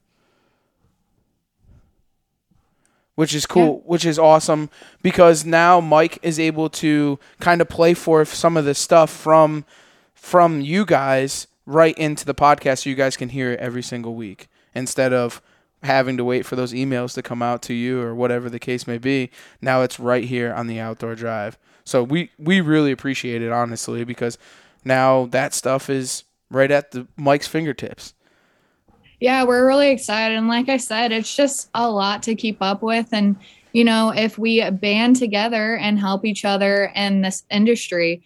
which 3.16 3.34
is 3.34 3.46
cool 3.46 3.82
yeah. 3.84 3.90
which 3.90 4.06
is 4.06 4.18
awesome 4.18 4.70
because 5.02 5.46
now 5.46 5.80
mike 5.80 6.18
is 6.22 6.40
able 6.40 6.70
to 6.70 7.20
kind 7.40 7.62
of 7.62 7.70
play 7.70 7.94
for 7.94 8.24
some 8.26 8.58
of 8.58 8.66
the 8.66 8.76
stuff 8.76 9.10
from 9.10 9.66
from 10.14 10.62
you 10.62 10.86
guys 10.86 11.48
right 11.68 11.98
into 11.98 12.26
the 12.26 12.34
podcast 12.34 12.84
so 12.84 12.90
you 12.90 12.96
guys 12.96 13.18
can 13.18 13.30
hear 13.30 13.52
it 13.52 13.60
every 13.60 13.84
single 13.84 14.16
week 14.16 14.48
instead 14.74 15.14
of 15.14 15.42
having 15.84 16.18
to 16.18 16.24
wait 16.24 16.46
for 16.46 16.56
those 16.56 16.74
emails 16.74 17.14
to 17.14 17.22
come 17.22 17.42
out 17.44 17.62
to 17.62 17.74
you 17.74 18.02
or 18.02 18.16
whatever 18.16 18.50
the 18.50 18.58
case 18.58 18.88
may 18.88 18.98
be. 18.98 19.30
Now 19.62 19.82
it's 19.82 20.00
right 20.00 20.24
here 20.24 20.54
on 20.54 20.68
the 20.68 20.80
outdoor 20.80 21.14
drive. 21.14 21.60
So 21.84 22.04
we 22.04 22.32
we 22.40 22.62
really 22.62 22.92
appreciate 22.92 23.42
it 23.42 23.52
honestly 23.52 24.04
because 24.04 24.38
now 24.84 25.26
that 25.28 25.54
stuff 25.54 25.90
is 25.90 26.24
right 26.50 26.72
at 26.72 26.92
the 26.92 27.06
Mike's 27.18 27.48
fingertips. 27.48 28.14
Yeah, 29.20 29.44
we're 29.44 29.68
really 29.68 29.90
excited. 29.90 30.38
And 30.38 30.48
like 30.48 30.70
I 30.70 30.78
said, 30.78 31.12
it's 31.12 31.36
just 31.36 31.70
a 31.74 31.90
lot 31.90 32.24
to 32.24 32.36
keep 32.36 32.62
up 32.62 32.82
with. 32.82 33.10
And, 33.12 33.36
you 33.74 33.84
know, 33.84 34.14
if 34.16 34.38
we 34.38 34.70
band 34.70 35.16
together 35.16 35.76
and 35.76 36.00
help 36.00 36.24
each 36.24 36.46
other 36.46 36.92
in 36.96 37.22
this 37.22 37.44
industry, 37.50 38.22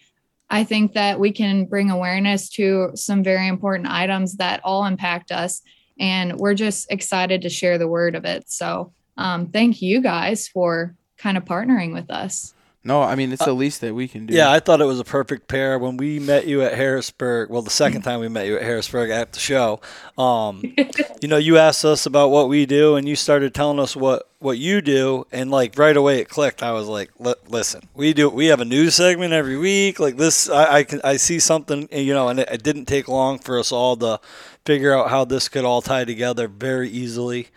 I 0.52 0.64
think 0.64 0.92
that 0.92 1.18
we 1.18 1.32
can 1.32 1.64
bring 1.64 1.90
awareness 1.90 2.50
to 2.50 2.90
some 2.94 3.24
very 3.24 3.48
important 3.48 3.88
items 3.88 4.36
that 4.36 4.60
all 4.62 4.84
impact 4.84 5.32
us. 5.32 5.62
And 5.98 6.36
we're 6.36 6.54
just 6.54 6.92
excited 6.92 7.40
to 7.42 7.48
share 7.48 7.78
the 7.78 7.88
word 7.88 8.14
of 8.14 8.26
it. 8.26 8.50
So 8.50 8.92
um, 9.16 9.46
thank 9.46 9.80
you 9.80 10.02
guys 10.02 10.46
for 10.46 10.94
kind 11.16 11.38
of 11.38 11.46
partnering 11.46 11.94
with 11.94 12.10
us. 12.10 12.52
No, 12.84 13.00
I 13.00 13.14
mean 13.14 13.32
it's 13.32 13.44
the 13.44 13.52
least 13.52 13.80
that 13.82 13.94
we 13.94 14.08
can 14.08 14.26
do. 14.26 14.34
Yeah, 14.34 14.50
I 14.50 14.58
thought 14.58 14.80
it 14.80 14.86
was 14.86 14.98
a 14.98 15.04
perfect 15.04 15.46
pair 15.46 15.78
when 15.78 15.96
we 15.96 16.18
met 16.18 16.48
you 16.48 16.62
at 16.62 16.74
Harrisburg. 16.74 17.48
Well, 17.48 17.62
the 17.62 17.70
second 17.70 18.02
time 18.02 18.18
we 18.18 18.28
met 18.28 18.46
you 18.46 18.56
at 18.56 18.62
Harrisburg 18.62 19.10
at 19.10 19.32
the 19.32 19.38
show, 19.38 19.80
um, 20.18 20.62
you 21.22 21.28
know, 21.28 21.36
you 21.36 21.58
asked 21.58 21.84
us 21.84 22.06
about 22.06 22.30
what 22.30 22.48
we 22.48 22.66
do, 22.66 22.96
and 22.96 23.08
you 23.08 23.14
started 23.14 23.54
telling 23.54 23.78
us 23.78 23.94
what 23.94 24.28
what 24.40 24.58
you 24.58 24.80
do, 24.80 25.24
and 25.30 25.52
like 25.52 25.78
right 25.78 25.96
away 25.96 26.18
it 26.18 26.28
clicked. 26.28 26.60
I 26.60 26.72
was 26.72 26.88
like, 26.88 27.12
listen, 27.48 27.88
we 27.94 28.12
do 28.12 28.28
we 28.28 28.46
have 28.46 28.60
a 28.60 28.64
news 28.64 28.96
segment 28.96 29.32
every 29.32 29.56
week. 29.56 30.00
Like 30.00 30.16
this, 30.16 30.50
I 30.50 30.78
I, 30.78 30.84
can, 30.84 31.00
I 31.04 31.18
see 31.18 31.38
something, 31.38 31.88
you 31.92 32.12
know, 32.12 32.28
and 32.30 32.40
it, 32.40 32.48
it 32.50 32.62
didn't 32.64 32.86
take 32.86 33.06
long 33.06 33.38
for 33.38 33.60
us 33.60 33.70
all 33.70 33.96
to 33.98 34.18
figure 34.64 34.92
out 34.92 35.08
how 35.08 35.24
this 35.24 35.48
could 35.48 35.64
all 35.64 35.82
tie 35.82 36.04
together 36.04 36.48
very 36.48 36.90
easily, 36.90 37.48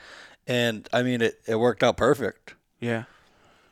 and 0.46 0.88
I 0.94 1.02
mean 1.02 1.24
it 1.24 1.42
it 1.48 1.56
worked 1.56 1.82
out 1.82 1.98
perfect. 1.98 2.54
Yeah, 2.80 3.06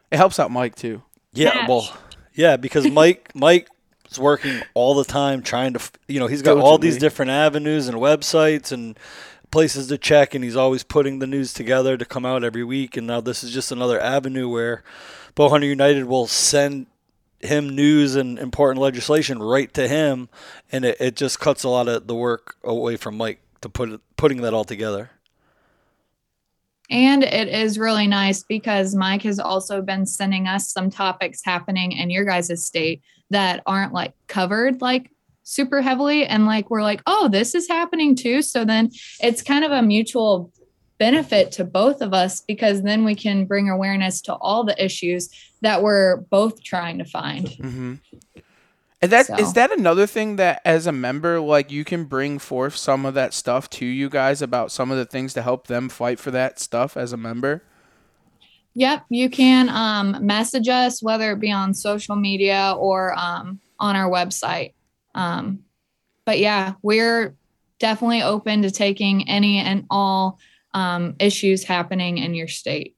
it 0.09 0.17
helps 0.17 0.39
out 0.39 0.49
Mike 0.49 0.73
too. 0.73 1.03
Yeah, 1.33 1.67
well, 1.67 1.95
yeah, 2.33 2.57
because 2.57 2.87
Mike 2.91 3.31
Mike 3.33 3.67
is 4.09 4.19
working 4.19 4.61
all 4.73 4.93
the 4.95 5.03
time 5.03 5.41
trying 5.41 5.73
to, 5.73 5.79
you 6.07 6.19
know, 6.19 6.27
he's 6.27 6.41
got 6.41 6.57
all 6.57 6.77
these 6.77 6.97
different 6.97 7.31
avenues 7.31 7.87
and 7.87 7.97
websites 7.97 8.71
and 8.71 8.97
places 9.51 9.87
to 9.87 9.97
check, 9.97 10.33
and 10.33 10.43
he's 10.43 10.55
always 10.55 10.83
putting 10.83 11.19
the 11.19 11.27
news 11.27 11.53
together 11.53 11.97
to 11.97 12.05
come 12.05 12.25
out 12.25 12.43
every 12.43 12.63
week. 12.63 12.97
And 12.97 13.07
now 13.07 13.21
this 13.21 13.43
is 13.43 13.51
just 13.51 13.71
another 13.71 13.99
avenue 13.99 14.49
where 14.49 14.83
Bowhunter 15.35 15.67
United 15.67 16.05
will 16.05 16.27
send 16.27 16.87
him 17.39 17.75
news 17.75 18.15
and 18.15 18.39
important 18.39 18.81
legislation 18.81 19.41
right 19.41 19.73
to 19.73 19.87
him, 19.87 20.29
and 20.71 20.85
it, 20.85 20.97
it 20.99 21.15
just 21.15 21.39
cuts 21.39 21.63
a 21.63 21.69
lot 21.69 21.87
of 21.87 22.07
the 22.07 22.15
work 22.15 22.55
away 22.63 22.95
from 22.95 23.17
Mike 23.17 23.39
to 23.61 23.69
put 23.69 24.01
putting 24.15 24.41
that 24.41 24.53
all 24.53 24.63
together. 24.63 25.11
And 26.93 27.23
it 27.23 27.47
is 27.47 27.79
really 27.79 28.05
nice 28.05 28.43
because 28.43 28.93
Mike 28.93 29.23
has 29.23 29.39
also 29.39 29.81
been 29.81 30.05
sending 30.05 30.47
us 30.47 30.71
some 30.71 30.91
topics 30.91 31.41
happening 31.43 31.91
in 31.91 32.11
your 32.11 32.23
guys' 32.23 32.63
state 32.63 33.01
that 33.31 33.63
aren't 33.65 33.93
like 33.93 34.13
covered 34.27 34.79
like 34.79 35.09
super 35.41 35.81
heavily. 35.81 36.27
And 36.27 36.45
like 36.45 36.69
we're 36.69 36.83
like, 36.83 37.01
oh, 37.07 37.29
this 37.29 37.55
is 37.55 37.67
happening 37.67 38.15
too. 38.15 38.43
So 38.43 38.63
then 38.63 38.91
it's 39.19 39.41
kind 39.41 39.65
of 39.65 39.71
a 39.71 39.81
mutual 39.81 40.53
benefit 40.99 41.51
to 41.53 41.65
both 41.65 41.99
of 41.99 42.13
us 42.13 42.41
because 42.41 42.83
then 42.83 43.03
we 43.03 43.15
can 43.15 43.45
bring 43.47 43.69
awareness 43.69 44.21
to 44.21 44.35
all 44.35 44.63
the 44.63 44.81
issues 44.81 45.29
that 45.61 45.81
we're 45.81 46.17
both 46.17 46.61
trying 46.63 46.99
to 46.99 47.05
find. 47.05 47.47
Mm-hmm. 47.47 47.93
And 49.03 49.11
that 49.11 49.25
so. 49.25 49.35
is 49.35 49.51
that 49.53 49.69
another 49.77 50.07
thing 50.07 50.37
that 50.37 50.61
as 50.63 50.87
a 50.87 50.93
member, 50.93 51.41
like 51.41 51.69
you 51.69 51.83
can 51.83 52.05
bring 52.05 52.39
forth 52.39 52.77
some 52.77 53.05
of 53.05 53.15
that 53.15 53.33
stuff 53.33 53.69
to 53.71 53.85
you 53.85 54.09
guys 54.09 54.41
about 54.41 54.71
some 54.71 54.91
of 54.91 54.97
the 54.97 55.03
things 55.03 55.33
to 55.33 55.41
help 55.41 55.67
them 55.67 55.89
fight 55.89 56.19
for 56.19 56.31
that 56.31 56.57
stuff 56.57 56.95
as 56.95 57.11
a 57.11 57.17
member. 57.17 57.63
Yep, 58.75 59.03
you 59.09 59.29
can 59.29 59.67
um, 59.67 60.25
message 60.25 60.69
us 60.69 61.03
whether 61.03 61.33
it 61.33 61.41
be 61.41 61.51
on 61.51 61.73
social 61.73 62.15
media 62.15 62.75
or 62.77 63.13
um, 63.19 63.59
on 63.77 63.97
our 63.97 64.09
website. 64.09 64.71
Um, 65.13 65.59
but 66.25 66.39
yeah, 66.39 66.75
we're 66.81 67.35
definitely 67.79 68.23
open 68.23 68.61
to 68.61 68.71
taking 68.71 69.27
any 69.27 69.57
and 69.57 69.85
all 69.89 70.39
um, 70.73 71.17
issues 71.19 71.65
happening 71.65 72.19
in 72.19 72.35
your 72.35 72.47
state. 72.47 72.95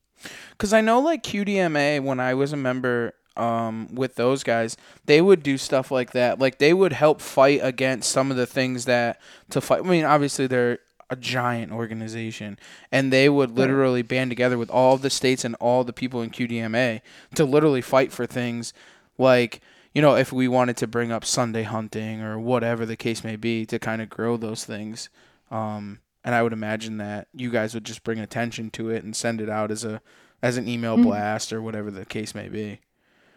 Because 0.51 0.71
I 0.71 0.81
know, 0.81 0.99
like 0.99 1.23
QDMA, 1.23 2.03
when 2.03 2.19
I 2.19 2.35
was 2.35 2.53
a 2.53 2.57
member, 2.57 3.15
um, 3.37 3.93
with 3.93 4.15
those 4.15 4.43
guys, 4.43 4.77
they 5.05 5.21
would 5.21 5.43
do 5.43 5.57
stuff 5.57 5.91
like 5.91 6.11
that. 6.11 6.39
Like 6.39 6.57
they 6.57 6.73
would 6.73 6.93
help 6.93 7.21
fight 7.21 7.59
against 7.61 8.11
some 8.11 8.31
of 8.31 8.37
the 8.37 8.45
things 8.45 8.85
that 8.85 9.19
to 9.49 9.61
fight. 9.61 9.81
I 9.81 9.83
mean, 9.83 10.05
obviously 10.05 10.47
they're 10.47 10.79
a 11.09 11.15
giant 11.15 11.71
organization, 11.71 12.57
and 12.91 13.11
they 13.13 13.29
would 13.29 13.51
literally 13.51 14.01
band 14.01 14.31
together 14.31 14.57
with 14.57 14.69
all 14.69 14.97
the 14.97 15.09
states 15.09 15.45
and 15.45 15.55
all 15.55 15.83
the 15.83 15.93
people 15.93 16.21
in 16.21 16.31
QDMA 16.31 17.01
to 17.35 17.45
literally 17.45 17.81
fight 17.81 18.11
for 18.11 18.25
things 18.25 18.73
like 19.17 19.61
you 19.93 20.01
know 20.01 20.15
if 20.15 20.33
we 20.33 20.47
wanted 20.47 20.77
to 20.77 20.87
bring 20.87 21.11
up 21.11 21.23
Sunday 21.23 21.63
hunting 21.63 22.21
or 22.21 22.39
whatever 22.39 22.85
the 22.85 22.95
case 22.95 23.23
may 23.23 23.35
be 23.35 23.65
to 23.65 23.79
kind 23.79 24.01
of 24.01 24.09
grow 24.09 24.37
those 24.37 24.65
things. 24.65 25.09
Um, 25.51 25.99
and 26.23 26.33
I 26.33 26.41
would 26.41 26.53
imagine 26.53 26.97
that 26.97 27.27
you 27.33 27.51
guys 27.51 27.75
would 27.75 27.85
just 27.85 28.03
bring 28.03 28.19
attention 28.19 28.71
to 28.71 28.89
it 28.89 29.03
and 29.03 29.15
send 29.15 29.39
it 29.39 29.49
out 29.49 29.69
as 29.69 29.83
a 29.83 30.01
as 30.41 30.57
an 30.57 30.67
email 30.67 30.95
mm-hmm. 30.95 31.05
blast 31.05 31.53
or 31.53 31.61
whatever 31.61 31.91
the 31.91 32.05
case 32.05 32.33
may 32.33 32.49
be. 32.49 32.79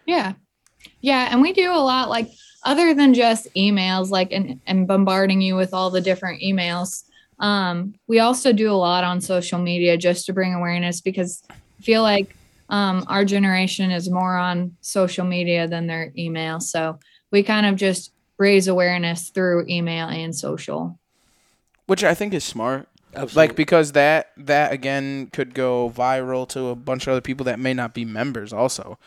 Yeah. 0.09 0.33
Yeah. 1.03 1.29
And 1.31 1.43
we 1.43 1.53
do 1.53 1.71
a 1.71 1.77
lot 1.77 2.09
like 2.09 2.31
other 2.65 2.95
than 2.95 3.13
just 3.13 3.47
emails, 3.55 4.09
like 4.09 4.33
and, 4.33 4.59
and 4.67 4.89
bombarding 4.89 5.43
you 5.43 5.55
with 5.55 5.75
all 5.75 5.91
the 5.91 6.01
different 6.01 6.43
emails. 6.43 7.05
Um, 7.39 7.95
we 8.07 8.19
also 8.19 8.55
do 8.55 8.73
a 8.73 8.73
lot 8.73 9.05
on 9.05 9.21
social 9.21 9.59
media 9.59 9.99
just 9.99 10.25
to 10.27 10.33
bring 10.33 10.55
awareness 10.55 11.03
because 11.03 11.43
I 11.51 11.83
feel 11.83 12.03
like 12.03 12.35
um, 12.71 13.05
our 13.07 13.27
generation 13.27 13.91
is 13.91 14.09
more 14.09 14.37
on 14.39 14.77
social 14.81 15.27
media 15.27 15.69
than 15.69 15.87
their 15.87 16.11
email. 16.17 16.59
So 16.59 16.99
we 17.31 17.43
kind 17.43 17.67
of 17.67 17.77
just 17.77 18.13
raise 18.39 18.67
awareness 18.67 19.29
through 19.29 19.67
email 19.69 20.09
and 20.09 20.35
social. 20.35 20.99
Which 21.87 22.03
I 22.03 22.15
think 22.15 22.33
is 22.33 22.45
smart. 22.45 22.89
Absolutely. 23.15 23.37
Like 23.37 23.57
because 23.57 23.93
that 23.93 24.33
that 24.39 24.73
again 24.73 25.29
could 25.35 25.53
go 25.53 25.91
viral 25.95 26.49
to 26.49 26.69
a 26.69 26.75
bunch 26.75 27.07
of 27.07 27.13
other 27.13 27.21
people 27.21 27.45
that 27.45 27.59
may 27.59 27.75
not 27.75 27.93
be 27.93 28.07
members 28.07 28.55
also 28.55 28.99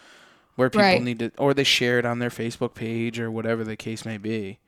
where 0.55 0.69
people 0.69 0.81
right. 0.81 1.01
need 1.01 1.19
to, 1.19 1.31
or 1.37 1.53
they 1.53 1.63
share 1.63 1.99
it 1.99 2.05
on 2.05 2.19
their 2.19 2.29
Facebook 2.29 2.73
page 2.73 3.19
or 3.19 3.31
whatever 3.31 3.63
the 3.63 3.75
case 3.75 4.05
may 4.05 4.17
be. 4.17 4.59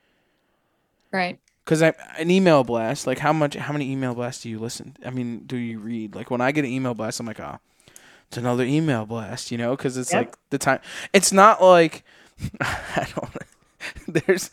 Right. 1.12 1.40
Because 1.64 1.82
I 1.82 1.94
an 2.18 2.30
email 2.30 2.64
blast, 2.64 3.08
like 3.08 3.20
how 3.20 3.32
much, 3.32 3.56
how 3.56 3.72
many 3.72 3.90
email 3.92 4.14
blasts 4.14 4.44
do 4.44 4.50
you 4.50 4.60
listen? 4.60 4.98
I 5.06 5.12
mean, 5.12 5.44
do 5.46 5.56
you 5.56 5.80
read? 5.80 6.16
Like 6.16 6.30
when 6.30 6.42
I 6.42 6.52
get 6.52 6.66
an 6.66 6.72
email 6.72 6.94
blast, 6.94 7.20
I'm 7.20 7.26
like, 7.26 7.40
oh, 7.40 7.60
it's 8.28 8.38
another 8.38 8.66
email 8.66 9.06
blast, 9.06 9.52
you 9.52 9.58
know? 9.58 9.76
Because 9.76 9.96
it's 9.96 10.12
yep. 10.12 10.26
like 10.26 10.38
the 10.50 10.58
time. 10.58 10.80
It's 11.14 11.32
not 11.32 11.62
like 11.62 12.04
I 12.62 13.08
don't. 13.16 13.30
there's 14.08 14.52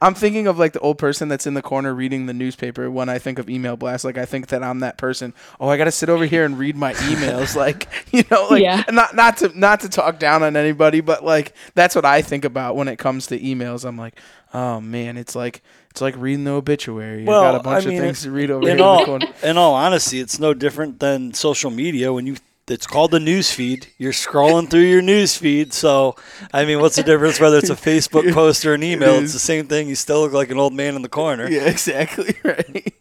I'm 0.00 0.14
thinking 0.14 0.46
of 0.46 0.58
like 0.58 0.72
the 0.72 0.80
old 0.80 0.98
person 0.98 1.28
that's 1.28 1.46
in 1.46 1.54
the 1.54 1.62
corner 1.62 1.94
reading 1.94 2.26
the 2.26 2.34
newspaper 2.34 2.90
when 2.90 3.08
I 3.08 3.18
think 3.18 3.38
of 3.38 3.48
email 3.48 3.76
blast. 3.76 4.04
Like 4.04 4.18
I 4.18 4.24
think 4.24 4.48
that 4.48 4.62
I'm 4.62 4.80
that 4.80 4.98
person. 4.98 5.34
Oh, 5.58 5.68
I 5.68 5.76
gotta 5.76 5.92
sit 5.92 6.08
over 6.08 6.24
here 6.24 6.44
and 6.44 6.58
read 6.58 6.76
my 6.76 6.92
emails. 6.94 7.56
like 7.56 7.88
you 8.12 8.24
know, 8.30 8.48
like 8.50 8.62
yeah. 8.62 8.84
not 8.90 9.14
not 9.14 9.38
to 9.38 9.58
not 9.58 9.80
to 9.80 9.88
talk 9.88 10.18
down 10.18 10.42
on 10.42 10.56
anybody, 10.56 11.00
but 11.00 11.24
like 11.24 11.54
that's 11.74 11.94
what 11.94 12.04
I 12.04 12.22
think 12.22 12.44
about 12.44 12.76
when 12.76 12.88
it 12.88 12.98
comes 12.98 13.26
to 13.28 13.38
emails. 13.38 13.84
I'm 13.84 13.96
like, 13.96 14.18
oh 14.54 14.80
man, 14.80 15.16
it's 15.16 15.34
like 15.34 15.62
it's 15.90 16.00
like 16.00 16.14
reading 16.16 16.44
the 16.44 16.52
obituary. 16.52 17.24
Well, 17.24 17.42
you 17.42 17.52
got 17.52 17.60
a 17.60 17.62
bunch 17.62 17.86
I 17.86 17.88
mean, 17.88 17.98
of 17.98 18.04
things 18.04 18.22
to 18.22 18.30
read 18.30 18.50
over 18.50 18.68
in 18.68 18.78
here. 18.78 18.86
All, 18.86 19.16
in, 19.16 19.22
in 19.42 19.56
all 19.56 19.74
honesty, 19.74 20.20
it's 20.20 20.38
no 20.38 20.54
different 20.54 21.00
than 21.00 21.32
social 21.34 21.70
media 21.70 22.12
when 22.12 22.26
you 22.26 22.36
it's 22.70 22.86
called 22.86 23.10
the 23.10 23.20
news 23.20 23.52
feed. 23.52 23.88
You're 23.98 24.12
scrolling 24.12 24.70
through 24.70 24.82
your 24.82 25.02
news 25.02 25.36
feed. 25.36 25.72
So, 25.72 26.16
I 26.52 26.64
mean, 26.64 26.80
what's 26.80 26.96
the 26.96 27.02
difference 27.02 27.40
whether 27.40 27.58
it's 27.58 27.70
a 27.70 27.74
Facebook 27.74 28.32
post 28.34 28.64
or 28.64 28.74
an 28.74 28.82
email? 28.82 29.14
It 29.14 29.24
it's 29.24 29.32
the 29.32 29.38
same 29.38 29.66
thing. 29.66 29.88
You 29.88 29.96
still 29.96 30.20
look 30.20 30.32
like 30.32 30.50
an 30.50 30.58
old 30.58 30.72
man 30.72 30.94
in 30.94 31.02
the 31.02 31.08
corner. 31.08 31.50
Yeah, 31.50 31.64
exactly 31.64 32.36
right. 32.44 32.94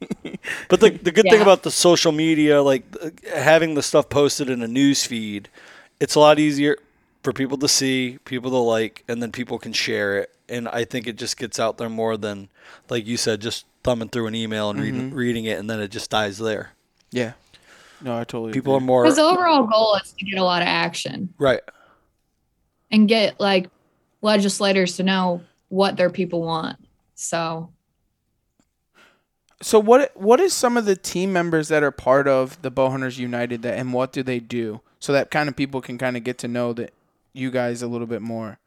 but 0.67 0.79
the 0.79 0.89
the 0.89 1.11
good 1.11 1.25
yeah. 1.25 1.31
thing 1.31 1.41
about 1.41 1.63
the 1.63 1.71
social 1.71 2.11
media, 2.11 2.61
like 2.61 2.83
having 3.27 3.75
the 3.75 3.83
stuff 3.83 4.09
posted 4.09 4.49
in 4.49 4.61
a 4.61 4.67
news 4.67 5.05
feed, 5.05 5.49
it's 5.99 6.15
a 6.15 6.19
lot 6.19 6.39
easier 6.39 6.77
for 7.23 7.33
people 7.33 7.57
to 7.57 7.67
see, 7.67 8.17
people 8.25 8.49
to 8.51 8.57
like, 8.57 9.03
and 9.07 9.21
then 9.21 9.31
people 9.31 9.59
can 9.59 9.73
share 9.73 10.17
it. 10.17 10.33
And 10.47 10.67
I 10.67 10.83
think 10.83 11.05
it 11.05 11.15
just 11.15 11.37
gets 11.37 11.59
out 11.59 11.77
there 11.77 11.89
more 11.89 12.17
than, 12.17 12.49
like 12.89 13.05
you 13.05 13.17
said, 13.17 13.41
just 13.41 13.65
thumbing 13.83 14.09
through 14.09 14.27
an 14.27 14.35
email 14.35 14.69
and 14.69 14.79
mm-hmm. 14.79 14.85
reading 14.85 15.13
reading 15.13 15.45
it, 15.45 15.59
and 15.59 15.69
then 15.69 15.79
it 15.79 15.91
just 15.91 16.09
dies 16.09 16.37
there. 16.39 16.71
Yeah, 17.11 17.33
no, 18.01 18.17
I 18.17 18.23
totally. 18.23 18.53
People 18.53 18.75
agree. 18.75 18.83
are 18.83 18.87
more. 18.87 19.03
Because 19.03 19.17
the 19.17 19.23
overall 19.23 19.63
goal 19.63 19.95
is 20.03 20.13
to 20.13 20.25
get 20.25 20.39
a 20.39 20.43
lot 20.43 20.61
of 20.61 20.67
action. 20.67 21.33
Right. 21.37 21.61
And 22.91 23.07
get 23.07 23.39
like 23.39 23.69
legislators 24.21 24.97
to 24.97 25.03
know 25.03 25.41
what 25.69 25.97
their 25.97 26.09
people 26.09 26.41
want. 26.41 26.77
So. 27.15 27.71
So 29.61 29.77
what 29.77 30.15
what 30.15 30.39
is 30.39 30.53
some 30.53 30.77
of 30.77 30.85
the 30.85 30.95
team 30.95 31.33
members 31.33 31.67
that 31.67 31.83
are 31.83 31.91
part 31.91 32.27
of 32.27 32.61
the 32.61 32.71
Bowhunters 32.71 33.17
United 33.17 33.61
that 33.63 33.77
and 33.77 33.91
what 33.91 34.13
do 34.13 34.23
they 34.23 34.39
do 34.39 34.79
so 34.99 35.11
that 35.13 35.31
kind 35.31 35.49
of 35.49 35.55
people 35.55 35.81
can 35.81 35.97
kind 35.97 36.15
of 36.15 36.23
get 36.23 36.37
to 36.39 36.47
know 36.47 36.71
that 36.73 36.93
you 37.33 37.51
guys 37.51 37.81
a 37.81 37.87
little 37.87 38.07
bit 38.07 38.21
more. 38.21 38.57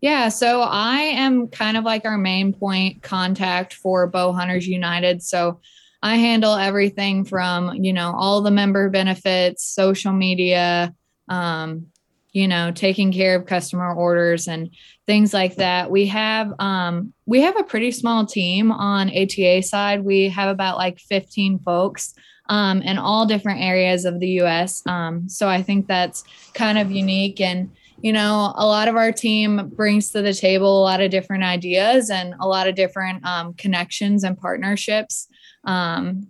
Yeah, 0.00 0.28
so 0.28 0.60
I 0.60 0.98
am 0.98 1.48
kind 1.48 1.76
of 1.76 1.84
like 1.84 2.04
our 2.04 2.18
main 2.18 2.52
point 2.52 3.02
contact 3.02 3.74
for 3.74 4.10
Bowhunters 4.10 4.66
United. 4.66 5.22
So 5.22 5.60
I 6.04 6.16
handle 6.16 6.54
everything 6.54 7.24
from, 7.24 7.74
you 7.76 7.94
know, 7.94 8.12
all 8.14 8.42
the 8.42 8.50
member 8.50 8.90
benefits, 8.90 9.64
social 9.64 10.12
media, 10.12 10.94
um, 11.30 11.86
you 12.32 12.46
know, 12.46 12.72
taking 12.72 13.10
care 13.10 13.36
of 13.36 13.46
customer 13.46 13.94
orders 13.94 14.46
and 14.46 14.68
things 15.06 15.32
like 15.32 15.56
that. 15.56 15.90
We 15.90 16.04
have 16.06 16.52
um, 16.58 17.14
we 17.24 17.40
have 17.40 17.58
a 17.58 17.64
pretty 17.64 17.90
small 17.90 18.26
team 18.26 18.70
on 18.70 19.08
ATA 19.08 19.62
side. 19.62 20.04
We 20.04 20.28
have 20.28 20.50
about 20.50 20.76
like 20.76 20.98
15 20.98 21.60
folks 21.60 22.12
um, 22.50 22.82
in 22.82 22.98
all 22.98 23.24
different 23.24 23.62
areas 23.62 24.04
of 24.04 24.20
the 24.20 24.28
U.S. 24.42 24.82
Um, 24.86 25.26
so 25.30 25.48
I 25.48 25.62
think 25.62 25.86
that's 25.86 26.22
kind 26.52 26.76
of 26.76 26.90
unique 26.90 27.40
and 27.40 27.70
you 28.02 28.12
know, 28.12 28.52
a 28.56 28.66
lot 28.66 28.88
of 28.88 28.96
our 28.96 29.12
team 29.12 29.70
brings 29.74 30.10
to 30.10 30.20
the 30.20 30.34
table 30.34 30.78
a 30.78 30.84
lot 30.84 31.00
of 31.00 31.10
different 31.10 31.42
ideas 31.42 32.10
and 32.10 32.34
a 32.38 32.46
lot 32.46 32.68
of 32.68 32.74
different 32.74 33.24
um, 33.24 33.54
connections 33.54 34.24
and 34.24 34.36
partnerships. 34.36 35.26
Um, 35.64 36.28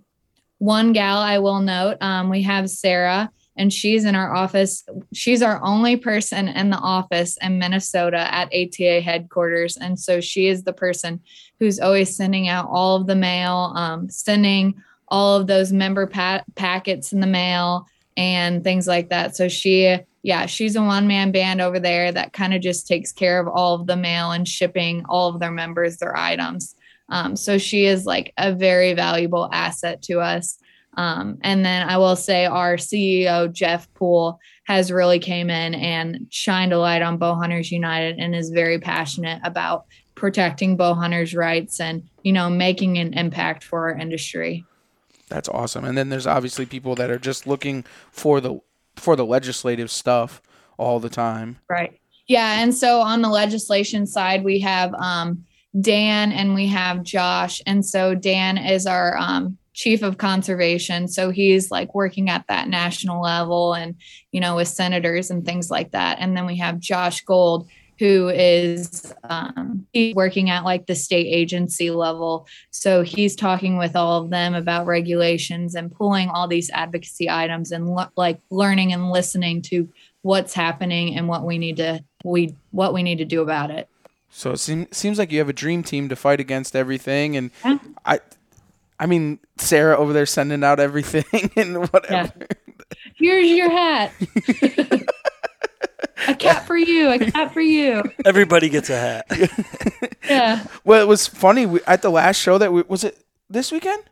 one 0.59 0.93
gal 0.93 1.19
I 1.19 1.39
will 1.39 1.61
note, 1.61 1.99
um, 2.01 2.31
we 2.31 2.43
have 2.43 2.71
Sarah, 2.71 3.31
and 3.57 3.73
she's 3.73 4.05
in 4.05 4.15
our 4.15 4.35
office. 4.35 4.85
She's 5.13 5.43
our 5.43 5.63
only 5.63 5.97
person 5.97 6.49
in 6.49 6.71
the 6.71 6.79
office 6.79 7.37
in 7.41 7.59
Minnesota 7.59 8.33
at 8.35 8.53
ATA 8.53 9.01
headquarters. 9.01 9.77
And 9.77 9.99
so 9.99 10.21
she 10.21 10.49
is 10.49 10.65
the 10.65 10.73
person 10.73 11.21
who's 11.61 11.79
always 11.79 12.17
sending 12.17 12.49
out 12.49 12.69
all 12.69 12.97
of 12.97 13.07
the 13.07 13.15
mail, 13.15 13.73
um, 13.77 14.09
sending 14.11 14.83
all 15.09 15.37
of 15.37 15.47
those 15.47 15.73
member 15.73 16.07
pa- 16.07 16.43
packets 16.57 17.13
in 17.13 17.21
the 17.21 17.27
mail 17.27 17.87
and 18.17 18.65
things 18.65 18.87
like 18.87 19.11
that. 19.11 19.37
So 19.37 19.49
she, 19.49 19.99
yeah, 20.23 20.47
she's 20.47 20.77
a 20.77 20.83
one 20.83 21.07
man 21.07 21.31
band 21.31 21.61
over 21.61 21.79
there 21.79 22.11
that 22.11 22.33
kind 22.33 22.55
of 22.55 22.63
just 22.63 22.89
takes 22.89 23.13
care 23.13 23.39
of 23.39 23.49
all 23.49 23.75
of 23.75 23.87
the 23.87 23.97
mail 23.97 24.33
and 24.33 24.49
shipping 24.49 25.05
all 25.09 25.29
of 25.29 25.41
their 25.41 25.51
members 25.53 25.99
their 25.99 26.17
items. 26.17 26.75
Um, 27.09 27.37
so 27.37 27.59
she 27.59 27.87
is 27.87 28.07
like 28.07 28.33
a 28.39 28.53
very 28.53 28.95
valuable 28.95 29.49
asset 29.53 30.03
to 30.03 30.21
us. 30.21 30.59
Um, 30.97 31.39
and 31.43 31.65
then 31.65 31.89
I 31.89 31.99
will 31.99 32.17
say 32.17 32.47
our 32.47 32.77
CEO 32.77 33.53
Jeff 33.53 33.93
Poole 33.95 34.39
has 34.65 34.93
really 34.93 35.19
came 35.19 35.51
in 35.51 35.75
and 35.75 36.27
shined 36.31 36.73
a 36.73 36.79
light 36.79 37.03
on 37.03 37.19
bow 37.19 37.35
hunters 37.35 37.71
united 37.73 38.19
and 38.19 38.35
is 38.35 38.51
very 38.51 38.79
passionate 38.79 39.41
about 39.45 39.87
protecting 40.15 40.77
bow 40.77 40.95
hunters 40.95 41.35
rights 41.35 41.81
and 41.81 42.09
you 42.23 42.33
know 42.33 42.49
making 42.49 42.97
an 42.97 43.13
impact 43.15 43.65
for 43.65 43.91
our 43.91 43.99
industry 43.99 44.65
That's 45.29 45.49
awesome. 45.49 45.85
And 45.85 45.97
then 45.97 46.11
there's 46.11 46.27
obviously 46.27 46.67
people 46.67 46.95
that 46.97 47.11
are 47.11 47.19
just 47.19 47.47
looking 47.47 47.85
for 48.13 48.41
the 48.41 48.61
for 48.97 49.17
the 49.17 49.25
legislative 49.25 49.91
stuff 49.91 50.41
all 50.77 51.01
the 51.01 51.09
time. 51.09 51.59
Right. 51.69 51.99
Yeah. 52.27 52.63
And 52.63 52.75
so 52.75 53.01
on 53.01 53.23
the 53.23 53.29
legislation 53.29 54.07
side, 54.07 54.45
we 54.45 54.61
have 54.61 54.95
um, 54.95 55.45
Dan 55.81 56.33
and 56.33 56.55
we 56.55 56.67
have 56.69 57.03
Josh. 57.03 57.61
And 57.67 57.85
so 57.85 58.15
Dan 58.15 58.59
is 58.59 58.87
our 58.87 59.17
um, 59.17 59.59
chief 59.73 60.03
of 60.03 60.19
conservation. 60.19 61.09
So 61.09 61.31
he's 61.31 61.71
like 61.71 61.95
working 61.95 62.31
at 62.31 62.47
that 62.49 62.69
national 62.69 63.21
level 63.21 63.75
and, 63.75 63.97
you 64.31 64.41
know, 64.41 64.57
with 64.57 64.69
senators 64.69 65.31
and 65.31 65.45
things 65.45 65.71
like 65.71 65.91
that. 65.91 66.19
And 66.21 66.37
then 66.37 66.47
we 66.47 66.57
have 66.59 66.79
Josh 66.79 67.23
Gold, 67.23 67.69
who 67.99 68.29
is 68.29 69.13
um, 69.25 69.87
he's 69.93 70.15
working 70.15 70.51
at 70.51 70.65
like 70.65 70.87
the 70.87 70.95
state 70.95 71.27
agency 71.27 71.91
level. 71.91 72.47
So 72.71 73.03
he's 73.03 73.37
talking 73.37 73.77
with 73.77 73.97
all 73.97 74.23
of 74.23 74.31
them 74.31 74.55
about 74.55 74.87
regulations 74.87 75.75
and 75.75 75.93
pulling 75.93 76.29
all 76.29 76.49
these 76.49 76.71
advocacy 76.71 77.29
items 77.29 77.73
and 77.73 77.97
like 78.17 78.41
learning 78.51 78.93
and 78.93 79.11
listening 79.11 79.63
to 79.63 79.89
what's 80.23 80.55
happening 80.55 81.17
and 81.17 81.29
what 81.29 81.45
we 81.45 81.59
need 81.59 81.77
to 81.77 82.03
we 82.25 82.55
what 82.71 82.95
we 82.95 83.03
need 83.03 83.19
to 83.19 83.25
do 83.25 83.43
about 83.43 83.71
it. 83.71 83.89
So 84.37 84.51
it 84.51 84.57
seem, 84.59 84.89
seems 84.91 85.17
like 85.17 85.31
you 85.31 85.39
have 85.39 85.49
a 85.49 85.53
dream 85.53 85.85
team 85.85 86.09
to 86.09 86.17
fight 86.17 86.41
against 86.41 86.75
everything. 86.75 87.37
And 87.37 87.51
Yeah. 87.65 87.79
I, 88.05 88.19
I 88.99 89.07
mean, 89.07 89.39
Sarah 89.59 89.97
over 89.97 90.13
there 90.13 90.27
sending 90.27 90.65
out 90.65 90.81
everything 90.81 91.53
and 91.57 91.89
whatever. 91.93 92.49
Here's 93.15 93.49
your 93.49 93.71
hat. 93.71 94.13
a 96.27 96.35
cat 96.35 96.67
for 96.67 96.77
you, 96.77 97.11
a 97.11 97.19
cat 97.19 97.53
for 97.53 97.61
you. 97.61 98.03
Everybody 98.25 98.69
gets 98.69 98.91
a 98.91 98.97
hat. 98.99 99.27
Yeah. 100.29 100.67
Well, 100.85 101.03
it 101.03 101.07
was 101.07 101.27
funny 101.27 101.67
we, 101.67 101.81
at 101.87 102.01
the 102.01 102.09
last 102.11 102.39
show 102.41 102.57
that 102.57 102.73
we 102.73 102.81
was 102.89 103.05
it 103.05 103.23
this 103.51 103.71
weekend. 103.71 104.03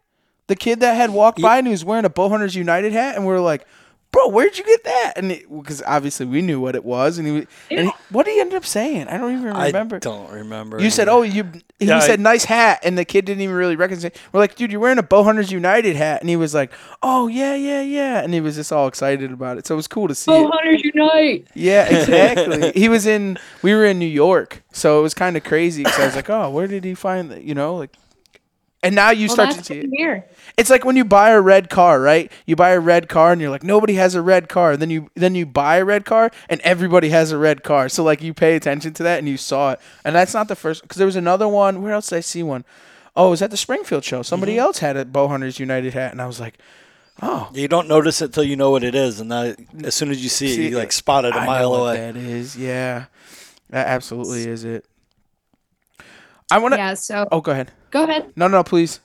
The 0.46 0.54
kid 0.54 0.80
that 0.80 0.92
had 0.94 1.08
walked 1.08 1.40
by 1.40 1.56
and 1.56 1.66
he 1.66 1.70
was 1.70 1.86
wearing 1.86 2.04
a 2.04 2.10
Bowhunters 2.10 2.54
United 2.54 2.92
hat, 2.92 3.16
and 3.16 3.24
we 3.26 3.32
were 3.32 3.40
like, 3.40 3.66
"Bro, 4.12 4.28
where'd 4.28 4.56
you 4.58 4.64
get 4.64 4.84
that?" 4.84 5.14
And 5.16 5.28
because 5.62 5.82
obviously 5.86 6.26
we 6.26 6.42
knew 6.42 6.60
what 6.60 6.74
it 6.76 6.84
was, 6.84 7.18
and 7.18 7.26
he 7.26 7.32
was- 7.32 7.46
and 7.70 7.86
he, 7.86 7.92
what 8.10 8.26
did 8.26 8.34
he 8.34 8.40
end 8.40 8.54
up 8.54 8.64
saying? 8.64 9.08
I 9.08 9.16
don't 9.18 9.32
even 9.32 9.44
remember. 9.44 9.96
I 9.96 9.98
don't 9.98 10.30
remember. 10.30 10.80
You 10.80 10.90
said, 10.90 11.08
"Oh, 11.08 11.22
you." 11.22 11.44
He 11.78 11.86
Yeah, 11.88 11.96
I- 11.96 12.00
said, 12.06 12.20
"Nice 12.20 12.44
hat," 12.44 12.80
and 12.84 12.96
the 12.96 13.04
kid 13.04 13.24
didn't 13.24 13.40
even 13.42 13.56
really 13.56 13.74
recognize 13.74 14.04
it. 14.04 14.16
We're 14.32 14.38
like, 14.40 14.54
"Dude, 14.54 14.70
you're 14.70 14.80
wearing 14.80 14.98
a 14.98 15.02
Bowhunters 15.02 15.50
United 15.50 15.96
hat," 15.96 16.20
and 16.20 16.30
he 16.30 16.36
was 16.36 16.54
like, 16.54 16.70
"Oh 17.02 17.26
yeah, 17.26 17.54
yeah, 17.54 17.80
yeah," 17.80 18.20
and 18.22 18.32
he 18.32 18.40
was 18.40 18.54
just 18.54 18.70
all 18.72 18.86
excited 18.86 19.32
about 19.32 19.58
it. 19.58 19.66
So 19.66 19.74
it 19.74 19.76
was 19.76 19.88
cool 19.88 20.06
to 20.08 20.14
see. 20.14 20.30
Oh, 20.30 20.46
it. 20.46 20.50
hunters 20.52 20.82
unite. 20.84 21.48
Yeah, 21.54 21.84
exactly. 22.00 22.70
he 22.72 22.88
was 22.88 23.06
in. 23.06 23.38
We 23.62 23.74
were 23.74 23.84
in 23.86 23.98
New 23.98 24.06
York, 24.06 24.62
so 24.72 25.00
it 25.00 25.02
was 25.02 25.14
kind 25.14 25.36
of 25.36 25.42
crazy 25.44 25.82
because 25.82 25.98
I 25.98 26.04
was 26.06 26.14
like, 26.16 26.30
"Oh, 26.30 26.50
where 26.50 26.66
did 26.68 26.84
he 26.84 26.94
find 26.94 27.30
that?" 27.30 27.42
You 27.42 27.54
know, 27.54 27.76
like. 27.76 27.90
And 28.82 28.94
now 28.96 29.10
you 29.10 29.28
Well, 29.28 29.34
start 29.36 29.50
to 29.52 29.62
see 29.64 29.80
good 29.82 29.90
it. 29.92 29.96
to. 29.96 30.22
It's 30.56 30.68
like 30.68 30.84
when 30.84 30.96
you 30.96 31.04
buy 31.04 31.30
a 31.30 31.40
red 31.40 31.70
car, 31.70 32.00
right? 32.00 32.30
You 32.46 32.56
buy 32.56 32.70
a 32.70 32.80
red 32.80 33.08
car 33.08 33.30
and 33.32 33.40
you're 33.40 33.50
like, 33.50 33.62
nobody 33.62 33.94
has 33.94 34.14
a 34.16 34.22
red 34.22 34.48
car. 34.48 34.72
And 34.72 34.82
then 34.82 34.90
you 34.90 35.08
then 35.14 35.34
you 35.36 35.46
buy 35.46 35.76
a 35.76 35.84
red 35.84 36.04
car 36.04 36.30
and 36.48 36.60
everybody 36.62 37.10
has 37.10 37.30
a 37.30 37.38
red 37.38 37.62
car. 37.62 37.88
So 37.88 38.02
like 38.02 38.22
you 38.22 38.34
pay 38.34 38.56
attention 38.56 38.92
to 38.94 39.02
that 39.04 39.18
and 39.18 39.28
you 39.28 39.36
saw 39.36 39.72
it. 39.72 39.80
And 40.04 40.14
that's 40.16 40.34
not 40.34 40.48
the 40.48 40.56
first 40.56 40.82
because 40.82 40.96
there 40.96 41.06
was 41.06 41.16
another 41.16 41.46
one. 41.46 41.80
Where 41.82 41.92
else 41.92 42.08
did 42.08 42.16
I 42.16 42.20
see 42.20 42.42
one? 42.42 42.64
Oh, 43.14 43.28
it 43.28 43.30
was 43.30 43.42
at 43.42 43.50
the 43.50 43.56
Springfield 43.56 44.04
show. 44.04 44.22
Somebody 44.22 44.58
else 44.58 44.78
had 44.78 44.96
a 44.96 45.04
Bowhunters 45.04 45.58
United 45.60 45.92
hat, 45.92 46.12
and 46.12 46.20
I 46.22 46.26
was 46.26 46.40
like, 46.40 46.58
oh, 47.20 47.50
You 47.52 47.68
don't 47.68 47.86
notice 47.86 48.22
it 48.22 48.32
till 48.32 48.42
you 48.42 48.56
know 48.56 48.70
what 48.70 48.82
it 48.82 48.94
is, 48.94 49.20
and 49.20 49.30
that, 49.30 49.58
as 49.84 49.94
soon 49.94 50.10
as 50.10 50.22
you 50.22 50.30
see, 50.30 50.48
See, 50.56 50.66
it, 50.66 50.70
you 50.70 50.78
like 50.78 50.92
spot 50.92 51.26
it 51.26 51.34
a 51.34 51.36
I 51.36 51.40
know 51.40 51.46
mile 51.46 51.70
what 51.72 51.78
away. 51.80 51.96
That 51.98 52.16
is, 52.16 52.56
yeah, 52.56 53.04
that 53.68 53.86
absolutely 53.86 54.48
is 54.48 54.64
it. 54.64 54.86
I 56.50 56.56
want 56.58 56.72
to. 56.72 56.78
Yeah. 56.78 56.94
So 56.94 57.28
Oh, 57.30 57.40
go 57.42 57.52
ahead. 57.52 57.70
Go 57.92 58.04
ahead. 58.04 58.32
No, 58.36 58.48
no, 58.48 58.64
please. 58.64 59.00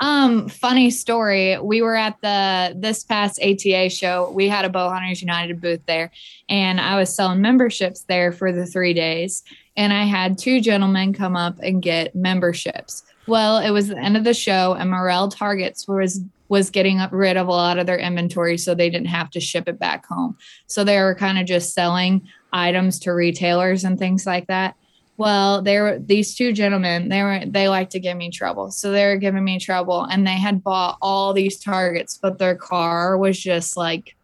Um, 0.00 0.48
funny 0.48 0.90
story. 0.90 1.58
We 1.58 1.82
were 1.82 1.94
at 1.94 2.20
the 2.22 2.74
this 2.76 3.04
past 3.04 3.40
ATA 3.40 3.90
show. 3.90 4.32
We 4.34 4.48
had 4.48 4.64
a 4.64 4.68
Bow 4.68 4.90
Hunters 4.90 5.20
United 5.20 5.60
booth 5.60 5.82
there, 5.86 6.10
and 6.48 6.80
I 6.80 6.96
was 6.96 7.14
selling 7.14 7.40
memberships 7.40 8.02
there 8.08 8.32
for 8.32 8.50
the 8.50 8.66
three 8.66 8.94
days. 8.94 9.44
And 9.76 9.92
I 9.92 10.04
had 10.04 10.38
two 10.38 10.60
gentlemen 10.60 11.12
come 11.12 11.36
up 11.36 11.58
and 11.62 11.80
get 11.80 12.16
memberships. 12.16 13.04
Well, 13.26 13.58
it 13.58 13.70
was 13.70 13.88
the 13.88 13.96
end 13.96 14.16
of 14.16 14.24
the 14.24 14.34
show, 14.34 14.72
and 14.72 14.90
Morrell 14.90 15.28
Targets 15.28 15.86
was 15.86 16.20
was 16.48 16.70
getting 16.70 16.98
rid 17.12 17.36
of 17.36 17.46
a 17.46 17.52
lot 17.52 17.78
of 17.78 17.86
their 17.86 17.98
inventory, 17.98 18.58
so 18.58 18.74
they 18.74 18.90
didn't 18.90 19.06
have 19.06 19.30
to 19.30 19.40
ship 19.40 19.68
it 19.68 19.78
back 19.78 20.06
home. 20.06 20.36
So 20.66 20.82
they 20.82 20.98
were 20.98 21.14
kind 21.14 21.38
of 21.38 21.46
just 21.46 21.74
selling 21.74 22.26
items 22.52 22.98
to 23.00 23.12
retailers 23.12 23.84
and 23.84 23.98
things 23.98 24.26
like 24.26 24.48
that. 24.48 24.76
Well, 25.22 25.62
they 25.62 25.78
were 25.78 26.00
these 26.00 26.34
two 26.34 26.52
gentlemen. 26.52 27.08
They 27.08 27.22
were 27.22 27.42
they 27.46 27.68
like 27.68 27.90
to 27.90 28.00
give 28.00 28.16
me 28.16 28.28
trouble, 28.28 28.72
so 28.72 28.90
they 28.90 29.06
were 29.06 29.18
giving 29.18 29.44
me 29.44 29.60
trouble, 29.60 30.02
and 30.02 30.26
they 30.26 30.36
had 30.36 30.64
bought 30.64 30.98
all 31.00 31.32
these 31.32 31.60
targets, 31.60 32.18
but 32.20 32.38
their 32.38 32.56
car 32.56 33.16
was 33.16 33.38
just 33.38 33.76
like 33.76 34.16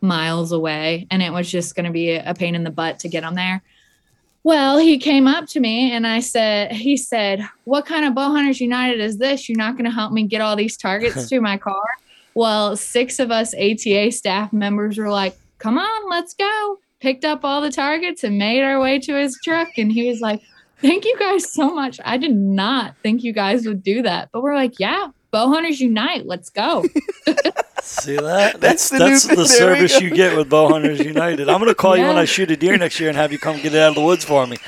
miles 0.00 0.50
away, 0.50 1.06
and 1.10 1.22
it 1.22 1.30
was 1.30 1.50
just 1.50 1.74
going 1.74 1.84
to 1.84 1.92
be 1.92 2.12
a 2.12 2.32
pain 2.32 2.54
in 2.54 2.64
the 2.64 2.70
butt 2.70 3.00
to 3.00 3.08
get 3.10 3.20
them 3.20 3.34
there. 3.34 3.62
Well, 4.42 4.78
he 4.78 4.96
came 4.96 5.26
up 5.26 5.46
to 5.48 5.60
me 5.60 5.92
and 5.92 6.06
I 6.06 6.20
said, 6.20 6.72
he 6.72 6.96
said, 6.96 7.46
"What 7.64 7.84
kind 7.84 8.06
of 8.06 8.14
bow 8.14 8.30
hunters 8.30 8.62
united 8.62 8.98
is 8.98 9.18
this? 9.18 9.46
You're 9.46 9.58
not 9.58 9.74
going 9.74 9.84
to 9.84 9.90
help 9.90 10.10
me 10.10 10.22
get 10.22 10.40
all 10.40 10.56
these 10.56 10.78
targets 10.78 11.28
to 11.28 11.42
my 11.42 11.58
car?" 11.58 11.84
Well, 12.32 12.78
six 12.78 13.18
of 13.18 13.30
us 13.30 13.52
ATA 13.52 14.10
staff 14.10 14.54
members 14.54 14.96
were 14.96 15.10
like, 15.10 15.36
"Come 15.58 15.76
on, 15.76 16.08
let's 16.08 16.32
go." 16.32 16.78
Picked 17.00 17.24
up 17.24 17.44
all 17.44 17.60
the 17.60 17.70
targets 17.70 18.24
and 18.24 18.38
made 18.38 18.62
our 18.62 18.78
way 18.80 18.98
to 19.00 19.14
his 19.14 19.38
truck 19.42 19.68
and 19.78 19.90
he 19.90 20.08
was 20.08 20.20
like, 20.20 20.42
"Thank 20.82 21.04
you 21.04 21.18
guys 21.18 21.50
so 21.50 21.74
much. 21.74 21.98
I 22.04 22.16
did 22.18 22.36
not 22.36 22.94
think 23.02 23.22
you 23.22 23.32
guys 23.32 23.66
would 23.66 23.82
do 23.82 24.02
that." 24.02 24.28
But 24.32 24.42
we're 24.42 24.54
like, 24.54 24.78
"Yeah, 24.78 25.08
bow 25.30 25.48
hunters 25.48 25.80
unite. 25.80 26.26
Let's 26.26 26.50
go." 26.50 26.84
See 27.82 28.16
that? 28.16 28.60
That's 28.60 28.90
That's 28.90 28.90
the 28.90 28.98
that's, 28.98 29.22
the 29.22 29.28
thing. 29.28 29.36
There 29.36 29.72
we 29.72 29.88
service 29.88 29.92
go. 29.98 30.04
you 30.04 30.10
get 30.14 30.36
with 30.36 30.50
Bow 30.50 30.68
Hunters 30.68 31.00
United. 31.00 31.48
I'm 31.48 31.58
gonna 31.58 31.74
call 31.74 31.96
you 31.96 32.04
when 32.04 32.18
I 32.18 32.26
shoot 32.26 32.50
a 32.50 32.56
deer 32.56 32.76
next 32.76 33.00
year 33.00 33.08
and 33.08 33.16
have 33.16 33.32
you 33.32 33.38
come 33.38 33.56
get 33.56 33.74
it 33.74 33.78
out 33.78 33.90
of 33.90 33.94
the 33.94 34.02
woods 34.02 34.24
for 34.24 34.46
me. 34.46 34.58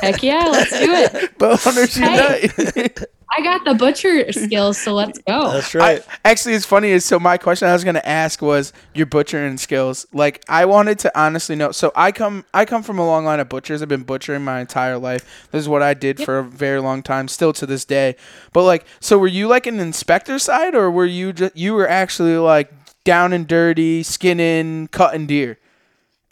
Heck 0.00 0.22
yeah, 0.22 0.44
let's 0.48 0.70
do 0.70 0.92
it. 0.92 1.12
Bowhunters 1.38 1.98
Hey. 1.98 2.50
Unite. 2.56 3.04
I 3.30 3.42
got 3.42 3.64
the 3.64 3.74
butcher 3.74 4.32
skills, 4.32 4.78
so 4.78 4.94
let's 4.94 5.18
go. 5.18 5.52
That's 5.52 5.74
right. 5.74 6.02
I, 6.08 6.30
actually, 6.30 6.54
it's 6.54 6.64
funny. 6.64 6.90
Is 6.90 7.04
so 7.04 7.20
my 7.20 7.36
question 7.36 7.68
I 7.68 7.74
was 7.74 7.84
going 7.84 7.94
to 7.94 8.08
ask 8.08 8.40
was 8.40 8.72
your 8.94 9.06
butchering 9.06 9.58
skills. 9.58 10.06
Like 10.12 10.42
I 10.48 10.64
wanted 10.64 10.98
to 11.00 11.18
honestly 11.18 11.54
know. 11.54 11.70
So 11.70 11.92
I 11.94 12.10
come 12.10 12.46
I 12.54 12.64
come 12.64 12.82
from 12.82 12.98
a 12.98 13.06
long 13.06 13.24
line 13.26 13.38
of 13.38 13.48
butchers. 13.48 13.82
I've 13.82 13.88
been 13.88 14.02
butchering 14.02 14.44
my 14.44 14.60
entire 14.60 14.96
life. 14.96 15.48
This 15.50 15.60
is 15.60 15.68
what 15.68 15.82
I 15.82 15.92
did 15.94 16.20
for 16.20 16.38
a 16.38 16.44
very 16.44 16.80
long 16.80 17.02
time, 17.02 17.28
still 17.28 17.52
to 17.54 17.66
this 17.66 17.84
day. 17.84 18.16
But 18.52 18.64
like, 18.64 18.86
so 18.98 19.18
were 19.18 19.26
you 19.28 19.46
like 19.46 19.66
an 19.66 19.78
inspector 19.78 20.38
side, 20.38 20.74
or 20.74 20.90
were 20.90 21.06
you 21.06 21.32
just 21.34 21.56
you 21.56 21.74
were 21.74 21.88
actually 21.88 22.36
like 22.38 22.72
down 23.04 23.32
and 23.34 23.46
dirty, 23.46 24.02
skinning, 24.02 24.88
cutting 24.88 25.26
deer, 25.26 25.58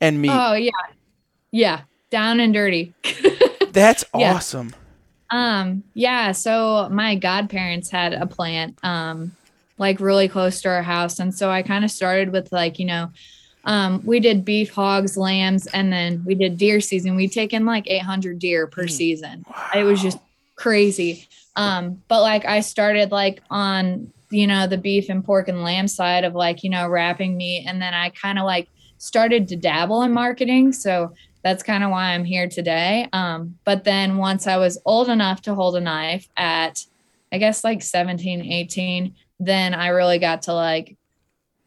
and 0.00 0.20
meat? 0.20 0.30
Oh 0.32 0.54
yeah, 0.54 0.70
yeah, 1.50 1.82
down 2.16 2.40
and 2.40 2.54
dirty. 2.54 2.94
That's 3.72 4.02
yeah. 4.16 4.32
awesome. 4.32 4.74
Um, 5.28 5.82
yeah, 5.92 6.32
so 6.32 6.88
my 6.90 7.14
godparents 7.14 7.90
had 7.90 8.14
a 8.14 8.26
plant 8.26 8.78
um 8.82 9.32
like 9.78 10.00
really 10.00 10.26
close 10.26 10.62
to 10.62 10.68
our 10.70 10.82
house. 10.82 11.18
And 11.18 11.34
so 11.34 11.50
I 11.50 11.60
kind 11.60 11.84
of 11.84 11.90
started 11.90 12.32
with 12.32 12.50
like, 12.50 12.78
you 12.78 12.86
know, 12.86 13.10
um, 13.64 14.00
we 14.06 14.20
did 14.20 14.42
beef, 14.42 14.70
hogs, 14.70 15.18
lambs, 15.18 15.66
and 15.66 15.92
then 15.92 16.24
we 16.24 16.34
did 16.34 16.56
deer 16.56 16.80
season. 16.80 17.14
We'd 17.14 17.32
taken 17.32 17.66
like 17.66 17.84
800 17.86 18.38
deer 18.38 18.66
per 18.66 18.88
season. 18.88 19.44
It 19.74 19.82
was 19.82 20.00
just 20.00 20.18
crazy. 20.54 21.28
Um, 21.56 22.02
but 22.08 22.22
like 22.22 22.46
I 22.46 22.60
started 22.60 23.10
like 23.10 23.42
on, 23.50 24.10
you 24.30 24.46
know, 24.46 24.66
the 24.66 24.78
beef 24.78 25.10
and 25.10 25.22
pork 25.22 25.48
and 25.48 25.62
lamb 25.62 25.88
side 25.88 26.24
of 26.24 26.34
like, 26.34 26.64
you 26.64 26.70
know, 26.70 26.88
wrapping 26.88 27.36
meat. 27.36 27.66
And 27.66 27.82
then 27.82 27.92
I 27.92 28.08
kind 28.08 28.38
of 28.38 28.46
like 28.46 28.68
started 28.96 29.48
to 29.48 29.56
dabble 29.56 30.00
in 30.02 30.12
marketing. 30.12 30.72
So 30.72 31.12
that's 31.46 31.62
kind 31.62 31.84
of 31.84 31.92
why 31.92 32.06
I'm 32.06 32.24
here 32.24 32.48
today. 32.48 33.08
Um, 33.12 33.56
but 33.64 33.84
then 33.84 34.16
once 34.16 34.48
I 34.48 34.56
was 34.56 34.82
old 34.84 35.08
enough 35.08 35.42
to 35.42 35.54
hold 35.54 35.76
a 35.76 35.80
knife 35.80 36.28
at, 36.36 36.84
I 37.30 37.38
guess 37.38 37.62
like 37.62 37.84
17, 37.84 38.42
18, 38.42 39.14
then 39.38 39.72
I 39.72 39.88
really 39.90 40.18
got 40.18 40.42
to 40.42 40.54
like 40.54 40.96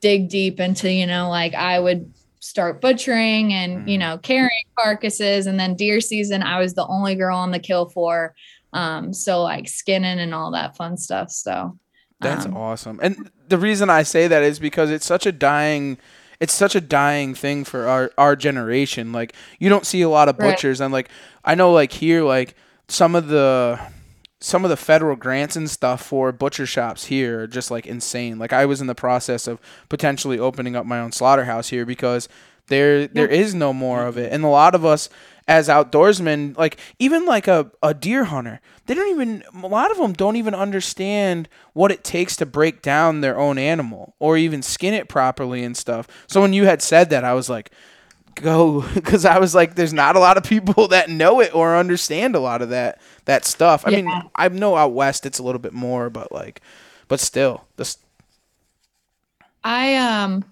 dig 0.02 0.28
deep 0.28 0.60
into, 0.60 0.92
you 0.92 1.08
know, 1.08 1.30
like 1.30 1.54
I 1.54 1.80
would 1.80 2.14
start 2.42 2.82
butchering 2.82 3.54
and, 3.54 3.90
you 3.90 3.98
know, 3.98 4.18
carrying 4.18 4.52
carcasses. 4.78 5.48
And 5.48 5.58
then 5.58 5.76
deer 5.76 6.02
season, 6.02 6.44
I 6.44 6.60
was 6.60 6.74
the 6.74 6.86
only 6.86 7.16
girl 7.16 7.38
on 7.38 7.52
the 7.52 7.60
kill 7.60 7.88
floor. 7.88 8.36
Um, 8.74 9.14
so 9.14 9.44
like 9.44 9.70
skinning 9.70 10.20
and 10.20 10.34
all 10.34 10.52
that 10.52 10.76
fun 10.76 10.98
stuff. 10.98 11.32
So 11.32 11.80
That's 12.20 12.46
um, 12.46 12.58
awesome. 12.58 13.00
And 13.02 13.32
the 13.48 13.58
reason 13.58 13.90
I 13.90 14.04
say 14.04 14.28
that 14.28 14.44
is 14.44 14.60
because 14.60 14.92
it's 14.92 15.06
such 15.06 15.26
a 15.26 15.32
dying 15.32 16.00
it's 16.40 16.54
such 16.54 16.76
a 16.76 16.82
dying 16.82 17.36
thing 17.36 17.64
for 17.64 17.88
our 17.88 18.12
our 18.18 18.36
generation. 18.36 19.12
Like 19.12 19.34
you 19.60 19.70
don't 19.70 19.86
see 19.86 20.02
a 20.02 20.10
lot 20.10 20.30
of 20.30 20.38
Right. 20.40 20.52
butchers 20.52 20.82
and 20.82 20.94
like 20.94 21.10
I 21.44 21.56
know 21.56 21.72
like 21.72 21.92
here 21.94 22.24
like 22.24 22.56
some 22.88 23.16
of 23.16 23.28
the 23.28 23.80
some 24.42 24.64
of 24.64 24.70
the 24.70 24.78
federal 24.78 25.18
grants 25.18 25.56
and 25.58 25.70
stuff 25.70 26.02
for 26.02 26.32
butcher 26.32 26.66
shops 26.66 27.06
here 27.06 27.42
are 27.42 27.48
just 27.48 27.70
like 27.72 27.86
insane. 27.86 28.40
Like 28.40 28.54
I 28.54 28.66
was 28.66 28.80
in 28.80 28.88
the 28.88 28.96
process 28.96 29.48
of 29.48 29.60
potentially 29.90 30.40
opening 30.40 30.76
up 30.76 30.86
my 30.86 31.00
own 31.00 31.12
slaughterhouse 31.12 31.70
here 31.70 31.86
because 31.86 32.30
there 32.68 33.08
there 33.08 33.28
is 33.28 33.54
no 33.54 33.74
more 33.74 34.06
of 34.06 34.18
it. 34.18 34.28
Mm-hmm. 34.28 34.36
And 34.36 34.44
a 34.46 34.50
lot 34.50 34.76
of 34.76 34.86
us 34.86 35.10
as 35.50 35.68
outdoorsmen, 35.68 36.56
like 36.58 36.78
even 37.00 37.26
like 37.26 37.48
a, 37.48 37.72
a 37.82 37.92
deer 37.92 38.26
hunter, 38.26 38.62
they 38.86 38.94
don't 38.94 39.10
even 39.10 39.44
a 39.64 39.68
lot 39.68 39.90
of 39.90 39.98
them 39.98 40.14
don't 40.14 40.36
even 40.36 40.54
understand 40.54 41.50
what 41.74 41.92
it 41.92 42.04
takes 42.04 42.36
to 42.36 42.46
break 42.46 42.84
down 42.84 43.22
their 43.22 43.38
own 43.38 43.58
animal 43.58 44.14
or 44.20 44.38
even 44.38 44.62
skin 44.62 44.94
it 44.94 45.10
properly 45.10 45.64
and 45.64 45.76
stuff. 45.76 46.08
So 46.28 46.40
when 46.40 46.54
you 46.54 46.66
had 46.66 46.84
said 46.84 47.10
that, 47.10 47.24
I 47.24 47.34
was 47.34 47.50
like, 47.50 47.72
go 48.36 48.82
because 48.94 49.26
I 49.26 49.40
was 49.40 49.56
like, 49.56 49.74
there's 49.74 49.92
not 49.92 50.16
a 50.16 50.20
lot 50.20 50.38
of 50.38 50.44
people 50.44 50.88
that 50.90 51.10
know 51.10 51.42
it 51.42 51.54
or 51.56 51.76
understand 51.76 52.36
a 52.36 52.40
lot 52.40 52.62
of 52.62 52.70
that 52.70 53.02
that 53.26 53.44
stuff. 53.44 53.84
I 53.88 53.90
mean, 53.90 54.08
I 54.36 54.50
know 54.50 54.76
out 54.76 54.94
west 54.94 55.26
it's 55.26 55.40
a 55.40 55.44
little 55.44 55.60
bit 55.60 55.74
more, 55.74 56.12
but 56.12 56.32
like, 56.32 56.62
but 57.08 57.20
still, 57.20 57.66
this 57.76 57.98
I 59.64 59.96
um 59.96 60.46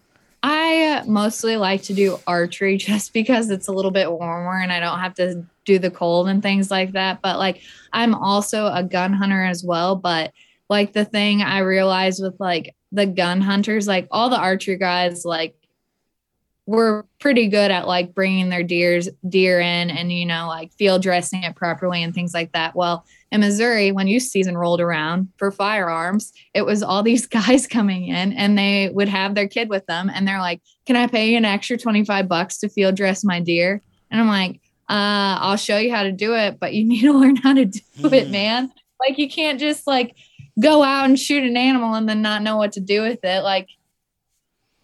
I 0.43 1.03
mostly 1.05 1.57
like 1.57 1.83
to 1.83 1.93
do 1.93 2.19
archery 2.27 2.77
just 2.77 3.13
because 3.13 3.49
it's 3.49 3.67
a 3.67 3.71
little 3.71 3.91
bit 3.91 4.11
warmer 4.11 4.59
and 4.59 4.71
I 4.71 4.79
don't 4.79 4.99
have 4.99 5.15
to 5.15 5.45
do 5.65 5.79
the 5.79 5.91
cold 5.91 6.29
and 6.29 6.41
things 6.41 6.71
like 6.71 6.93
that. 6.93 7.21
But 7.21 7.37
like 7.37 7.61
I'm 7.93 8.15
also 8.15 8.67
a 8.67 8.83
gun 8.83 9.13
hunter 9.13 9.43
as 9.43 9.63
well. 9.63 9.95
But 9.95 10.31
like 10.69 10.93
the 10.93 11.05
thing 11.05 11.41
I 11.41 11.59
realized 11.59 12.21
with 12.21 12.39
like 12.39 12.75
the 12.91 13.05
gun 13.05 13.41
hunters, 13.41 13.87
like 13.87 14.07
all 14.11 14.29
the 14.29 14.39
archery 14.39 14.77
guys, 14.77 15.25
like 15.25 15.55
we're 16.67 17.03
pretty 17.19 17.47
good 17.47 17.71
at 17.71 17.87
like 17.87 18.13
bringing 18.13 18.49
their 18.49 18.61
deers 18.61 19.07
deer 19.27 19.59
in 19.59 19.89
and 19.89 20.11
you 20.11 20.25
know 20.25 20.47
like 20.47 20.71
field 20.73 21.01
dressing 21.01 21.43
it 21.43 21.55
properly 21.55 22.03
and 22.03 22.13
things 22.13 22.33
like 22.33 22.51
that. 22.51 22.75
Well, 22.75 23.05
in 23.31 23.39
Missouri, 23.39 23.91
when 23.91 24.07
youth 24.07 24.23
season 24.23 24.57
rolled 24.57 24.81
around 24.81 25.29
for 25.37 25.49
firearms, 25.49 26.33
it 26.53 26.63
was 26.65 26.83
all 26.83 27.01
these 27.07 27.25
guys 27.25 27.65
coming 27.65 28.07
in 28.07 28.33
and 28.33 28.57
they 28.57 28.89
would 28.89 29.07
have 29.07 29.33
their 29.33 29.47
kid 29.47 29.69
with 29.69 29.85
them 29.87 30.11
and 30.13 30.27
they're 30.27 30.41
like, 30.41 30.61
Can 30.85 30.97
I 30.97 31.07
pay 31.07 31.31
you 31.31 31.37
an 31.37 31.45
extra 31.45 31.77
25 31.77 32.27
bucks 32.27 32.59
to 32.59 32.69
field 32.69 32.95
dress 32.95 33.23
my 33.23 33.39
deer? 33.39 33.81
And 34.11 34.19
I'm 34.19 34.27
like, 34.27 34.59
uh, 34.89 35.39
I'll 35.39 35.57
show 35.57 35.77
you 35.77 35.93
how 35.93 36.03
to 36.03 36.11
do 36.11 36.35
it, 36.35 36.59
but 36.59 36.73
you 36.73 36.85
need 36.87 37.01
to 37.01 37.13
learn 37.13 37.37
how 37.37 37.53
to 37.53 37.65
do 37.65 37.81
it, 38.13 38.29
man. 38.29 38.71
Like 38.99 39.17
you 39.17 39.29
can't 39.29 39.59
just 39.59 39.87
like 39.87 40.15
go 40.59 40.83
out 40.83 41.05
and 41.05 41.17
shoot 41.17 41.43
an 41.43 41.55
animal 41.55 41.93
and 41.93 42.09
then 42.09 42.21
not 42.21 42.41
know 42.41 42.57
what 42.57 42.73
to 42.73 42.81
do 42.81 43.03
with 43.03 43.23
it. 43.23 43.41
Like 43.43 43.69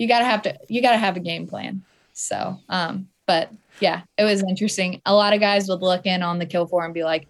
you 0.04 0.10
gotta 0.10 0.26
have 0.26 0.42
to 0.44 0.58
you 0.68 0.82
gotta 0.82 0.98
have 0.98 1.16
a 1.16 1.22
game 1.22 1.48
plan. 1.48 1.82
So 2.12 2.60
um, 2.70 3.08
but 3.26 3.50
yeah, 3.80 4.02
it 4.18 4.24
was 4.26 4.44
interesting. 4.44 5.02
A 5.06 5.14
lot 5.16 5.34
of 5.34 5.40
guys 5.40 5.68
would 5.70 5.82
look 5.82 6.06
in 6.06 6.22
on 6.22 6.38
the 6.40 6.46
kill 6.46 6.68
for 6.68 6.84
and 6.84 6.94
be 6.94 7.04
like, 7.04 7.28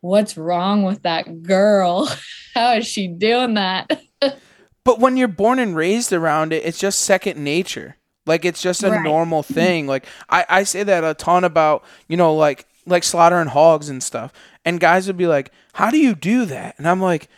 What's 0.00 0.36
wrong 0.36 0.82
with 0.84 1.02
that 1.02 1.42
girl? 1.42 2.08
How 2.54 2.74
is 2.74 2.86
she 2.86 3.08
doing 3.08 3.54
that? 3.54 4.00
But 4.84 5.00
when 5.00 5.16
you're 5.16 5.28
born 5.28 5.58
and 5.58 5.74
raised 5.74 6.12
around 6.12 6.52
it, 6.52 6.62
it's 6.62 6.78
just 6.78 6.98
second 6.98 7.42
nature. 7.42 7.96
Like 8.26 8.44
it's 8.44 8.60
just 8.60 8.82
a 8.84 8.90
Right. 8.90 9.02
normal 9.02 9.42
thing. 9.42 9.86
Like 9.86 10.04
I, 10.28 10.44
I 10.46 10.62
say 10.64 10.82
that 10.82 11.02
a 11.04 11.14
ton 11.14 11.42
about, 11.42 11.84
you 12.06 12.18
know, 12.18 12.34
like 12.34 12.66
like 12.86 13.02
slaughtering 13.02 13.48
hogs 13.48 13.88
and 13.88 14.02
stuff. 14.02 14.30
And 14.62 14.78
guys 14.78 15.06
would 15.06 15.16
be 15.16 15.26
like, 15.26 15.52
How 15.72 15.90
do 15.90 15.96
you 15.98 16.14
do 16.14 16.44
that? 16.46 16.74
And 16.76 16.86
I'm 16.86 17.00
like, 17.00 17.28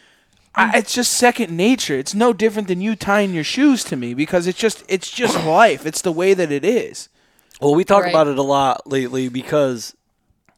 I, 0.56 0.78
it's 0.78 0.94
just 0.94 1.12
second 1.12 1.54
nature. 1.56 1.98
It's 1.98 2.14
no 2.14 2.32
different 2.32 2.68
than 2.68 2.80
you 2.80 2.96
tying 2.96 3.34
your 3.34 3.44
shoes 3.44 3.84
to 3.84 3.96
me 3.96 4.14
because 4.14 4.46
it's 4.46 4.58
just 4.58 4.84
it's 4.88 5.10
just 5.10 5.36
life. 5.44 5.84
It's 5.86 6.00
the 6.02 6.12
way 6.12 6.34
that 6.34 6.50
it 6.50 6.64
is. 6.64 7.08
Well, 7.60 7.74
we 7.74 7.84
talk 7.84 8.04
Right. 8.04 8.10
about 8.10 8.26
it 8.28 8.38
a 8.38 8.42
lot 8.42 8.86
lately 8.86 9.28
because 9.28 9.94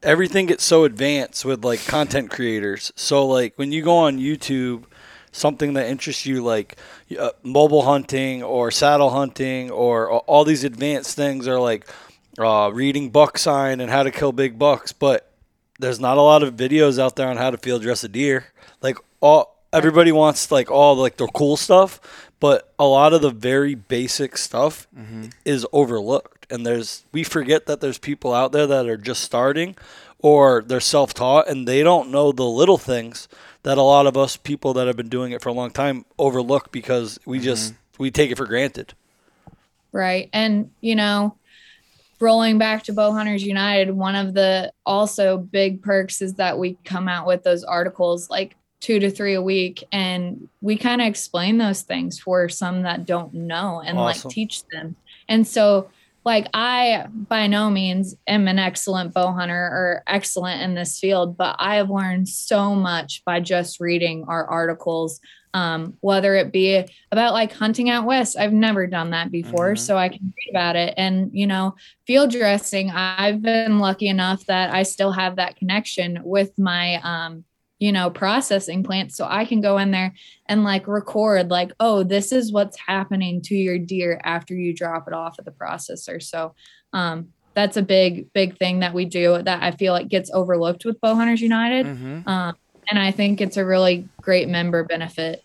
everything 0.03 0.45
gets 0.45 0.63
so 0.63 0.83
advanced 0.85 1.43
with 1.45 1.63
like 1.65 1.85
content 1.85 2.29
creators. 2.31 2.91
So 2.95 3.25
like 3.27 3.53
when 3.57 3.71
you 3.71 3.81
go 3.83 3.97
on 3.97 4.17
YouTube, 4.19 4.85
something 5.31 5.73
that 5.73 5.87
interests 5.87 6.25
you 6.25 6.41
like 6.43 6.77
uh, 7.19 7.29
mobile 7.43 7.83
hunting 7.83 8.41
or 8.41 8.71
saddle 8.71 9.09
hunting 9.11 9.69
or 9.69 10.07
a- 10.07 10.17
all 10.19 10.43
these 10.45 10.63
advanced 10.63 11.15
things 11.15 11.47
are 11.47 11.59
like 11.59 11.87
uh, 12.37 12.71
reading 12.73 13.09
buck 13.09 13.37
sign 13.37 13.81
and 13.81 13.91
how 13.91 14.03
to 14.03 14.11
kill 14.11 14.31
big 14.31 14.57
bucks, 14.57 14.91
but 14.93 15.31
there's 15.79 15.99
not 15.99 16.17
a 16.17 16.21
lot 16.21 16.41
of 16.43 16.55
videos 16.55 16.97
out 16.99 17.15
there 17.17 17.27
on 17.27 17.37
how 17.37 17.51
to 17.51 17.57
field 17.57 17.81
dress 17.81 18.03
a 18.03 18.07
deer. 18.09 18.45
Like 18.81 18.97
all 19.21 19.58
everybody 19.71 20.11
wants 20.11 20.51
like 20.51 20.71
all 20.71 20.95
like 20.95 21.17
the 21.17 21.27
cool 21.27 21.57
stuff, 21.57 21.99
but 22.39 22.73
a 22.79 22.85
lot 22.85 23.13
of 23.13 23.21
the 23.21 23.31
very 23.31 23.75
basic 23.75 24.37
stuff 24.37 24.87
mm-hmm. 24.97 25.27
is 25.45 25.65
overlooked. 25.71 26.47
And 26.49 26.65
there's 26.65 27.05
we 27.11 27.23
forget 27.23 27.65
that 27.67 27.81
there's 27.81 27.97
people 27.97 28.33
out 28.33 28.51
there 28.51 28.67
that 28.67 28.87
are 28.87 28.97
just 28.97 29.23
starting 29.23 29.75
or 30.19 30.63
they're 30.65 30.79
self-taught 30.79 31.47
and 31.47 31.67
they 31.67 31.83
don't 31.83 32.11
know 32.11 32.31
the 32.31 32.45
little 32.45 32.77
things 32.77 33.27
that 33.63 33.77
a 33.77 33.83
lot 33.83 34.07
of 34.07 34.17
us 34.17 34.37
people 34.37 34.73
that 34.73 34.87
have 34.87 34.97
been 34.97 35.09
doing 35.09 35.31
it 35.31 35.41
for 35.41 35.49
a 35.49 35.53
long 35.53 35.71
time 35.71 36.05
overlook 36.17 36.71
because 36.71 37.19
we 37.25 37.37
mm-hmm. 37.37 37.45
just 37.45 37.73
we 37.97 38.09
take 38.09 38.31
it 38.31 38.37
for 38.37 38.45
granted. 38.45 38.93
Right. 39.91 40.29
And, 40.33 40.71
you 40.81 40.95
know, 40.95 41.35
rolling 42.19 42.57
back 42.57 42.83
to 42.83 42.93
Bow 42.93 43.11
Hunters 43.11 43.43
United, 43.43 43.91
one 43.91 44.15
of 44.15 44.33
the 44.33 44.71
also 44.85 45.37
big 45.37 45.81
perks 45.81 46.21
is 46.21 46.35
that 46.35 46.57
we 46.57 46.77
come 46.83 47.07
out 47.07 47.25
with 47.25 47.43
those 47.43 47.63
articles 47.63 48.29
like 48.29 48.55
two 48.81 48.99
to 48.99 49.09
three 49.11 49.33
a 49.33 49.41
week 49.41 49.83
and 49.91 50.47
we 50.61 50.77
kind 50.77 51.01
of 51.01 51.07
explain 51.07 51.57
those 51.57 51.81
things 51.81 52.19
for 52.19 52.47
some 52.47 52.83
that 52.83 53.05
don't 53.05 53.33
know 53.33 53.81
and 53.85 53.97
Awesome. 53.97 54.27
like 54.27 54.33
teach 54.33 54.63
them. 54.71 54.95
And 55.27 55.45
so, 55.45 55.89
like, 56.25 56.47
I 56.53 57.05
by 57.11 57.47
no 57.47 57.69
means 57.69 58.15
am 58.27 58.47
an 58.47 58.59
excellent 58.59 59.13
bow 59.13 59.31
hunter 59.31 59.53
or 59.55 60.03
excellent 60.07 60.61
in 60.61 60.75
this 60.75 60.99
field, 60.99 61.37
but 61.37 61.55
I 61.59 61.75
have 61.75 61.89
learned 61.89 62.27
so 62.29 62.73
much 62.75 63.23
by 63.25 63.39
just 63.41 63.79
reading 63.79 64.25
our 64.27 64.45
articles, 64.45 65.19
um, 65.53 65.95
whether 66.01 66.35
it 66.35 66.51
be 66.51 66.85
about 67.11 67.33
like 67.33 67.51
hunting 67.53 67.89
out 67.89 68.05
west. 68.05 68.37
I've 68.37 68.53
never 68.53 68.85
done 68.87 69.09
that 69.11 69.31
before, 69.31 69.73
Mhm. 69.73 69.79
so 69.79 69.97
I 69.97 70.09
can 70.09 70.21
read 70.37 70.51
about 70.51 70.75
it. 70.75 70.93
And 70.97 71.31
you 71.33 71.47
know, 71.47 71.75
field 72.05 72.31
dressing. 72.31 72.91
I've 72.91 73.41
been 73.41 73.79
lucky 73.79 74.07
enough 74.07 74.45
that 74.45 74.73
I 74.73 74.83
still 74.83 75.11
have 75.11 75.35
that 75.37 75.55
connection 75.57 76.19
with 76.23 76.57
my, 76.59 76.95
um, 77.03 77.43
you 77.79 77.91
know, 77.91 78.09
processing 78.09 78.83
plants. 78.83 79.15
so 79.15 79.25
I 79.27 79.45
can 79.45 79.61
go 79.61 79.77
in 79.77 79.91
there 79.91 80.13
and 80.45 80.63
like 80.63 80.87
record, 80.87 81.49
like, 81.49 81.71
oh, 81.79 82.03
this 82.03 82.31
is 82.31 82.51
what's 82.51 82.77
happening 82.77 83.41
to 83.43 83.55
your 83.55 83.79
deer 83.79 84.19
after 84.23 84.53
you 84.53 84.73
drop 84.73 85.07
it 85.07 85.13
off 85.13 85.39
at 85.39 85.45
the 85.45 85.51
processor. 85.51 86.21
So, 86.21 86.53
um, 86.93 87.29
that's 87.53 87.77
a 87.77 87.81
big, 87.81 88.31
big 88.33 88.57
thing 88.57 88.79
that 88.79 88.93
we 88.93 89.05
do 89.05 89.41
that 89.41 89.63
I 89.63 89.71
feel 89.71 89.93
like 89.93 90.07
gets 90.07 90.29
overlooked 90.31 90.85
with 90.85 91.01
Bow 91.01 91.15
Hunters 91.15 91.41
United. 91.41 91.85
Mm-hmm. 91.85 92.29
Um, 92.29 92.55
and 92.89 92.99
I 92.99 93.11
think 93.11 93.41
it's 93.41 93.57
a 93.57 93.65
really 93.65 94.07
great 94.21 94.47
member 94.47 94.83
benefit. 94.83 95.43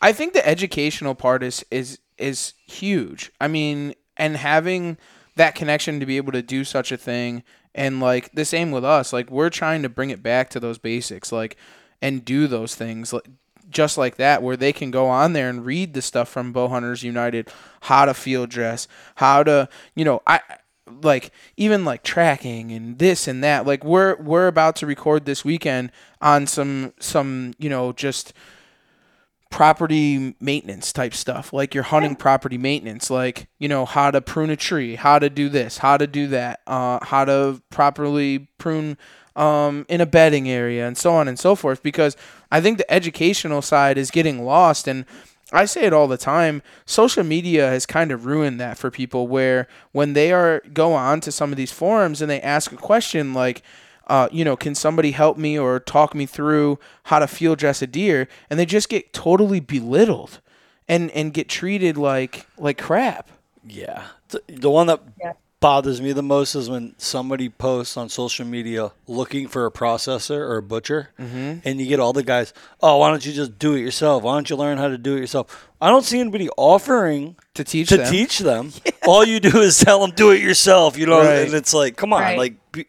I 0.00 0.12
think 0.12 0.32
the 0.32 0.46
educational 0.46 1.14
part 1.14 1.42
is 1.42 1.64
is 1.70 1.98
is 2.18 2.54
huge. 2.66 3.30
I 3.40 3.48
mean, 3.48 3.94
and 4.16 4.36
having 4.36 4.98
that 5.36 5.54
connection 5.54 6.00
to 6.00 6.06
be 6.06 6.16
able 6.16 6.32
to 6.32 6.42
do 6.42 6.64
such 6.64 6.90
a 6.90 6.96
thing 6.96 7.44
and 7.78 8.00
like 8.00 8.32
the 8.32 8.44
same 8.44 8.72
with 8.72 8.84
us, 8.84 9.12
like 9.12 9.30
we're 9.30 9.50
trying 9.50 9.82
to 9.82 9.88
bring 9.88 10.10
it 10.10 10.22
back 10.22 10.50
to 10.50 10.60
those 10.60 10.78
basics 10.78 11.30
like 11.30 11.56
and 12.02 12.24
do 12.24 12.46
those 12.46 12.74
things 12.74 13.12
like 13.12 13.28
just 13.70 13.96
like 13.96 14.16
that 14.16 14.42
where 14.42 14.56
they 14.56 14.72
can 14.72 14.90
go 14.90 15.08
on 15.08 15.32
there 15.32 15.48
and 15.48 15.64
read 15.64 15.94
the 15.94 16.02
stuff 16.02 16.28
from 16.28 16.52
Bowhunters 16.52 17.02
United, 17.02 17.50
how 17.82 18.04
to 18.06 18.14
field 18.14 18.48
dress, 18.50 18.88
how 19.16 19.42
to, 19.42 19.68
you 19.94 20.04
know, 20.04 20.22
I 20.26 20.40
like 21.02 21.32
even 21.56 21.84
like 21.84 22.02
tracking 22.02 22.72
and 22.72 22.98
this 22.98 23.28
and 23.28 23.44
that. 23.44 23.66
Like 23.66 23.84
we're 23.84 24.16
we're 24.16 24.48
about 24.48 24.74
to 24.76 24.86
record 24.86 25.24
this 25.24 25.44
weekend 25.44 25.92
on 26.20 26.46
some 26.46 26.94
some 26.98 27.54
you 27.58 27.68
know 27.68 27.92
just 27.92 28.32
property 29.50 30.34
maintenance 30.40 30.92
type 30.92 31.14
stuff 31.14 31.52
like 31.52 31.74
your 31.74 31.84
hunting 31.84 32.14
property 32.14 32.58
maintenance 32.58 33.10
like 33.10 33.48
you 33.58 33.66
know 33.66 33.86
how 33.86 34.10
to 34.10 34.20
prune 34.20 34.50
a 34.50 34.56
tree 34.56 34.94
how 34.94 35.18
to 35.18 35.30
do 35.30 35.48
this 35.48 35.78
how 35.78 35.96
to 35.96 36.06
do 36.06 36.26
that 36.26 36.60
uh, 36.66 36.98
how 37.04 37.24
to 37.24 37.60
properly 37.70 38.48
prune 38.58 38.98
um, 39.36 39.86
in 39.88 40.00
a 40.00 40.06
bedding 40.06 40.48
area 40.50 40.86
and 40.86 40.98
so 40.98 41.14
on 41.14 41.28
and 41.28 41.38
so 41.38 41.54
forth 41.54 41.82
because 41.82 42.16
i 42.52 42.60
think 42.60 42.76
the 42.76 42.90
educational 42.92 43.62
side 43.62 43.96
is 43.96 44.10
getting 44.10 44.44
lost 44.44 44.86
and 44.86 45.06
I 45.50 45.64
say 45.64 45.84
it 45.84 45.94
all 45.94 46.08
the 46.08 46.18
time. 46.18 46.62
Social 46.84 47.24
media 47.24 47.68
has 47.68 47.86
kind 47.86 48.12
of 48.12 48.26
ruined 48.26 48.60
that 48.60 48.76
for 48.76 48.90
people 48.90 49.28
where 49.28 49.66
when 49.92 50.12
they 50.12 50.30
are 50.30 50.60
go 50.74 50.92
on 50.92 51.20
to 51.22 51.32
some 51.32 51.52
of 51.52 51.56
these 51.56 51.72
forums 51.72 52.20
and 52.20 52.30
they 52.30 52.42
ask 52.42 52.70
a 52.70 52.76
question 52.76 53.32
like, 53.32 53.62
uh, 54.08 54.28
you 54.32 54.44
know, 54.44 54.56
can 54.56 54.74
somebody 54.74 55.10
help 55.12 55.36
me 55.36 55.58
or 55.58 55.80
talk 55.80 56.14
me 56.14 56.26
through 56.26 56.78
how 57.04 57.18
to 57.18 57.26
field 57.26 57.58
dress 57.58 57.82
a 57.82 57.86
deer? 57.86 58.28
And 58.50 58.58
they 58.58 58.66
just 58.66 58.88
get 58.88 59.12
totally 59.12 59.60
belittled 59.60 60.40
and, 60.88 61.10
and 61.12 61.32
get 61.34 61.48
treated 61.48 61.96
like 61.96 62.46
like 62.56 62.78
crap. 62.78 63.28
Yeah. 63.66 64.04
The, 64.28 64.42
the 64.48 64.70
one 64.70 64.86
that 64.86 65.00
Yeah. 65.20 65.32
bothers 65.60 66.00
me 66.00 66.12
the 66.12 66.22
most 66.22 66.54
is 66.54 66.70
when 66.70 66.94
somebody 66.98 67.48
posts 67.50 67.96
on 67.96 68.08
social 68.08 68.46
media 68.46 68.92
looking 69.06 69.48
for 69.48 69.66
a 69.66 69.70
processor 69.70 70.38
or 70.38 70.56
a 70.58 70.62
butcher, 70.62 71.10
Mm-hmm. 71.18 71.58
and 71.68 71.80
you 71.80 71.86
get 71.86 72.00
all 72.00 72.12
the 72.14 72.22
guys, 72.22 72.54
oh, 72.80 72.96
why 72.98 73.10
don't 73.10 73.26
you 73.26 73.32
just 73.32 73.58
do 73.58 73.74
it 73.74 73.80
yourself? 73.80 74.22
Why 74.22 74.34
don't 74.34 74.48
you 74.48 74.56
learn 74.56 74.78
how 74.78 74.88
to 74.88 74.96
do 74.96 75.16
it 75.16 75.20
yourself? 75.20 75.68
I 75.80 75.88
don't 75.90 76.04
see 76.04 76.18
anybody 76.20 76.48
offering 76.56 77.36
To 77.54 77.64
teach 77.64 77.88
to 77.90 77.98
them. 77.98 78.10
teach 78.10 78.38
them. 78.38 78.72
All 79.06 79.24
you 79.24 79.40
do 79.40 79.60
is 79.60 79.78
tell 79.78 80.00
them, 80.00 80.10
do 80.12 80.30
it 80.30 80.40
yourself, 80.40 80.96
you 80.96 81.06
know? 81.06 81.20
Right. 81.20 81.40
And 81.46 81.54
it's 81.54 81.74
like, 81.74 81.96
come 81.96 82.12
on, 82.12 82.20
Right. 82.22 82.38
like, 82.38 82.72
be, 82.72 82.86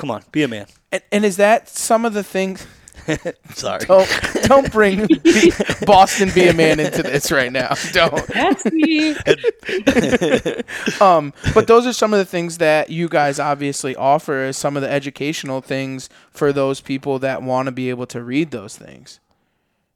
come 0.00 0.10
on, 0.10 0.24
be 0.32 0.42
a 0.42 0.48
man. 0.48 0.66
And, 0.90 1.02
and 1.12 1.24
is 1.26 1.36
that 1.36 1.68
some 1.68 2.06
of 2.06 2.14
the 2.14 2.24
things? 2.24 2.66
Sorry. 3.54 3.80
Don't 3.80 4.08
don't 4.44 4.72
bring 4.72 5.06
Boston 5.86 6.30
be 6.34 6.48
a 6.48 6.54
man 6.54 6.80
into 6.80 7.02
this 7.02 7.30
right 7.30 7.52
now. 7.52 7.74
Don't. 7.92 8.26
That's 8.28 8.64
me. 8.66 9.10
um, 11.00 11.32
but 11.54 11.66
those 11.66 11.86
are 11.86 11.92
some 11.92 12.12
of 12.14 12.18
the 12.18 12.24
things 12.24 12.58
that 12.58 12.90
you 12.90 13.08
guys 13.08 13.38
obviously 13.38 13.94
offer 13.96 14.44
as 14.44 14.56
some 14.56 14.76
of 14.76 14.82
the 14.82 14.90
educational 14.90 15.60
things 15.60 16.08
for 16.30 16.52
those 16.52 16.80
people 16.80 17.18
that 17.18 17.42
want 17.42 17.66
to 17.66 17.72
be 17.72 17.90
able 17.90 18.06
to 18.06 18.22
read 18.22 18.50
those 18.50 18.76
things. 18.76 19.20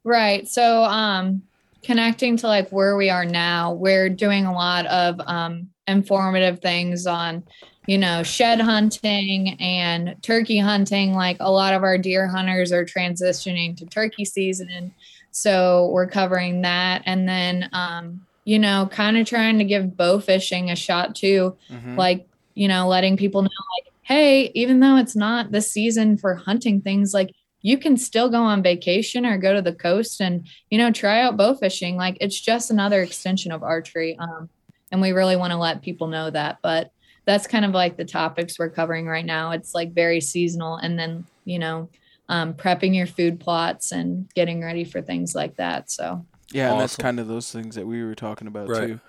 Right. 0.03 0.47
So, 0.47 0.85
um, 0.85 1.43
connecting 1.83 2.37
to 2.39 2.47
like 2.47 2.71
where 2.71 2.97
we 2.97 3.11
are 3.11 3.25
now, 3.25 3.73
we're 3.73 4.11
doing 4.11 4.45
a 4.45 4.53
lot 4.53 4.87
of 4.87 5.21
um, 5.27 5.71
informative 5.87 6.61
things 6.61 7.07
on, 7.07 7.45
you 7.87 7.99
know, 7.99 8.23
shed 8.23 8.61
hunting 8.61 9.57
and 9.61 10.17
turkey 10.23 10.59
hunting. 10.59 11.13
Like 11.13 11.37
a 11.41 11.51
lot 11.51 11.75
of 11.75 11.83
our 11.83 11.99
deer 11.99 12.27
hunters 12.27 12.73
are 12.73 12.85
transitioning 12.85 13.77
to 13.77 13.87
turkey 13.87 14.25
season. 14.25 14.93
So 15.31 15.91
we're 15.93 16.07
covering 16.07 16.63
that. 16.63 17.03
And 17.07 17.29
then, 17.29 17.69
um, 17.73 18.21
you 18.45 18.59
know, 18.59 18.89
kind 18.91 19.17
of 19.17 19.27
trying 19.27 19.59
to 19.59 19.65
give 19.65 19.97
bow 19.97 20.21
fishing 20.21 20.71
a 20.71 20.77
shot 20.77 21.15
too 21.15 21.57
Mhm. 21.71 21.97
like 21.97 22.27
you 22.55 22.69
know 22.69 22.87
letting 22.87 23.17
people 23.17 23.43
know 23.43 23.49
like 23.77 23.93
hey 24.03 24.51
even 24.55 24.79
though 24.81 24.97
it's 24.97 25.17
not 25.17 25.51
the 25.51 25.61
season 25.61 26.17
for 26.17 26.35
hunting 26.37 26.81
things 26.81 27.13
like 27.13 27.31
you 27.63 27.77
can 27.79 27.97
still 27.97 28.29
go 28.29 28.43
on 28.43 28.63
vacation 28.63 29.27
or 29.27 29.39
go 29.39 29.55
to 29.55 29.63
the 29.63 29.73
coast 29.75 30.21
and 30.21 30.47
you 30.71 30.79
know 30.79 30.93
try 30.93 31.21
out 31.23 31.37
bow 31.37 31.55
fishing 31.55 31.97
like 31.97 32.17
it's 32.21 32.41
just 32.41 32.71
another 32.71 33.03
extension 33.03 33.51
of 33.51 33.63
archery 33.65 34.17
um, 34.21 34.49
and 34.93 35.01
we 35.01 35.11
really 35.11 35.35
want 35.35 35.51
to 35.53 35.57
let 35.59 35.83
people 35.83 36.07
know 36.07 36.31
that 36.31 36.59
but 36.63 36.91
that's 37.27 37.47
kind 37.47 37.65
of 37.65 37.73
like 37.73 37.97
the 37.97 38.05
topics 38.05 38.59
we're 38.59 38.71
covering 38.71 39.07
right 39.07 39.25
now 39.27 39.51
it's 39.53 39.75
like 39.75 39.93
very 39.95 40.21
seasonal 40.21 40.77
and 40.77 40.99
then 40.99 41.25
you 41.45 41.59
know 41.59 41.89
um, 42.29 42.55
prepping 42.55 42.95
your 42.97 43.07
food 43.07 43.39
plots 43.41 43.93
and 43.93 44.31
getting 44.35 44.63
ready 44.63 44.85
for 44.85 45.03
things 45.03 45.35
like 45.35 45.57
that 45.57 45.91
so 45.91 46.27
Yeah, 46.53 46.71
and 46.71 46.81
that's 46.81 46.97
kind 46.97 47.21
of 47.21 47.29
those 47.29 47.51
things 47.53 47.75
that 47.75 47.87
we 47.87 48.03
were 48.03 48.15
talking 48.15 48.47
about 48.49 48.69
Right. 48.71 48.89
too. 48.89 49.01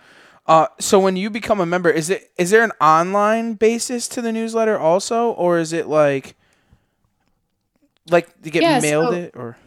Uh, 0.48 0.68
so 0.80 1.00
when 1.00 1.16
you 1.16 1.30
become 1.30 1.60
a 1.60 1.66
member, 1.66 1.90
is 1.90 2.10
it 2.10 2.30
is 2.38 2.52
there 2.52 2.64
an 2.64 2.72
online 2.82 3.54
basis 3.56 4.08
to 4.10 4.22
the 4.22 4.32
newsletter 4.32 4.78
also, 4.78 5.32
or 5.32 5.58
is 5.58 5.74
it 5.74 5.88
like 5.88 6.36
like 8.10 8.30
you 8.44 8.52
get 8.52 8.62
Yeah, 8.62 8.80
mailed 8.80 9.06
so- 9.10 9.14
it 9.14 9.32
or? 9.36 9.58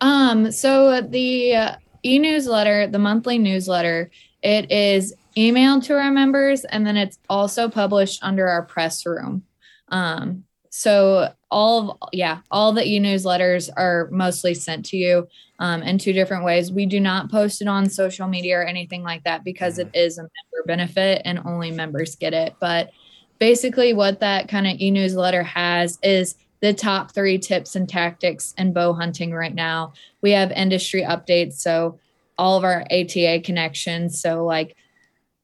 Um, 0.00 0.52
so 0.52 1.00
the 1.00 1.54
uh, 1.54 1.76
e-newsletter, 2.04 2.86
the 2.86 2.98
monthly 2.98 3.38
newsletter, 3.38 4.10
it 4.42 4.70
is 4.70 5.14
emailed 5.36 5.84
to 5.84 5.94
our 5.94 6.10
members 6.10 6.64
and 6.64 6.86
then 6.86 6.96
it's 6.96 7.18
also 7.28 7.68
published 7.68 8.22
under 8.22 8.48
our 8.48 8.62
press 8.62 9.04
room. 9.04 9.44
Um, 9.88 10.44
so 10.70 11.32
all 11.50 11.92
of 12.02 12.08
yeah, 12.12 12.40
all 12.50 12.72
the 12.72 12.86
e-newsletters 12.86 13.70
are 13.76 14.08
mostly 14.10 14.52
sent 14.52 14.84
to 14.86 14.96
you 14.96 15.26
um, 15.58 15.82
in 15.82 15.96
two 15.96 16.12
different 16.12 16.44
ways. 16.44 16.70
We 16.70 16.84
do 16.86 17.00
not 17.00 17.30
post 17.30 17.62
it 17.62 17.68
on 17.68 17.88
social 17.88 18.28
media 18.28 18.58
or 18.58 18.64
anything 18.64 19.02
like 19.02 19.24
that 19.24 19.44
because 19.44 19.78
it 19.78 19.88
is 19.94 20.18
a 20.18 20.22
member 20.22 20.66
benefit 20.66 21.22
and 21.24 21.40
only 21.46 21.70
members 21.70 22.16
get 22.16 22.34
it. 22.34 22.54
But 22.60 22.90
basically, 23.38 23.94
what 23.94 24.20
that 24.20 24.48
kind 24.48 24.66
of 24.66 24.78
e-newsletter 24.78 25.42
has 25.44 25.98
is 26.02 26.34
the 26.60 26.74
top 26.74 27.14
three 27.14 27.38
tips 27.38 27.76
and 27.76 27.88
tactics 27.88 28.52
in 28.58 28.72
bow 28.72 28.92
hunting 28.92 29.32
right 29.32 29.54
now. 29.54 29.92
We 30.20 30.32
have 30.32 30.50
industry 30.52 31.02
updates, 31.02 31.54
so 31.54 31.98
all 32.38 32.58
of 32.58 32.64
our 32.64 32.84
ATA 32.90 33.40
connections. 33.44 34.20
So 34.20 34.44
like 34.44 34.76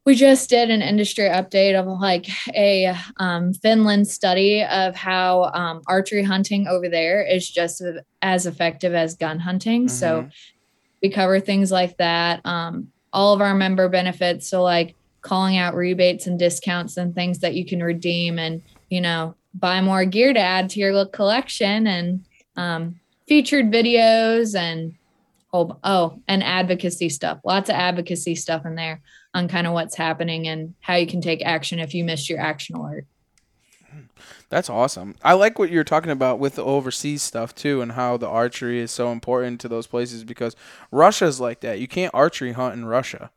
we 0.05 0.15
just 0.17 0.51
did 0.51 0.71
an 0.71 0.83
industry 0.83 1.29
update 1.29 1.79
of 1.79 1.87
like 1.87 2.27
a 2.55 2.95
um, 3.19 3.53
Finland 3.55 4.09
study 4.09 4.65
of 4.65 4.97
how 4.97 5.45
um, 5.55 5.83
archery 5.87 6.25
hunting 6.25 6.67
over 6.67 6.89
there 6.89 7.25
is 7.25 7.49
just 7.49 7.83
as 8.21 8.47
effective 8.47 8.95
as 8.95 9.15
gun 9.15 9.39
hunting. 9.39 9.89
So 9.89 10.29
we 11.03 11.11
cover 11.11 11.39
things 11.39 11.71
like 11.71 11.97
that. 11.99 12.45
Um, 12.45 12.89
all 13.13 13.33
of 13.33 13.41
our 13.41 13.55
member 13.55 13.89
benefits, 13.89 14.49
so 14.49 14.63
like 14.63 14.97
calling 15.23 15.57
out 15.57 15.75
rebates 15.75 16.27
and 16.27 16.39
discounts 16.39 16.97
and 16.97 17.15
things 17.15 17.39
that 17.39 17.55
you 17.55 17.65
can 17.65 17.83
redeem 17.83 18.39
and 18.39 18.61
you 18.91 19.01
know 19.01 19.35
buy 19.55 19.81
more 19.81 20.05
gear 20.05 20.33
to 20.33 20.41
add 20.41 20.69
to 20.71 20.81
your 20.81 20.93
little 20.93 21.11
collection 21.11 21.87
and 21.87 22.25
um, 22.57 22.99
featured 23.29 23.71
videos 23.71 24.59
and 24.59 24.95
oh, 25.53 25.79
oh 25.85 26.21
and 26.27 26.43
advocacy 26.43 27.09
stuff 27.09 27.39
lots 27.45 27.71
of 27.71 27.77
advocacy 27.77 28.35
stuff 28.35 28.67
in 28.67 28.75
there 28.75 29.01
on 29.35 29.49
kind 29.49 29.67
of 29.67 29.73
what's 29.73 29.97
happening 29.97 30.47
and 30.49 30.75
how 30.81 30.95
you 30.95 31.07
can 31.07 31.21
take 31.21 31.43
action 31.45 31.79
if 31.79 31.95
you 31.95 32.05
missed 32.05 32.29
your 32.29 32.41
action 32.41 32.77
alert 32.77 33.07
That's 34.49 34.71
awesome. 34.71 35.15
I 35.23 35.33
like 35.33 35.59
what 35.59 35.71
you're 35.71 35.85
talking 35.85 36.11
about 36.11 36.39
with 36.39 36.57
the 36.57 36.65
overseas 36.65 37.23
stuff 37.23 37.55
too, 37.55 37.81
and 37.81 37.93
how 37.93 38.17
the 38.17 38.29
archery 38.29 38.81
is 38.81 38.91
so 38.91 39.11
important 39.11 39.61
to 39.63 39.69
those 39.69 39.87
places 39.87 40.25
because 40.25 40.55
Russia's 40.91 41.41
like 41.41 41.61
that. 41.61 41.81
You 41.81 41.89
can't 41.89 42.15
archery 42.15 42.53
hunt 42.53 42.75
in 42.75 42.85
Russia. 42.85 43.31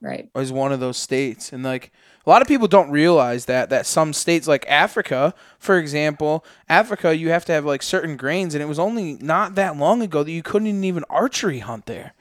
right 0.00 0.28
is 0.34 0.52
one 0.52 0.72
of 0.72 0.80
those 0.80 0.98
states 0.98 1.52
and 1.52 1.62
like 1.64 1.90
a 2.26 2.30
lot 2.30 2.42
of 2.42 2.48
people 2.48 2.68
don't 2.68 2.90
realize 2.90 3.46
that 3.46 3.70
that 3.70 3.86
some 3.86 4.12
states 4.12 4.46
like 4.46 4.66
Africa 4.68 5.32
for 5.58 5.78
example 5.78 6.44
Africa 6.68 7.16
you 7.16 7.30
have 7.30 7.46
to 7.46 7.52
have 7.52 7.64
like 7.64 7.82
certain 7.82 8.16
grains 8.18 8.54
and 8.54 8.62
it 8.62 8.66
was 8.66 8.78
only 8.78 9.14
not 9.14 9.54
that 9.54 9.76
long 9.76 10.02
ago 10.02 10.22
that 10.22 10.30
you 10.32 10.42
couldn't 10.42 10.84
even 10.84 11.04
archery 11.08 11.60
hunt 11.60 11.86
there 11.86 12.12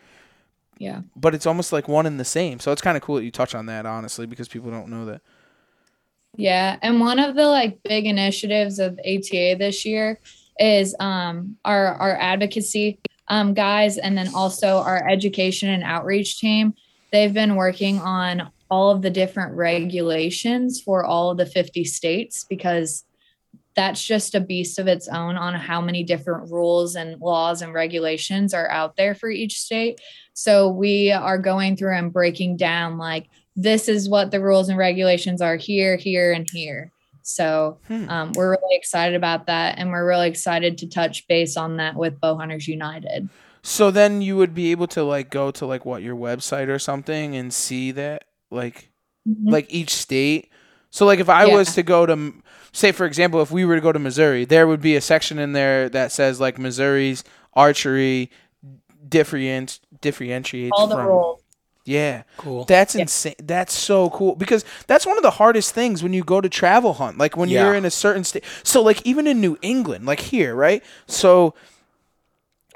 yeah. 0.78 1.02
But 1.16 1.34
it's 1.34 1.46
almost 1.46 1.72
like 1.72 1.88
one 1.88 2.06
and 2.06 2.20
the 2.20 2.26
same. 2.26 2.60
So 2.60 2.72
it's 2.72 2.82
kind 2.82 2.98
of 2.98 3.04
cool 3.04 3.16
that 3.16 3.24
you 3.24 3.32
touch 3.32 3.56
on 3.56 3.66
that 3.68 3.86
honestly 3.86 4.26
because 4.26 4.48
people 4.48 4.72
don't 4.72 4.90
know 4.90 5.06
that. 5.06 5.22
Yeah, 6.38 6.78
and 6.82 7.00
one 7.00 7.20
of 7.20 7.36
the 7.36 7.48
like 7.48 7.82
big 7.84 8.06
initiatives 8.06 8.80
of 8.80 9.00
ATA 9.00 9.56
this 9.58 9.86
year 9.86 10.20
is 10.60 10.96
um 11.00 11.58
our 11.66 11.96
our 11.96 12.18
advocacy 12.18 13.00
um 13.28 13.54
guys 13.54 13.98
and 13.98 14.18
then 14.18 14.34
also 14.34 14.78
our 14.78 15.08
education 15.10 15.70
and 15.70 15.84
outreach 15.84 16.40
team. 16.40 16.74
They've 17.12 17.34
been 17.34 17.56
working 17.56 18.00
on 18.00 18.52
all 18.70 18.92
of 18.92 19.02
the 19.02 19.10
different 19.10 19.56
regulations 19.56 20.82
for 20.82 21.06
all 21.06 21.30
of 21.30 21.38
the 21.38 21.46
50 21.46 21.86
states 21.86 22.46
because 22.50 23.05
that's 23.76 24.04
just 24.06 24.36
a 24.36 24.40
beast 24.40 24.80
of 24.80 24.88
its 24.88 25.08
own 25.08 25.36
on 25.36 25.54
how 25.54 25.82
many 25.82 26.04
different 26.04 26.50
rules 26.52 26.96
and 26.96 27.20
laws 27.20 27.62
and 27.62 27.74
regulations 27.74 28.54
are 28.54 28.70
out 28.70 28.96
there 28.96 29.14
for 29.16 29.30
each 29.30 29.60
state. 29.60 30.00
So 30.34 30.70
we 30.70 31.12
are 31.12 31.38
going 31.38 31.76
through 31.76 31.96
and 31.98 32.12
breaking 32.14 32.58
down 32.58 32.98
like 32.98 33.28
this 33.56 33.88
is 33.88 34.10
what 34.10 34.32
the 34.32 34.42
rules 34.42 34.70
and 34.70 34.78
regulations 34.78 35.42
are 35.42 35.56
here, 35.58 35.96
here, 35.98 36.32
and 36.34 36.48
here. 36.52 36.92
So 37.22 37.80
Hmm. 37.88 38.10
um, 38.10 38.32
we're 38.36 38.52
really 38.52 38.76
excited 38.78 39.16
about 39.16 39.48
that, 39.48 39.80
and 39.80 39.90
we're 39.92 40.08
really 40.08 40.28
excited 40.28 40.78
to 40.80 40.88
touch 40.88 41.28
base 41.28 41.58
on 41.58 41.78
that 41.78 41.96
with 41.96 42.20
Bowhunters 42.20 42.68
United. 42.68 43.30
so 43.64 43.90
then 43.90 44.22
you 44.22 44.38
would 44.38 44.54
be 44.54 44.70
able 44.72 44.86
to 44.88 45.04
like 45.04 45.32
go 45.32 45.50
to 45.52 45.66
like 45.66 45.86
what 45.86 46.04
your 46.04 46.16
website 46.16 46.68
or 46.68 46.78
something 46.78 47.36
and 47.36 47.52
see 47.52 47.92
that 47.92 48.26
like 48.52 48.92
like 49.44 49.66
each 49.74 49.90
state. 49.90 50.50
So 50.96 51.06
like 51.06 51.20
if 51.20 51.28
I 51.28 51.44
Yeah. 51.44 51.56
was 51.56 51.74
to 51.76 51.84
go 51.84 52.06
to 52.06 52.34
say 52.72 52.94
for 52.94 53.06
example 53.06 53.42
if 53.42 53.52
we 53.52 53.66
were 53.66 53.76
to 53.76 53.82
go 53.82 53.92
to 53.92 54.00
Missouri, 54.00 54.46
there 54.46 54.66
would 54.66 54.80
be 54.80 54.96
a 54.96 55.02
section 55.02 55.38
in 55.40 55.52
there 55.52 55.90
that 55.90 56.14
says 56.14 56.40
like 56.40 56.58
Missouri's 56.58 57.22
archery 57.54 58.32
different 59.10 59.82
differentiates 60.00 60.72
all 60.74 60.88
the 60.88 60.96
from 60.96 61.08
rules. 61.08 61.42
Yeah. 61.84 62.24
Cool. 62.38 62.64
That's 62.64 62.96
insane. 62.96 63.36
That's 63.44 63.74
so 63.74 64.10
cool 64.12 64.38
because 64.38 64.64
that's 64.88 65.06
one 65.06 65.18
of 65.18 65.24
the 65.24 65.32
hardest 65.32 65.74
things 65.76 66.02
when 66.02 66.14
you 66.14 66.24
go 66.24 66.40
to 66.40 66.48
travel 66.48 66.94
hunt. 66.94 67.18
Like 67.18 67.36
when 67.36 67.50
you're 67.50 67.76
in 67.76 67.84
a 67.84 67.92
certain 67.92 68.24
state. 68.24 68.46
So 68.64 68.82
like 68.82 69.06
even 69.06 69.28
in 69.28 69.42
New 69.42 69.58
England, 69.62 70.06
like 70.06 70.22
here, 70.22 70.56
right? 70.56 70.82
So 71.08 71.54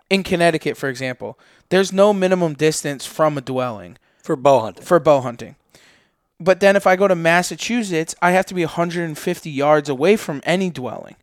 in 0.09 0.23
Connecticut, 0.23 0.75
for 0.75 0.89
example, 0.89 1.39
there's 1.69 1.93
no 1.93 2.11
minimum 2.13 2.53
distance 2.53 3.05
from 3.05 3.37
a 3.37 3.41
dwelling 3.41 3.97
For 4.21 4.35
bow 4.35 4.59
hunting. 4.59 4.83
for 4.83 4.99
bow 4.99 5.21
hunting. 5.21 5.55
But 6.39 6.59
then 6.61 6.75
if 6.75 6.87
I 6.87 6.95
go 6.95 7.07
to 7.07 7.15
Massachusetts, 7.15 8.15
I 8.21 8.31
have 8.31 8.45
to 8.47 8.53
be 8.53 8.63
150 8.63 9.49
yards 9.49 9.89
away 9.89 10.15
from 10.15 10.41
any 10.45 10.69
dwelling. 10.69 11.15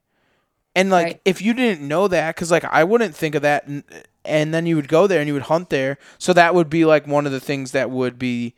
And 0.74 0.90
like 0.90 1.06
Right. 1.06 1.20
if 1.24 1.40
you 1.40 1.54
didn't 1.54 1.86
know 1.88 2.06
that 2.08 2.36
cuz 2.36 2.50
like 2.50 2.64
I 2.64 2.84
wouldn't 2.84 3.16
think 3.16 3.34
of 3.34 3.42
that 3.42 3.66
and, 3.66 3.82
and 4.26 4.52
then 4.52 4.66
you 4.66 4.76
would 4.76 4.88
go 4.88 5.06
there 5.06 5.20
and 5.20 5.26
you 5.26 5.32
would 5.32 5.44
hunt 5.44 5.70
there. 5.70 5.96
So 6.18 6.32
that 6.34 6.54
would 6.54 6.68
be 6.68 6.84
like 6.84 7.06
one 7.06 7.24
of 7.24 7.32
the 7.32 7.40
things 7.40 7.70
that 7.70 7.90
would 7.90 8.18
be 8.18 8.54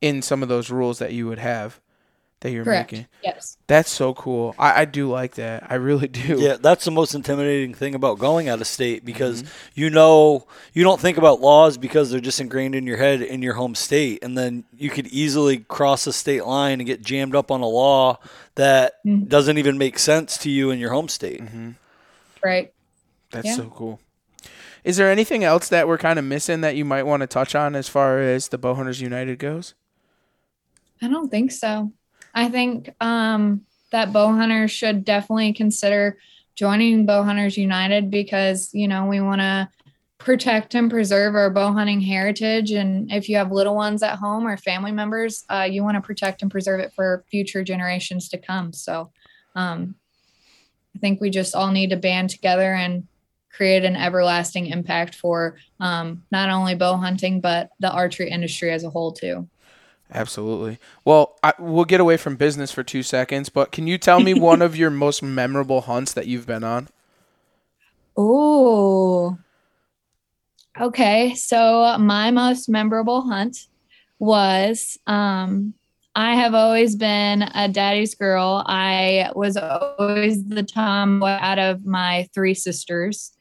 in 0.00 0.22
some 0.22 0.42
of 0.44 0.48
those 0.48 0.70
rules 0.70 0.98
that 1.00 1.12
you 1.12 1.26
would 1.26 1.38
have 1.40 1.80
that 2.40 2.50
you're 2.52 2.64
Correct. 2.64 2.92
making. 2.92 3.06
Yes. 3.24 3.56
That's 3.66 3.90
so 3.90 4.12
cool. 4.14 4.54
I, 4.58 4.82
I 4.82 4.84
do 4.84 5.08
like 5.10 5.36
that. 5.36 5.66
I 5.70 5.76
really 5.76 6.06
do. 6.08 6.38
Yeah, 6.38 6.56
that's 6.60 6.84
the 6.84 6.90
most 6.90 7.14
intimidating 7.14 7.72
thing 7.74 7.94
about 7.94 8.18
going 8.18 8.48
out 8.48 8.60
of 8.60 8.66
state 8.66 9.04
because 9.04 9.42
Mm-hmm. 9.42 9.80
you 9.80 9.90
know 9.90 10.46
you 10.74 10.84
don't 10.84 11.00
think 11.00 11.16
about 11.18 11.40
laws 11.40 11.78
because 11.78 12.10
they're 12.10 12.20
just 12.20 12.40
ingrained 12.40 12.74
in 12.74 12.86
your 12.86 12.98
head 12.98 13.22
in 13.22 13.40
your 13.42 13.54
home 13.54 13.74
state, 13.74 14.22
and 14.22 14.36
then 14.36 14.64
you 14.76 14.90
could 14.90 15.06
easily 15.08 15.58
cross 15.60 16.06
a 16.06 16.12
state 16.12 16.44
line 16.44 16.78
and 16.80 16.86
get 16.86 17.02
jammed 17.02 17.34
up 17.34 17.50
on 17.50 17.62
a 17.62 17.68
law 17.68 18.18
that 18.56 19.02
Mm-hmm. 19.04 19.24
doesn't 19.28 19.56
even 19.58 19.78
make 19.78 19.98
sense 19.98 20.36
to 20.38 20.50
you 20.50 20.70
in 20.70 20.78
your 20.78 20.90
home 20.90 21.08
state. 21.08 21.40
Mm-hmm. 21.42 21.70
Right. 22.44 22.72
That's 23.30 23.46
Yeah. 23.46 23.56
so 23.56 23.72
cool. 23.74 24.00
Is 24.84 24.96
there 24.98 25.10
anything 25.10 25.42
else 25.42 25.68
that 25.70 25.88
we're 25.88 25.98
kind 25.98 26.16
of 26.18 26.24
missing 26.24 26.60
that 26.60 26.76
you 26.76 26.84
might 26.84 27.02
want 27.02 27.22
to 27.22 27.26
touch 27.26 27.54
on 27.56 27.74
as 27.74 27.88
far 27.88 28.20
as 28.20 28.48
the 28.48 28.58
Bowhunters 28.58 29.00
United 29.00 29.40
goes? 29.40 29.74
I 31.02 31.08
don't 31.08 31.28
think 31.28 31.50
so. 31.50 31.92
I 32.36 32.50
think 32.50 32.94
um, 33.00 33.62
that 33.92 34.12
bow 34.12 34.32
hunters 34.32 34.70
should 34.70 35.04
definitely 35.04 35.54
consider 35.54 36.18
joining 36.54 37.06
Bow 37.06 37.22
Hunters 37.22 37.56
United 37.56 38.10
because 38.10 38.70
you 38.74 38.86
know 38.86 39.06
we 39.06 39.20
want 39.20 39.40
to 39.40 39.68
protect 40.18 40.74
and 40.74 40.90
preserve 40.90 41.34
our 41.34 41.50
bow 41.50 41.72
hunting 41.72 42.00
heritage. 42.00 42.72
And 42.72 43.10
if 43.10 43.28
you 43.28 43.36
have 43.36 43.52
little 43.52 43.74
ones 43.74 44.02
at 44.02 44.18
home 44.18 44.46
or 44.46 44.56
family 44.56 44.92
members, 44.92 45.44
uh, 45.50 45.68
you 45.70 45.82
want 45.82 45.96
to 45.96 46.00
protect 46.00 46.42
and 46.42 46.50
preserve 46.50 46.80
it 46.80 46.92
for 46.94 47.24
future 47.30 47.62
generations 47.62 48.28
to 48.30 48.38
come. 48.38 48.72
So 48.72 49.12
um, 49.54 49.94
I 50.94 50.98
think 50.98 51.20
we 51.20 51.30
just 51.30 51.54
all 51.54 51.70
need 51.70 51.90
to 51.90 51.96
band 51.96 52.30
together 52.30 52.74
and 52.74 53.06
create 53.50 53.84
an 53.84 53.96
everlasting 53.96 54.66
impact 54.66 55.14
for 55.14 55.56
um, 55.80 56.22
not 56.30 56.50
only 56.50 56.74
bow 56.74 56.96
hunting 56.96 57.40
but 57.40 57.70
the 57.80 57.90
archery 57.90 58.30
industry 58.30 58.70
as 58.70 58.84
a 58.84 58.90
whole 58.90 59.12
too. 59.12 59.48
Absolutely. 60.12 60.78
Well, 61.04 61.36
I, 61.42 61.52
we'll 61.58 61.84
get 61.84 62.00
away 62.00 62.16
from 62.16 62.36
business 62.36 62.70
for 62.70 62.82
two 62.82 63.02
seconds, 63.02 63.48
but 63.48 63.72
can 63.72 63.86
you 63.86 63.98
tell 63.98 64.20
me 64.20 64.34
one 64.38 64.62
of 64.62 64.76
your 64.76 64.90
most 64.90 65.22
memorable 65.22 65.82
hunts 65.82 66.12
that 66.12 66.26
you've 66.26 66.46
been 66.46 66.64
on? 66.64 66.88
Oh. 68.16 69.38
Okay, 70.80 71.34
so 71.34 71.96
my 71.98 72.30
most 72.30 72.68
memorable 72.68 73.22
hunt 73.22 73.56
was 74.18 74.98
um 75.06 75.74
I 76.14 76.34
have 76.34 76.54
always 76.54 76.96
been 76.96 77.42
a 77.42 77.68
daddy's 77.68 78.14
girl. 78.14 78.64
I 78.66 79.30
was 79.34 79.58
always 79.58 80.42
the 80.46 80.62
tomboy 80.62 81.26
out 81.28 81.58
of 81.58 81.84
my 81.84 82.26
three 82.32 82.54
sisters. 82.54 83.35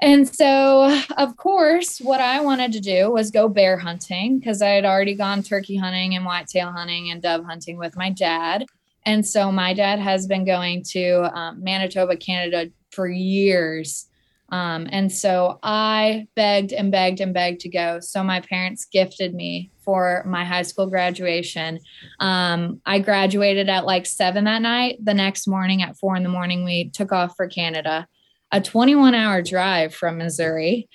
And 0.00 0.28
so, 0.28 1.00
of 1.16 1.36
course, 1.36 1.98
what 1.98 2.20
I 2.20 2.40
wanted 2.40 2.72
to 2.72 2.80
do 2.80 3.10
was 3.10 3.30
go 3.30 3.48
bear 3.48 3.76
hunting 3.76 4.38
because 4.38 4.62
I 4.62 4.68
had 4.68 4.84
already 4.84 5.14
gone 5.14 5.42
turkey 5.42 5.76
hunting 5.76 6.14
and 6.14 6.24
whitetail 6.24 6.70
hunting 6.70 7.10
and 7.10 7.20
dove 7.20 7.44
hunting 7.44 7.78
with 7.78 7.96
my 7.96 8.10
dad. 8.10 8.66
And 9.04 9.26
so, 9.26 9.50
my 9.50 9.74
dad 9.74 9.98
has 9.98 10.26
been 10.26 10.44
going 10.44 10.84
to 10.90 11.36
um, 11.36 11.62
Manitoba, 11.62 12.16
Canada 12.16 12.70
for 12.90 13.08
years. 13.08 14.08
Um, 14.50 14.86
and 14.90 15.12
so 15.12 15.58
I 15.62 16.26
begged 16.34 16.72
and 16.72 16.90
begged 16.90 17.20
and 17.20 17.34
begged 17.34 17.60
to 17.60 17.68
go. 17.68 18.00
So 18.00 18.24
my 18.24 18.40
parents 18.40 18.86
gifted 18.86 19.34
me 19.34 19.70
for 19.84 20.24
my 20.26 20.44
high 20.44 20.62
school 20.62 20.86
graduation. 20.86 21.80
Um, 22.18 22.80
I 22.86 22.98
graduated 22.98 23.68
at 23.68 23.84
like 23.84 24.06
seven 24.06 24.44
that 24.44 24.62
night. 24.62 24.98
The 25.02 25.14
next 25.14 25.46
morning 25.46 25.82
at 25.82 25.98
four 25.98 26.16
in 26.16 26.22
the 26.22 26.28
morning, 26.30 26.64
we 26.64 26.88
took 26.90 27.12
off 27.12 27.34
for 27.36 27.46
Canada, 27.46 28.06
a 28.52 28.60
21 28.60 29.14
hour 29.14 29.42
drive 29.42 29.94
from 29.94 30.18
Missouri. 30.18 30.88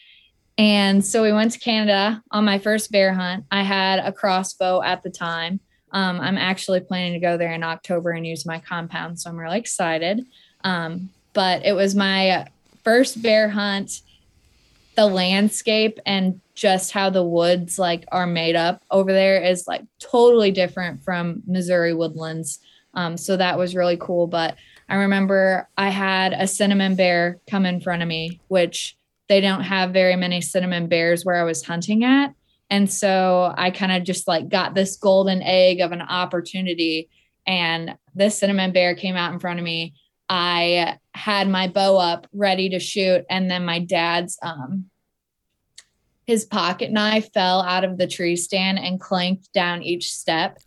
And 0.57 1.03
so 1.03 1.23
we 1.23 1.31
went 1.31 1.51
to 1.53 1.59
Canada 1.59 2.21
on 2.31 2.45
my 2.45 2.59
first 2.59 2.91
bear 2.91 3.13
hunt. 3.13 3.45
I 3.51 3.63
had 3.63 3.99
a 3.99 4.11
crossbow 4.11 4.81
at 4.83 5.03
the 5.03 5.09
time. 5.09 5.59
Um, 5.91 6.19
I'm 6.19 6.37
actually 6.37 6.79
planning 6.79 7.13
to 7.13 7.19
go 7.19 7.37
there 7.37 7.53
in 7.53 7.63
October 7.63 8.11
and 8.11 8.25
use 8.25 8.45
my 8.45 8.59
compound. 8.59 9.19
So 9.19 9.29
I'm 9.29 9.39
really 9.39 9.59
excited. 9.59 10.25
Um, 10.63 11.09
but 11.33 11.65
it 11.65 11.73
was 11.73 11.95
my 11.95 12.47
first 12.83 13.21
bear 13.21 13.49
hunt 13.49 14.01
the 14.95 15.05
landscape 15.07 15.99
and 16.05 16.39
just 16.53 16.91
how 16.91 17.09
the 17.09 17.23
woods 17.23 17.79
like 17.79 18.05
are 18.11 18.27
made 18.27 18.55
up 18.55 18.83
over 18.91 19.11
there 19.11 19.41
is 19.41 19.67
like 19.67 19.81
totally 19.99 20.51
different 20.51 21.03
from 21.03 21.41
missouri 21.47 21.93
woodlands 21.93 22.59
um, 22.93 23.17
so 23.17 23.35
that 23.35 23.57
was 23.57 23.75
really 23.75 23.97
cool 23.97 24.27
but 24.27 24.55
i 24.93 24.97
remember 24.97 25.67
i 25.77 25.89
had 25.89 26.33
a 26.33 26.47
cinnamon 26.47 26.95
bear 26.95 27.39
come 27.49 27.65
in 27.65 27.81
front 27.81 28.01
of 28.01 28.07
me 28.07 28.39
which 28.47 28.95
they 29.29 29.41
don't 29.41 29.63
have 29.63 29.91
very 29.91 30.15
many 30.15 30.41
cinnamon 30.41 30.87
bears 30.87 31.25
where 31.25 31.35
i 31.35 31.43
was 31.43 31.63
hunting 31.63 32.03
at. 32.03 32.33
And 32.69 32.91
so 32.91 33.53
i 33.57 33.71
kind 33.71 33.91
of 33.91 34.03
just 34.03 34.27
like 34.27 34.49
got 34.49 34.73
this 34.73 34.97
golden 34.97 35.41
egg 35.41 35.79
of 35.79 35.91
an 35.91 36.01
opportunity 36.01 37.09
and 37.45 37.97
this 38.15 38.37
cinnamon 38.37 38.71
bear 38.71 38.95
came 38.95 39.15
out 39.15 39.33
in 39.33 39.39
front 39.39 39.59
of 39.59 39.65
me. 39.65 39.93
I 40.29 40.97
had 41.13 41.49
my 41.49 41.67
bow 41.67 41.97
up 41.97 42.27
ready 42.33 42.69
to 42.69 42.79
shoot, 42.79 43.25
and 43.29 43.49
then 43.49 43.65
my 43.65 43.79
dad's 43.79 44.37
um 44.41 44.85
his 46.25 46.45
pocket 46.45 46.89
knife 46.91 47.33
fell 47.33 47.61
out 47.61 47.83
of 47.83 47.97
the 47.97 48.07
tree 48.07 48.37
stand 48.37 48.79
and 48.79 48.99
clanked 48.99 49.51
down 49.53 49.83
each 49.83 50.13
step. 50.13 50.57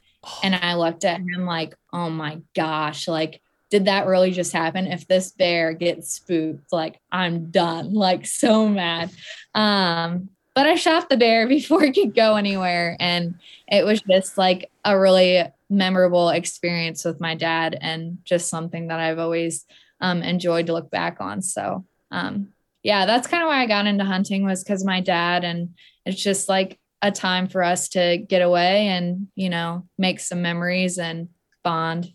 And 0.43 0.55
I 0.55 0.75
looked 0.75 1.05
at 1.05 1.21
him 1.21 1.47
like, 1.47 1.75
oh 1.95 2.11
my 2.11 2.43
gosh, 2.55 3.09
like, 3.09 3.41
did 3.71 3.87
that 3.87 4.07
really 4.07 4.31
just 4.31 4.53
happen? 4.53 4.87
If 4.87 5.07
this 5.07 5.33
bear 5.33 5.73
gets 5.73 6.13
spooked, 6.13 6.73
like 6.73 7.01
I'm 7.11 7.51
done, 7.51 7.93
like 7.93 8.27
so 8.27 8.69
mad. 8.69 9.11
Um, 9.55 10.31
but 10.55 10.67
I 10.67 10.75
shot 10.77 11.09
the 11.09 11.17
bear 11.17 11.47
before 11.49 11.85
it 11.85 11.95
could 11.95 12.15
go 12.15 12.37
anywhere. 12.37 12.97
And 12.99 13.37
it 13.69 13.85
was 13.85 14.03
just 14.03 14.39
like 14.39 14.71
a 14.85 14.99
really 14.99 15.45
memorable 15.69 16.31
experience 16.31 17.05
with 17.05 17.21
my 17.21 17.35
dad 17.35 17.77
and 17.81 18.19
just 18.25 18.49
something 18.49 18.89
that 18.89 19.01
I've 19.01 19.19
always 19.19 19.67
um, 20.01 20.23
enjoyed 20.23 20.67
to 20.67 20.73
look 20.73 20.91
back 20.91 21.21
on. 21.21 21.43
So, 21.43 21.85
um, 22.11 22.53
yeah, 22.83 23.05
that's 23.05 23.27
kind 23.27 23.43
of 23.43 23.49
why 23.49 23.63
I 23.63 23.67
got 23.67 23.87
into 23.87 24.05
hunting 24.05 24.45
was 24.45 24.63
because 24.63 24.85
my 24.85 25.01
dad, 25.01 25.43
and 25.43 25.71
it's 26.05 26.23
just 26.23 26.49
like 26.49 26.79
a 27.03 27.11
time 27.11 27.49
for 27.49 27.63
us 27.63 27.89
to 27.91 28.19
get 28.19 28.43
away 28.43 28.89
and, 28.89 29.29
you 29.35 29.51
know, 29.51 29.87
make 29.99 30.21
some 30.21 30.41
memories 30.41 30.99
and 30.99 31.29
bond. 31.65 32.13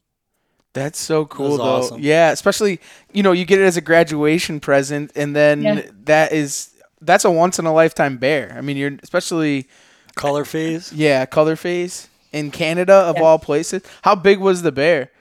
That's 0.73 0.99
so 0.99 1.25
cool, 1.25 1.57
That's 1.57 1.57
though. 1.57 1.63
awesome. 1.95 1.99
Yeah, 2.01 2.31
especially 2.31 2.79
you 3.13 3.23
know 3.23 3.31
you 3.33 3.45
get 3.45 3.59
it 3.59 3.65
as 3.65 3.75
a 3.77 3.81
graduation 3.81 4.59
present, 4.59 5.11
and 5.15 5.35
then 5.35 5.61
Yeah. 5.63 5.81
that 6.05 6.31
is 6.31 6.69
that's 7.01 7.25
a 7.25 7.31
once 7.31 7.59
in 7.59 7.65
a 7.65 7.73
lifetime 7.73 8.17
bear. 8.17 8.53
I 8.57 8.61
mean, 8.61 8.77
you're 8.77 8.97
especially 9.03 9.67
Color 10.15 10.45
phase. 10.45 10.91
yeah 10.93 11.25
color 11.25 11.55
phase 11.55 12.07
in 12.31 12.51
Canada 12.51 12.93
of 12.93 13.17
Yeah. 13.17 13.23
all 13.23 13.39
places. 13.39 13.81
How 14.03 14.15
big 14.15 14.39
was 14.39 14.61
the 14.61 14.71
bear? 14.71 15.11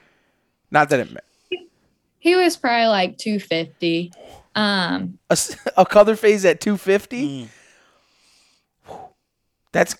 Not 0.69 0.89
that 0.89 0.99
it 1.01 1.11
ma- 1.11 1.57
He 2.19 2.35
was 2.35 2.55
probably 2.55 2.87
like 2.87 3.17
250. 3.17 4.13
Um, 4.55 5.17
a, 5.29 5.33
s- 5.33 5.55
a 5.75 5.85
color 5.85 6.15
phase 6.15 6.45
at 6.45 6.61
250. 6.61 7.47
Mm. 8.87 8.97
That's 9.71 9.95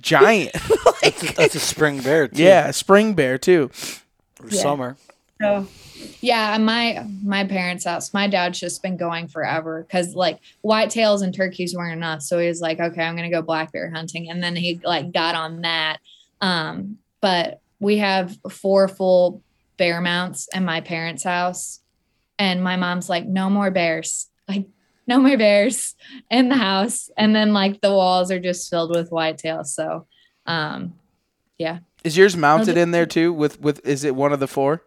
giant. 0.00 0.52
That's 1.02 1.22
a, 1.22 1.34
that's 1.34 1.54
a 1.54 1.60
spring 1.60 2.00
bear. 2.00 2.26
Too. 2.28 2.42
yeah, 2.42 2.70
spring 2.72 3.14
bear 3.14 3.38
too. 3.38 3.70
Or 4.46 4.54
Yeah. 4.54 4.62
Summer. 4.62 4.96
So 5.40 5.66
yeah, 6.20 6.56
my 6.58 7.06
my 7.22 7.44
parents' 7.44 7.84
house, 7.84 8.14
my 8.14 8.26
dad's 8.26 8.58
just 8.58 8.82
been 8.82 8.96
going 8.96 9.28
forever 9.28 9.82
because 9.82 10.14
like 10.14 10.38
whitetails 10.64 11.22
and 11.22 11.34
turkeys 11.34 11.74
weren't 11.74 11.96
enough. 11.96 12.22
So 12.22 12.38
he 12.38 12.48
was 12.48 12.60
like, 12.60 12.80
okay, 12.80 13.02
I'm 13.02 13.16
gonna 13.16 13.30
go 13.30 13.42
black 13.42 13.72
bear 13.72 13.90
hunting, 13.90 14.30
and 14.30 14.42
then 14.42 14.56
he 14.56 14.80
like 14.82 15.12
got 15.12 15.34
on 15.34 15.62
that. 15.62 15.98
Um, 16.40 16.98
but 17.20 17.60
we 17.80 17.98
have 17.98 18.36
four 18.50 18.88
full 18.88 19.42
bear 19.76 20.00
mounts 20.00 20.48
in 20.54 20.64
my 20.64 20.80
parents' 20.80 21.24
house, 21.24 21.80
and 22.38 22.62
my 22.62 22.76
mom's 22.76 23.08
like, 23.10 23.26
no 23.26 23.50
more 23.50 23.70
bears, 23.70 24.28
like 24.48 24.66
no 25.06 25.18
more 25.18 25.36
bears 25.36 25.94
in 26.30 26.48
the 26.48 26.56
house, 26.56 27.10
and 27.16 27.36
then 27.36 27.52
like 27.52 27.80
the 27.82 27.90
walls 27.92 28.30
are 28.30 28.40
just 28.40 28.70
filled 28.70 28.90
with 28.90 29.10
whitetails. 29.10 29.66
So, 29.66 30.06
um, 30.46 30.94
Is 32.06 32.16
yours 32.16 32.36
mounted 32.36 32.76
in 32.76 32.92
there 32.92 33.04
too? 33.04 33.32
With 33.32 33.60
with 33.60 33.84
is 33.84 34.04
it 34.04 34.14
one 34.14 34.32
of 34.32 34.38
the 34.38 34.46
four? 34.46 34.84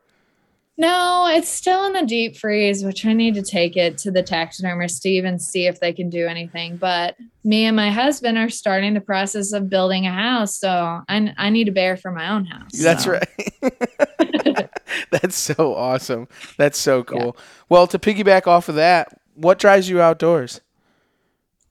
No, 0.78 1.28
it's 1.30 1.50
still 1.50 1.86
in 1.86 1.92
the 1.92 2.06
deep 2.06 2.38
freeze, 2.38 2.86
which 2.86 3.06
I 3.06 3.12
need 3.12 3.34
to 3.34 3.42
take 3.42 3.76
it 3.76 3.98
to 3.98 4.12
the 4.12 4.24
taxidermist 4.24 4.96
Steve 4.96 5.26
and 5.26 5.42
see 5.42 5.68
if 5.68 5.82
they 5.82 5.92
can 5.92 6.10
do 6.10 6.26
anything. 6.28 6.78
But 6.78 7.18
me 7.44 7.66
and 7.66 7.76
my 7.76 7.92
husband 7.92 8.38
are 8.38 8.48
starting 8.48 8.94
the 8.94 9.02
process 9.02 9.52
of 9.52 9.70
building 9.70 10.08
a 10.08 10.14
house, 10.14 10.56
so 10.56 11.02
I, 11.10 11.34
I 11.38 11.50
need 11.50 11.68
a 11.68 11.74
bear 11.74 11.98
for 11.98 12.12
my 12.12 12.30
own 12.30 12.46
house. 12.46 12.72
That's 12.72 13.04
so. 13.04 13.12
right. 13.12 14.70
That's 15.12 15.36
so 15.36 15.76
awesome. 15.76 16.30
That's 16.56 16.80
so 16.80 17.04
cool. 17.04 17.36
Well, 17.68 17.86
to 17.88 18.00
piggyback 18.00 18.48
off 18.48 18.70
of 18.70 18.76
that, 18.76 19.20
what 19.36 19.60
drives 19.60 19.90
you 19.90 20.00
outdoors? 20.00 20.62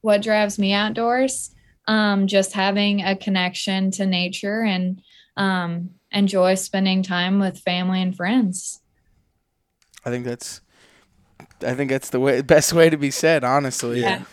What 0.03 0.21
drives 0.21 0.59
me 0.59 0.75
outdoors? 0.75 1.55
Um, 1.87 2.27
just 2.27 2.53
having 2.53 3.01
a 3.01 3.17
connection 3.17 3.91
to 3.93 4.05
nature 4.05 4.61
and 4.61 5.01
um, 5.39 5.91
enjoy 6.13 6.55
spending 6.57 7.03
time 7.03 7.39
with 7.39 7.59
family 7.61 8.03
and 8.03 8.15
friends. 8.15 8.81
I 10.05 10.11
think 10.11 10.25
that's 10.27 10.61
I 11.63 11.75
think 11.75 11.91
that's 11.91 12.11
the 12.11 12.21
way 12.21 12.43
best 12.43 12.73
way 12.73 12.91
to 12.91 12.97
be 12.97 13.11
said, 13.11 13.45
honestly. 13.45 14.01
Yeah. 14.01 14.25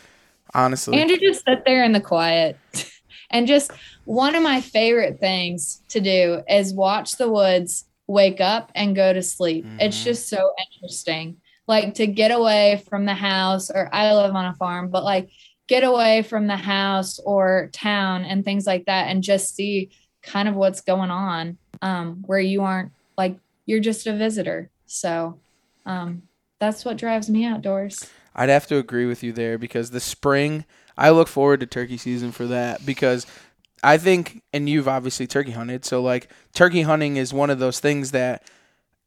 Honestly. 0.53 0.99
And 0.99 1.09
to 1.09 1.17
just 1.17 1.43
sit 1.45 1.63
there 1.65 1.83
in 1.83 1.91
the 1.91 2.01
quiet. 2.01 2.57
and 3.29 3.47
just 3.47 3.71
one 4.05 4.35
of 4.35 4.43
my 4.43 4.61
favorite 4.61 5.19
things 5.19 5.81
to 5.89 5.99
do 5.99 6.41
is 6.49 6.73
watch 6.73 7.13
the 7.13 7.29
woods 7.29 7.85
wake 8.07 8.39
up 8.39 8.71
and 8.75 8.95
go 8.95 9.11
to 9.13 9.21
sleep. 9.21 9.65
It's 9.79 9.99
Mhm. 9.99 10.03
just 10.03 10.29
so 10.29 10.51
interesting. 10.73 11.37
Like 11.67 11.95
to 11.95 12.07
get 12.07 12.31
away 12.31 12.83
from 12.87 13.05
the 13.05 13.15
house, 13.15 13.69
or 13.71 13.89
I 13.91 14.13
live 14.13 14.35
on 14.35 14.45
a 14.45 14.55
farm, 14.55 14.89
but 14.91 15.03
like 15.03 15.29
get 15.67 15.83
away 15.83 16.21
from 16.21 16.45
the 16.47 16.55
house 16.55 17.19
or 17.25 17.69
town 17.73 18.23
and 18.23 18.45
things 18.45 18.67
like 18.67 18.85
that 18.85 19.07
and 19.07 19.23
just 19.23 19.55
see 19.55 19.89
kind 20.25 20.47
of 20.49 20.55
what's 20.55 20.81
going 20.81 21.11
on 21.11 21.57
um, 21.81 22.23
where 22.25 22.39
you 22.39 22.63
aren't 22.63 22.91
like 23.17 23.37
you're 23.65 23.79
just 23.79 24.07
a 24.07 24.15
visitor. 24.15 24.69
So 24.85 25.39
um, 25.85 26.23
that's 26.59 26.83
what 26.85 26.97
drives 26.97 27.29
me 27.29 27.45
outdoors. 27.45 28.09
I'd 28.35 28.49
have 28.49 28.67
to 28.67 28.77
agree 28.77 29.05
with 29.05 29.23
you 29.23 29.31
there 29.31 29.57
because 29.57 29.91
the 29.91 29.99
spring, 29.99 30.65
I 30.97 31.09
look 31.11 31.27
forward 31.27 31.61
to 31.61 31.65
turkey 31.65 31.97
season 31.97 32.31
for 32.31 32.45
that 32.47 32.85
because 32.85 33.25
I 33.83 33.97
think, 33.97 34.41
and 34.51 34.67
you've 34.67 34.87
obviously 34.87 35.27
turkey 35.27 35.51
hunted, 35.51 35.85
so 35.85 36.01
like 36.01 36.29
turkey 36.53 36.81
hunting 36.81 37.17
is 37.17 37.33
one 37.33 37.49
of 37.49 37.59
those 37.59 37.79
things 37.79 38.11
that 38.11 38.43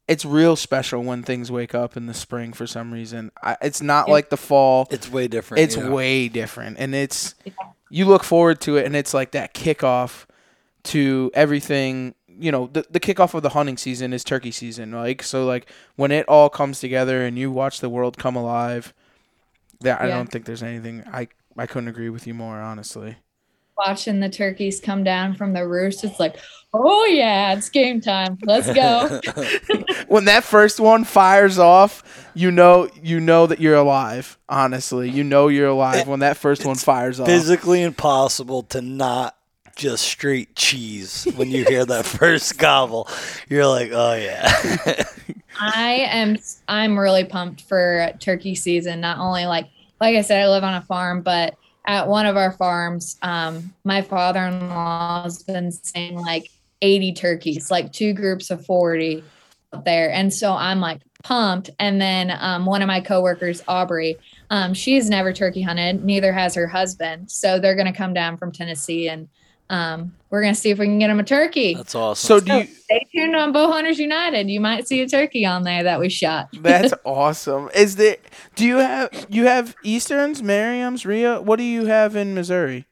it's 0.07 0.25
real 0.25 0.55
special 0.55 1.03
when 1.03 1.21
things 1.21 1.51
wake 1.51 1.75
up 1.75 1.95
in 1.95 2.07
the 2.07 2.13
spring 2.15 2.51
for 2.53 2.65
some 2.65 2.91
reason. 2.91 3.31
I, 3.43 3.57
it's 3.61 3.81
not 3.81 4.07
Yeah. 4.07 4.13
like 4.13 4.29
the 4.31 4.37
fall. 4.37 4.87
It's 4.89 5.11
way 5.11 5.27
different. 5.27 5.61
It's 5.63 5.75
yeah. 5.77 5.89
way 5.89 6.27
different, 6.29 6.77
and 6.79 6.95
it's 6.95 7.35
Yeah. 7.45 7.53
you 7.91 8.05
look 8.05 8.23
forward 8.23 8.59
to 8.61 8.77
it, 8.77 8.85
and 8.87 8.95
it's 8.95 9.13
like 9.13 9.31
that 9.31 9.53
kickoff 9.53 10.25
to 10.83 11.31
everything. 11.33 12.15
You 12.27 12.51
know, 12.51 12.67
the 12.71 12.85
the 12.89 12.99
kickoff 12.99 13.33
of 13.33 13.43
the 13.43 13.49
hunting 13.49 13.77
season 13.77 14.13
is 14.13 14.23
turkey 14.23 14.51
season, 14.51 14.91
like 14.91 15.23
so. 15.23 15.45
Like 15.45 15.69
when 15.95 16.11
it 16.11 16.25
all 16.27 16.49
comes 16.49 16.79
together, 16.79 17.25
and 17.25 17.37
you 17.37 17.51
watch 17.51 17.79
the 17.79 17.89
world 17.89 18.17
come 18.17 18.35
alive. 18.35 18.93
That 19.81 20.01
I 20.01 20.07
don't 20.07 20.27
think 20.27 20.43
there's 20.45 20.63
anything 20.63 21.03
I 21.11 21.29
I 21.57 21.65
couldn't 21.65 21.89
agree 21.89 22.09
with 22.09 22.27
you 22.27 22.33
more, 22.33 22.59
honestly. 22.59 23.17
watching 23.77 24.19
the 24.19 24.29
turkeys 24.29 24.79
come 24.79 25.03
down 25.03 25.35
from 25.35 25.53
the 25.53 25.67
roost, 25.67 26.03
it's 26.03 26.19
like, 26.19 26.37
oh 26.73 27.05
yeah, 27.05 27.53
it's 27.53 27.69
game 27.69 28.01
time. 28.01 28.37
Let's 28.43 28.71
go. 28.73 29.21
when 30.07 30.25
that 30.25 30.43
first 30.43 30.79
one 30.79 31.03
fires 31.03 31.57
off, 31.57 32.29
you 32.33 32.51
know 32.51 32.89
you 33.01 33.19
know 33.19 33.47
that 33.47 33.59
you're 33.59 33.75
alive. 33.75 34.37
Honestly, 34.47 35.09
you 35.09 35.23
know 35.23 35.47
you're 35.47 35.69
alive 35.69 36.07
eh, 36.07 36.09
when 36.09 36.19
that 36.19 36.37
first 36.37 36.65
one 36.65 36.75
fires 36.75 37.19
off. 37.19 37.27
physically 37.27 37.81
impossible 37.81 38.63
to 38.63 38.81
not 38.81 39.37
just 39.79 40.03
straight 40.03 40.55
cheese 40.55 41.25
when 41.35 41.49
you 41.49 41.65
hear 41.65 41.85
that 41.85 42.05
first 42.05 42.59
gobble. 42.59 43.07
You're 43.47 43.65
like, 43.65 43.91
oh 43.91 44.13
yeah. 44.13 45.05
I 45.59 45.91
am 46.11 46.37
I'm 46.67 46.99
really 46.99 47.23
pumped 47.23 47.61
for 47.61 48.11
turkey 48.19 48.55
season. 48.55 49.01
Not 49.01 49.17
only 49.17 49.45
like 49.45 49.67
like 49.99 50.15
I 50.15 50.21
said, 50.21 50.41
I 50.41 50.49
live 50.49 50.63
on 50.63 50.75
a 50.75 50.81
farm, 50.81 51.21
but 51.21 51.55
at 51.85 52.07
one 52.07 52.25
of 52.25 52.37
our 52.37 52.51
farms, 52.51 53.17
um, 53.21 53.73
my 53.83 54.01
father-in-law 54.01 55.23
has 55.23 55.43
been 55.43 55.71
saying 55.71 56.15
like 56.15 56.49
80 56.81 57.13
turkeys, 57.13 57.71
like 57.71 57.91
two 57.91 58.13
groups 58.13 58.51
of 58.51 58.65
40 58.65 59.23
out 59.73 59.85
there. 59.85 60.11
And 60.11 60.33
so 60.33 60.53
I'm 60.53 60.79
like 60.79 61.01
pumped. 61.23 61.69
And 61.79 61.99
then 61.99 62.31
um, 62.39 62.65
one 62.65 62.81
of 62.81 62.87
my 62.87 63.01
coworkers, 63.01 63.61
Aubrey, 63.67 64.17
um, 64.49 64.73
she's 64.73 65.09
never 65.09 65.33
turkey 65.33 65.61
hunted, 65.61 66.03
neither 66.03 66.31
has 66.31 66.55
her 66.55 66.67
husband. 66.67 67.31
So 67.31 67.59
they're 67.59 67.75
gonna 67.75 67.93
come 67.93 68.13
down 68.13 68.37
from 68.37 68.51
Tennessee 68.51 69.09
and 69.09 69.27
um, 69.69 70.13
we're 70.29 70.41
gonna 70.41 70.55
see 70.55 70.69
if 70.69 70.79
we 70.79 70.85
can 70.85 70.99
get 70.99 71.07
them 71.07 71.19
a 71.19 71.23
turkey. 71.23 71.75
That's 71.75 71.95
awesome. 71.95 72.27
so 72.27 72.39
do 72.39 72.57
you? 72.57 72.65
Stay 72.65 73.05
tuned 73.15 73.35
on 73.35 73.53
Bowhunters 73.53 73.97
United. 73.97 74.49
You 74.49 74.59
might 74.59 74.87
see 74.87 75.01
a 75.01 75.07
turkey 75.07 75.45
on 75.45 75.63
there 75.63 75.83
that 75.83 75.99
we 75.99 76.09
shot. 76.09 76.49
That's 76.53 76.93
awesome. 77.03 77.69
Is 77.75 77.95
there? 77.95 78.17
Do 78.55 78.65
you 78.65 78.77
have 78.77 79.27
you 79.29 79.45
have 79.45 79.75
Easterns, 79.83 80.41
Merriam's, 80.43 81.05
Rio? 81.05 81.41
What 81.41 81.57
do 81.57 81.63
you 81.63 81.85
have 81.85 82.15
in 82.15 82.33
Missouri? 82.33 82.85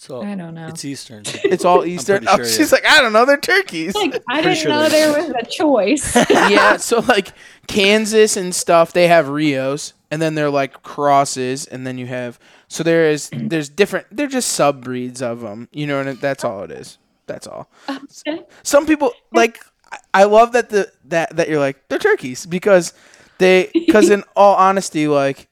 so 0.00 0.22
I 0.22 0.36
don't 0.36 0.54
know. 0.54 0.68
it's 0.68 0.84
Eastern. 0.84 1.24
It's 1.26 1.64
all 1.64 1.84
Eastern. 1.84 2.18
pretty 2.24 2.28
Oh, 2.32 2.36
sure, 2.36 2.44
yeah. 2.44 2.50
she's 2.56 2.70
like, 2.72 2.86
I 2.86 3.00
don't 3.00 3.12
know. 3.12 3.24
They're 3.24 3.36
turkeys. 3.36 3.94
like 3.96 4.22
I 4.28 4.40
didn't 4.42 4.58
sure 4.58 4.70
know 4.70 4.88
there 4.88 5.12
was 5.12 5.30
a 5.30 5.44
choice. 5.44 6.14
yeah, 6.30 6.76
so 6.76 7.00
like 7.00 7.32
Kansas 7.66 8.36
and 8.36 8.54
stuff, 8.54 8.92
they 8.92 9.08
have 9.08 9.28
Rios, 9.28 9.94
and 10.10 10.20
then 10.22 10.34
they're 10.34 10.50
like 10.50 10.82
crosses, 10.82 11.66
and 11.66 11.86
then 11.86 11.98
you 11.98 12.06
have 12.06 12.38
so 12.68 12.82
there 12.82 13.10
is 13.10 13.30
there's 13.32 13.68
different. 13.68 14.06
They're 14.10 14.26
just 14.26 14.50
sub 14.50 14.82
breeds 14.82 15.22
of 15.22 15.40
them, 15.40 15.68
you 15.72 15.86
know, 15.86 16.00
and 16.00 16.18
that's 16.20 16.44
all 16.44 16.62
it 16.62 16.70
is. 16.70 16.98
That's 17.26 17.46
all. 17.46 17.70
Okay. 18.26 18.44
Some 18.62 18.86
people 18.86 19.12
like. 19.32 19.58
I- 19.90 19.98
I 20.12 20.24
love 20.24 20.52
that 20.52 20.68
the 20.68 20.92
that 21.06 21.34
that 21.36 21.48
you're 21.48 21.58
like 21.58 21.88
they're 21.88 21.98
turkeys 21.98 22.44
because 22.44 22.92
they 23.38 23.70
because 23.72 24.10
in 24.10 24.22
all 24.36 24.54
honesty, 24.56 25.08
like 25.08 25.48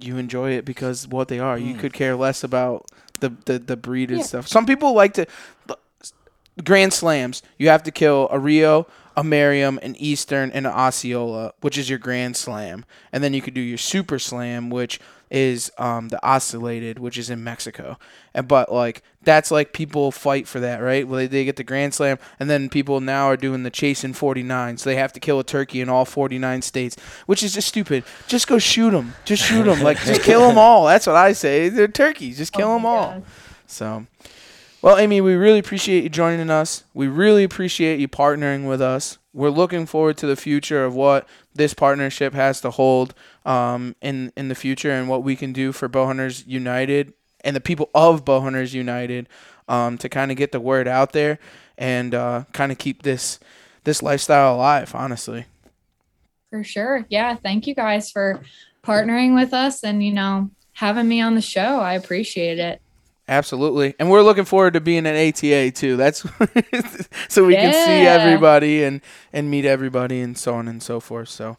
you 0.00 0.16
enjoy 0.16 0.52
it 0.52 0.64
because 0.64 1.06
what 1.06 1.28
they 1.28 1.38
are. 1.38 1.56
You 1.56 1.74
mm. 1.74 1.78
could 1.78 1.92
care 1.92 2.16
less 2.16 2.42
about 2.42 2.86
the 3.20 3.32
the, 3.44 3.60
the 3.60 3.76
breed 3.76 4.10
and 4.10 4.20
Yeah. 4.20 4.26
stuff. 4.26 4.48
Some 4.48 4.66
people 4.66 4.92
like 4.92 5.14
to 5.14 5.26
grand 6.64 6.92
slams. 6.92 7.42
You 7.58 7.68
have 7.68 7.82
to 7.84 7.90
kill 7.90 8.28
a 8.30 8.38
Rio, 8.38 8.86
a 9.16 9.24
Merriam, 9.24 9.78
an 9.82 9.94
Eastern, 9.98 10.50
and 10.50 10.66
an 10.66 10.72
Osceola, 10.72 11.54
which 11.60 11.78
is 11.78 11.88
your 11.88 11.98
grand 11.98 12.36
slam. 12.36 12.84
And 13.12 13.22
then 13.22 13.34
you 13.34 13.40
could 13.42 13.54
do 13.54 13.60
your 13.60 13.78
super 13.78 14.18
slam, 14.18 14.70
which 14.70 15.00
is 15.30 15.72
um, 15.78 16.08
the 16.10 16.20
ocellated, 16.22 16.98
which 16.98 17.18
is 17.18 17.30
in 17.30 17.42
Mexico. 17.42 17.98
And 18.34 18.46
but 18.46 18.72
like 18.72 19.02
that's 19.22 19.50
like 19.50 19.72
people 19.72 20.12
fight 20.12 20.46
for 20.46 20.60
that, 20.60 20.78
right? 20.78 21.06
Well, 21.08 21.16
they, 21.18 21.26
they 21.26 21.44
get 21.44 21.56
the 21.56 21.64
grand 21.64 21.94
slam, 21.94 22.18
and 22.38 22.48
then 22.48 22.68
people 22.68 23.00
now 23.00 23.26
are 23.26 23.36
doing 23.36 23.62
the 23.62 23.70
chase 23.70 24.04
in 24.04 24.12
49, 24.12 24.76
so 24.78 24.90
they 24.90 24.96
have 24.96 25.12
to 25.14 25.20
kill 25.20 25.40
a 25.40 25.44
turkey 25.44 25.80
in 25.80 25.88
all 25.88 26.04
49 26.04 26.62
states, 26.62 26.96
which 27.26 27.42
is 27.42 27.54
just 27.54 27.68
stupid. 27.68 28.04
Just 28.28 28.46
go 28.46 28.58
shoot 28.58 28.90
them. 28.90 29.14
Just 29.24 29.42
shoot 29.42 29.64
them. 29.64 29.80
Like 29.80 29.98
just 30.04 30.22
kill 30.22 30.46
them 30.46 30.58
all. 30.58 30.86
That's 30.86 31.06
what 31.06 31.16
I 31.16 31.32
say. 31.32 31.68
They're 31.68 31.88
turkeys. 31.88 32.36
Just 32.36 32.52
kill 32.52 32.68
Oh 32.70 32.74
them 32.74 32.86
all. 32.86 33.10
God. 33.12 33.24
So, 33.66 34.06
well, 34.84 34.98
Aimie, 34.98 35.22
we 35.22 35.32
really 35.32 35.58
appreciate 35.58 36.02
you 36.02 36.10
joining 36.10 36.50
us. 36.50 36.84
We 36.92 37.08
really 37.08 37.42
appreciate 37.42 38.00
you 38.00 38.06
partnering 38.06 38.68
with 38.68 38.82
us. 38.82 39.16
We're 39.32 39.48
looking 39.48 39.86
forward 39.86 40.18
to 40.18 40.26
the 40.26 40.36
future 40.36 40.84
of 40.84 40.94
what 40.94 41.26
this 41.54 41.72
partnership 41.72 42.34
has 42.34 42.60
to 42.60 42.70
hold 42.70 43.14
um, 43.46 43.96
in 44.02 44.30
in 44.36 44.48
the 44.48 44.54
future 44.54 44.90
and 44.90 45.08
what 45.08 45.22
we 45.22 45.36
can 45.36 45.54
do 45.54 45.72
for 45.72 45.88
Bowhunters 45.88 46.46
United 46.46 47.14
and 47.40 47.56
the 47.56 47.62
people 47.62 47.88
of 47.94 48.26
Bowhunters 48.26 48.74
United 48.74 49.26
um, 49.68 49.96
to 49.96 50.10
kind 50.10 50.30
of 50.30 50.36
get 50.36 50.52
the 50.52 50.60
word 50.60 50.86
out 50.86 51.12
there 51.12 51.38
and 51.78 52.14
uh, 52.14 52.44
kind 52.52 52.70
of 52.70 52.76
keep 52.76 53.04
this 53.04 53.40
this 53.84 54.02
lifestyle 54.02 54.54
alive. 54.54 54.94
Honestly, 54.94 55.46
For 56.50 56.62
sure. 56.62 57.06
Yeah. 57.08 57.36
Thank 57.36 57.66
you 57.66 57.74
guys 57.74 58.10
for 58.10 58.42
partnering 58.84 59.34
with 59.34 59.54
us 59.54 59.82
and, 59.82 60.04
you 60.04 60.12
know, 60.12 60.50
having 60.72 61.08
me 61.08 61.22
on 61.22 61.36
the 61.36 61.40
show. 61.40 61.80
I 61.80 61.94
appreciate 61.94 62.58
it. 62.58 62.82
Absolutely. 63.26 63.94
And 63.98 64.10
we're 64.10 64.22
looking 64.22 64.44
forward 64.44 64.74
to 64.74 64.80
being 64.80 65.06
at 65.06 65.16
ATA 65.16 65.70
too. 65.70 65.96
That's 65.96 66.20
so 67.28 67.44
we 67.44 67.54
can 67.54 67.72
see 67.72 68.06
everybody 68.06 68.84
and 68.84 69.00
and 69.32 69.50
meet 69.50 69.64
everybody 69.64 70.20
and 70.20 70.36
so 70.36 70.54
on 70.54 70.68
and 70.68 70.82
so 70.82 71.00
forth. 71.00 71.30
So 71.30 71.56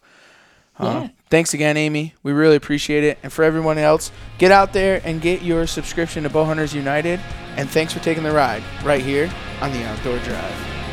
uh, 0.79 0.85
Yeah. 0.85 1.07
thanks 1.29 1.53
again, 1.55 1.75
Aimie. 1.75 2.13
We 2.21 2.33
really 2.33 2.55
appreciate 2.55 3.03
it. 3.03 3.17
And 3.23 3.33
for 3.33 3.43
everyone 3.43 3.77
else, 3.79 4.11
get 4.37 4.51
out 4.51 4.73
there 4.73 5.01
and 5.03 5.21
get 5.21 5.41
your 5.41 5.65
subscription 5.65 6.23
to 6.23 6.29
Bowhunters 6.29 6.73
United. 6.73 7.19
And 7.57 7.69
thanks 7.69 7.93
for 7.93 7.99
taking 7.99 8.23
the 8.23 8.31
ride 8.31 8.61
right 8.83 9.01
here 9.01 9.31
on 9.61 9.71
the 9.71 9.83
Outdoor 9.85 10.19
Drive. 10.19 10.84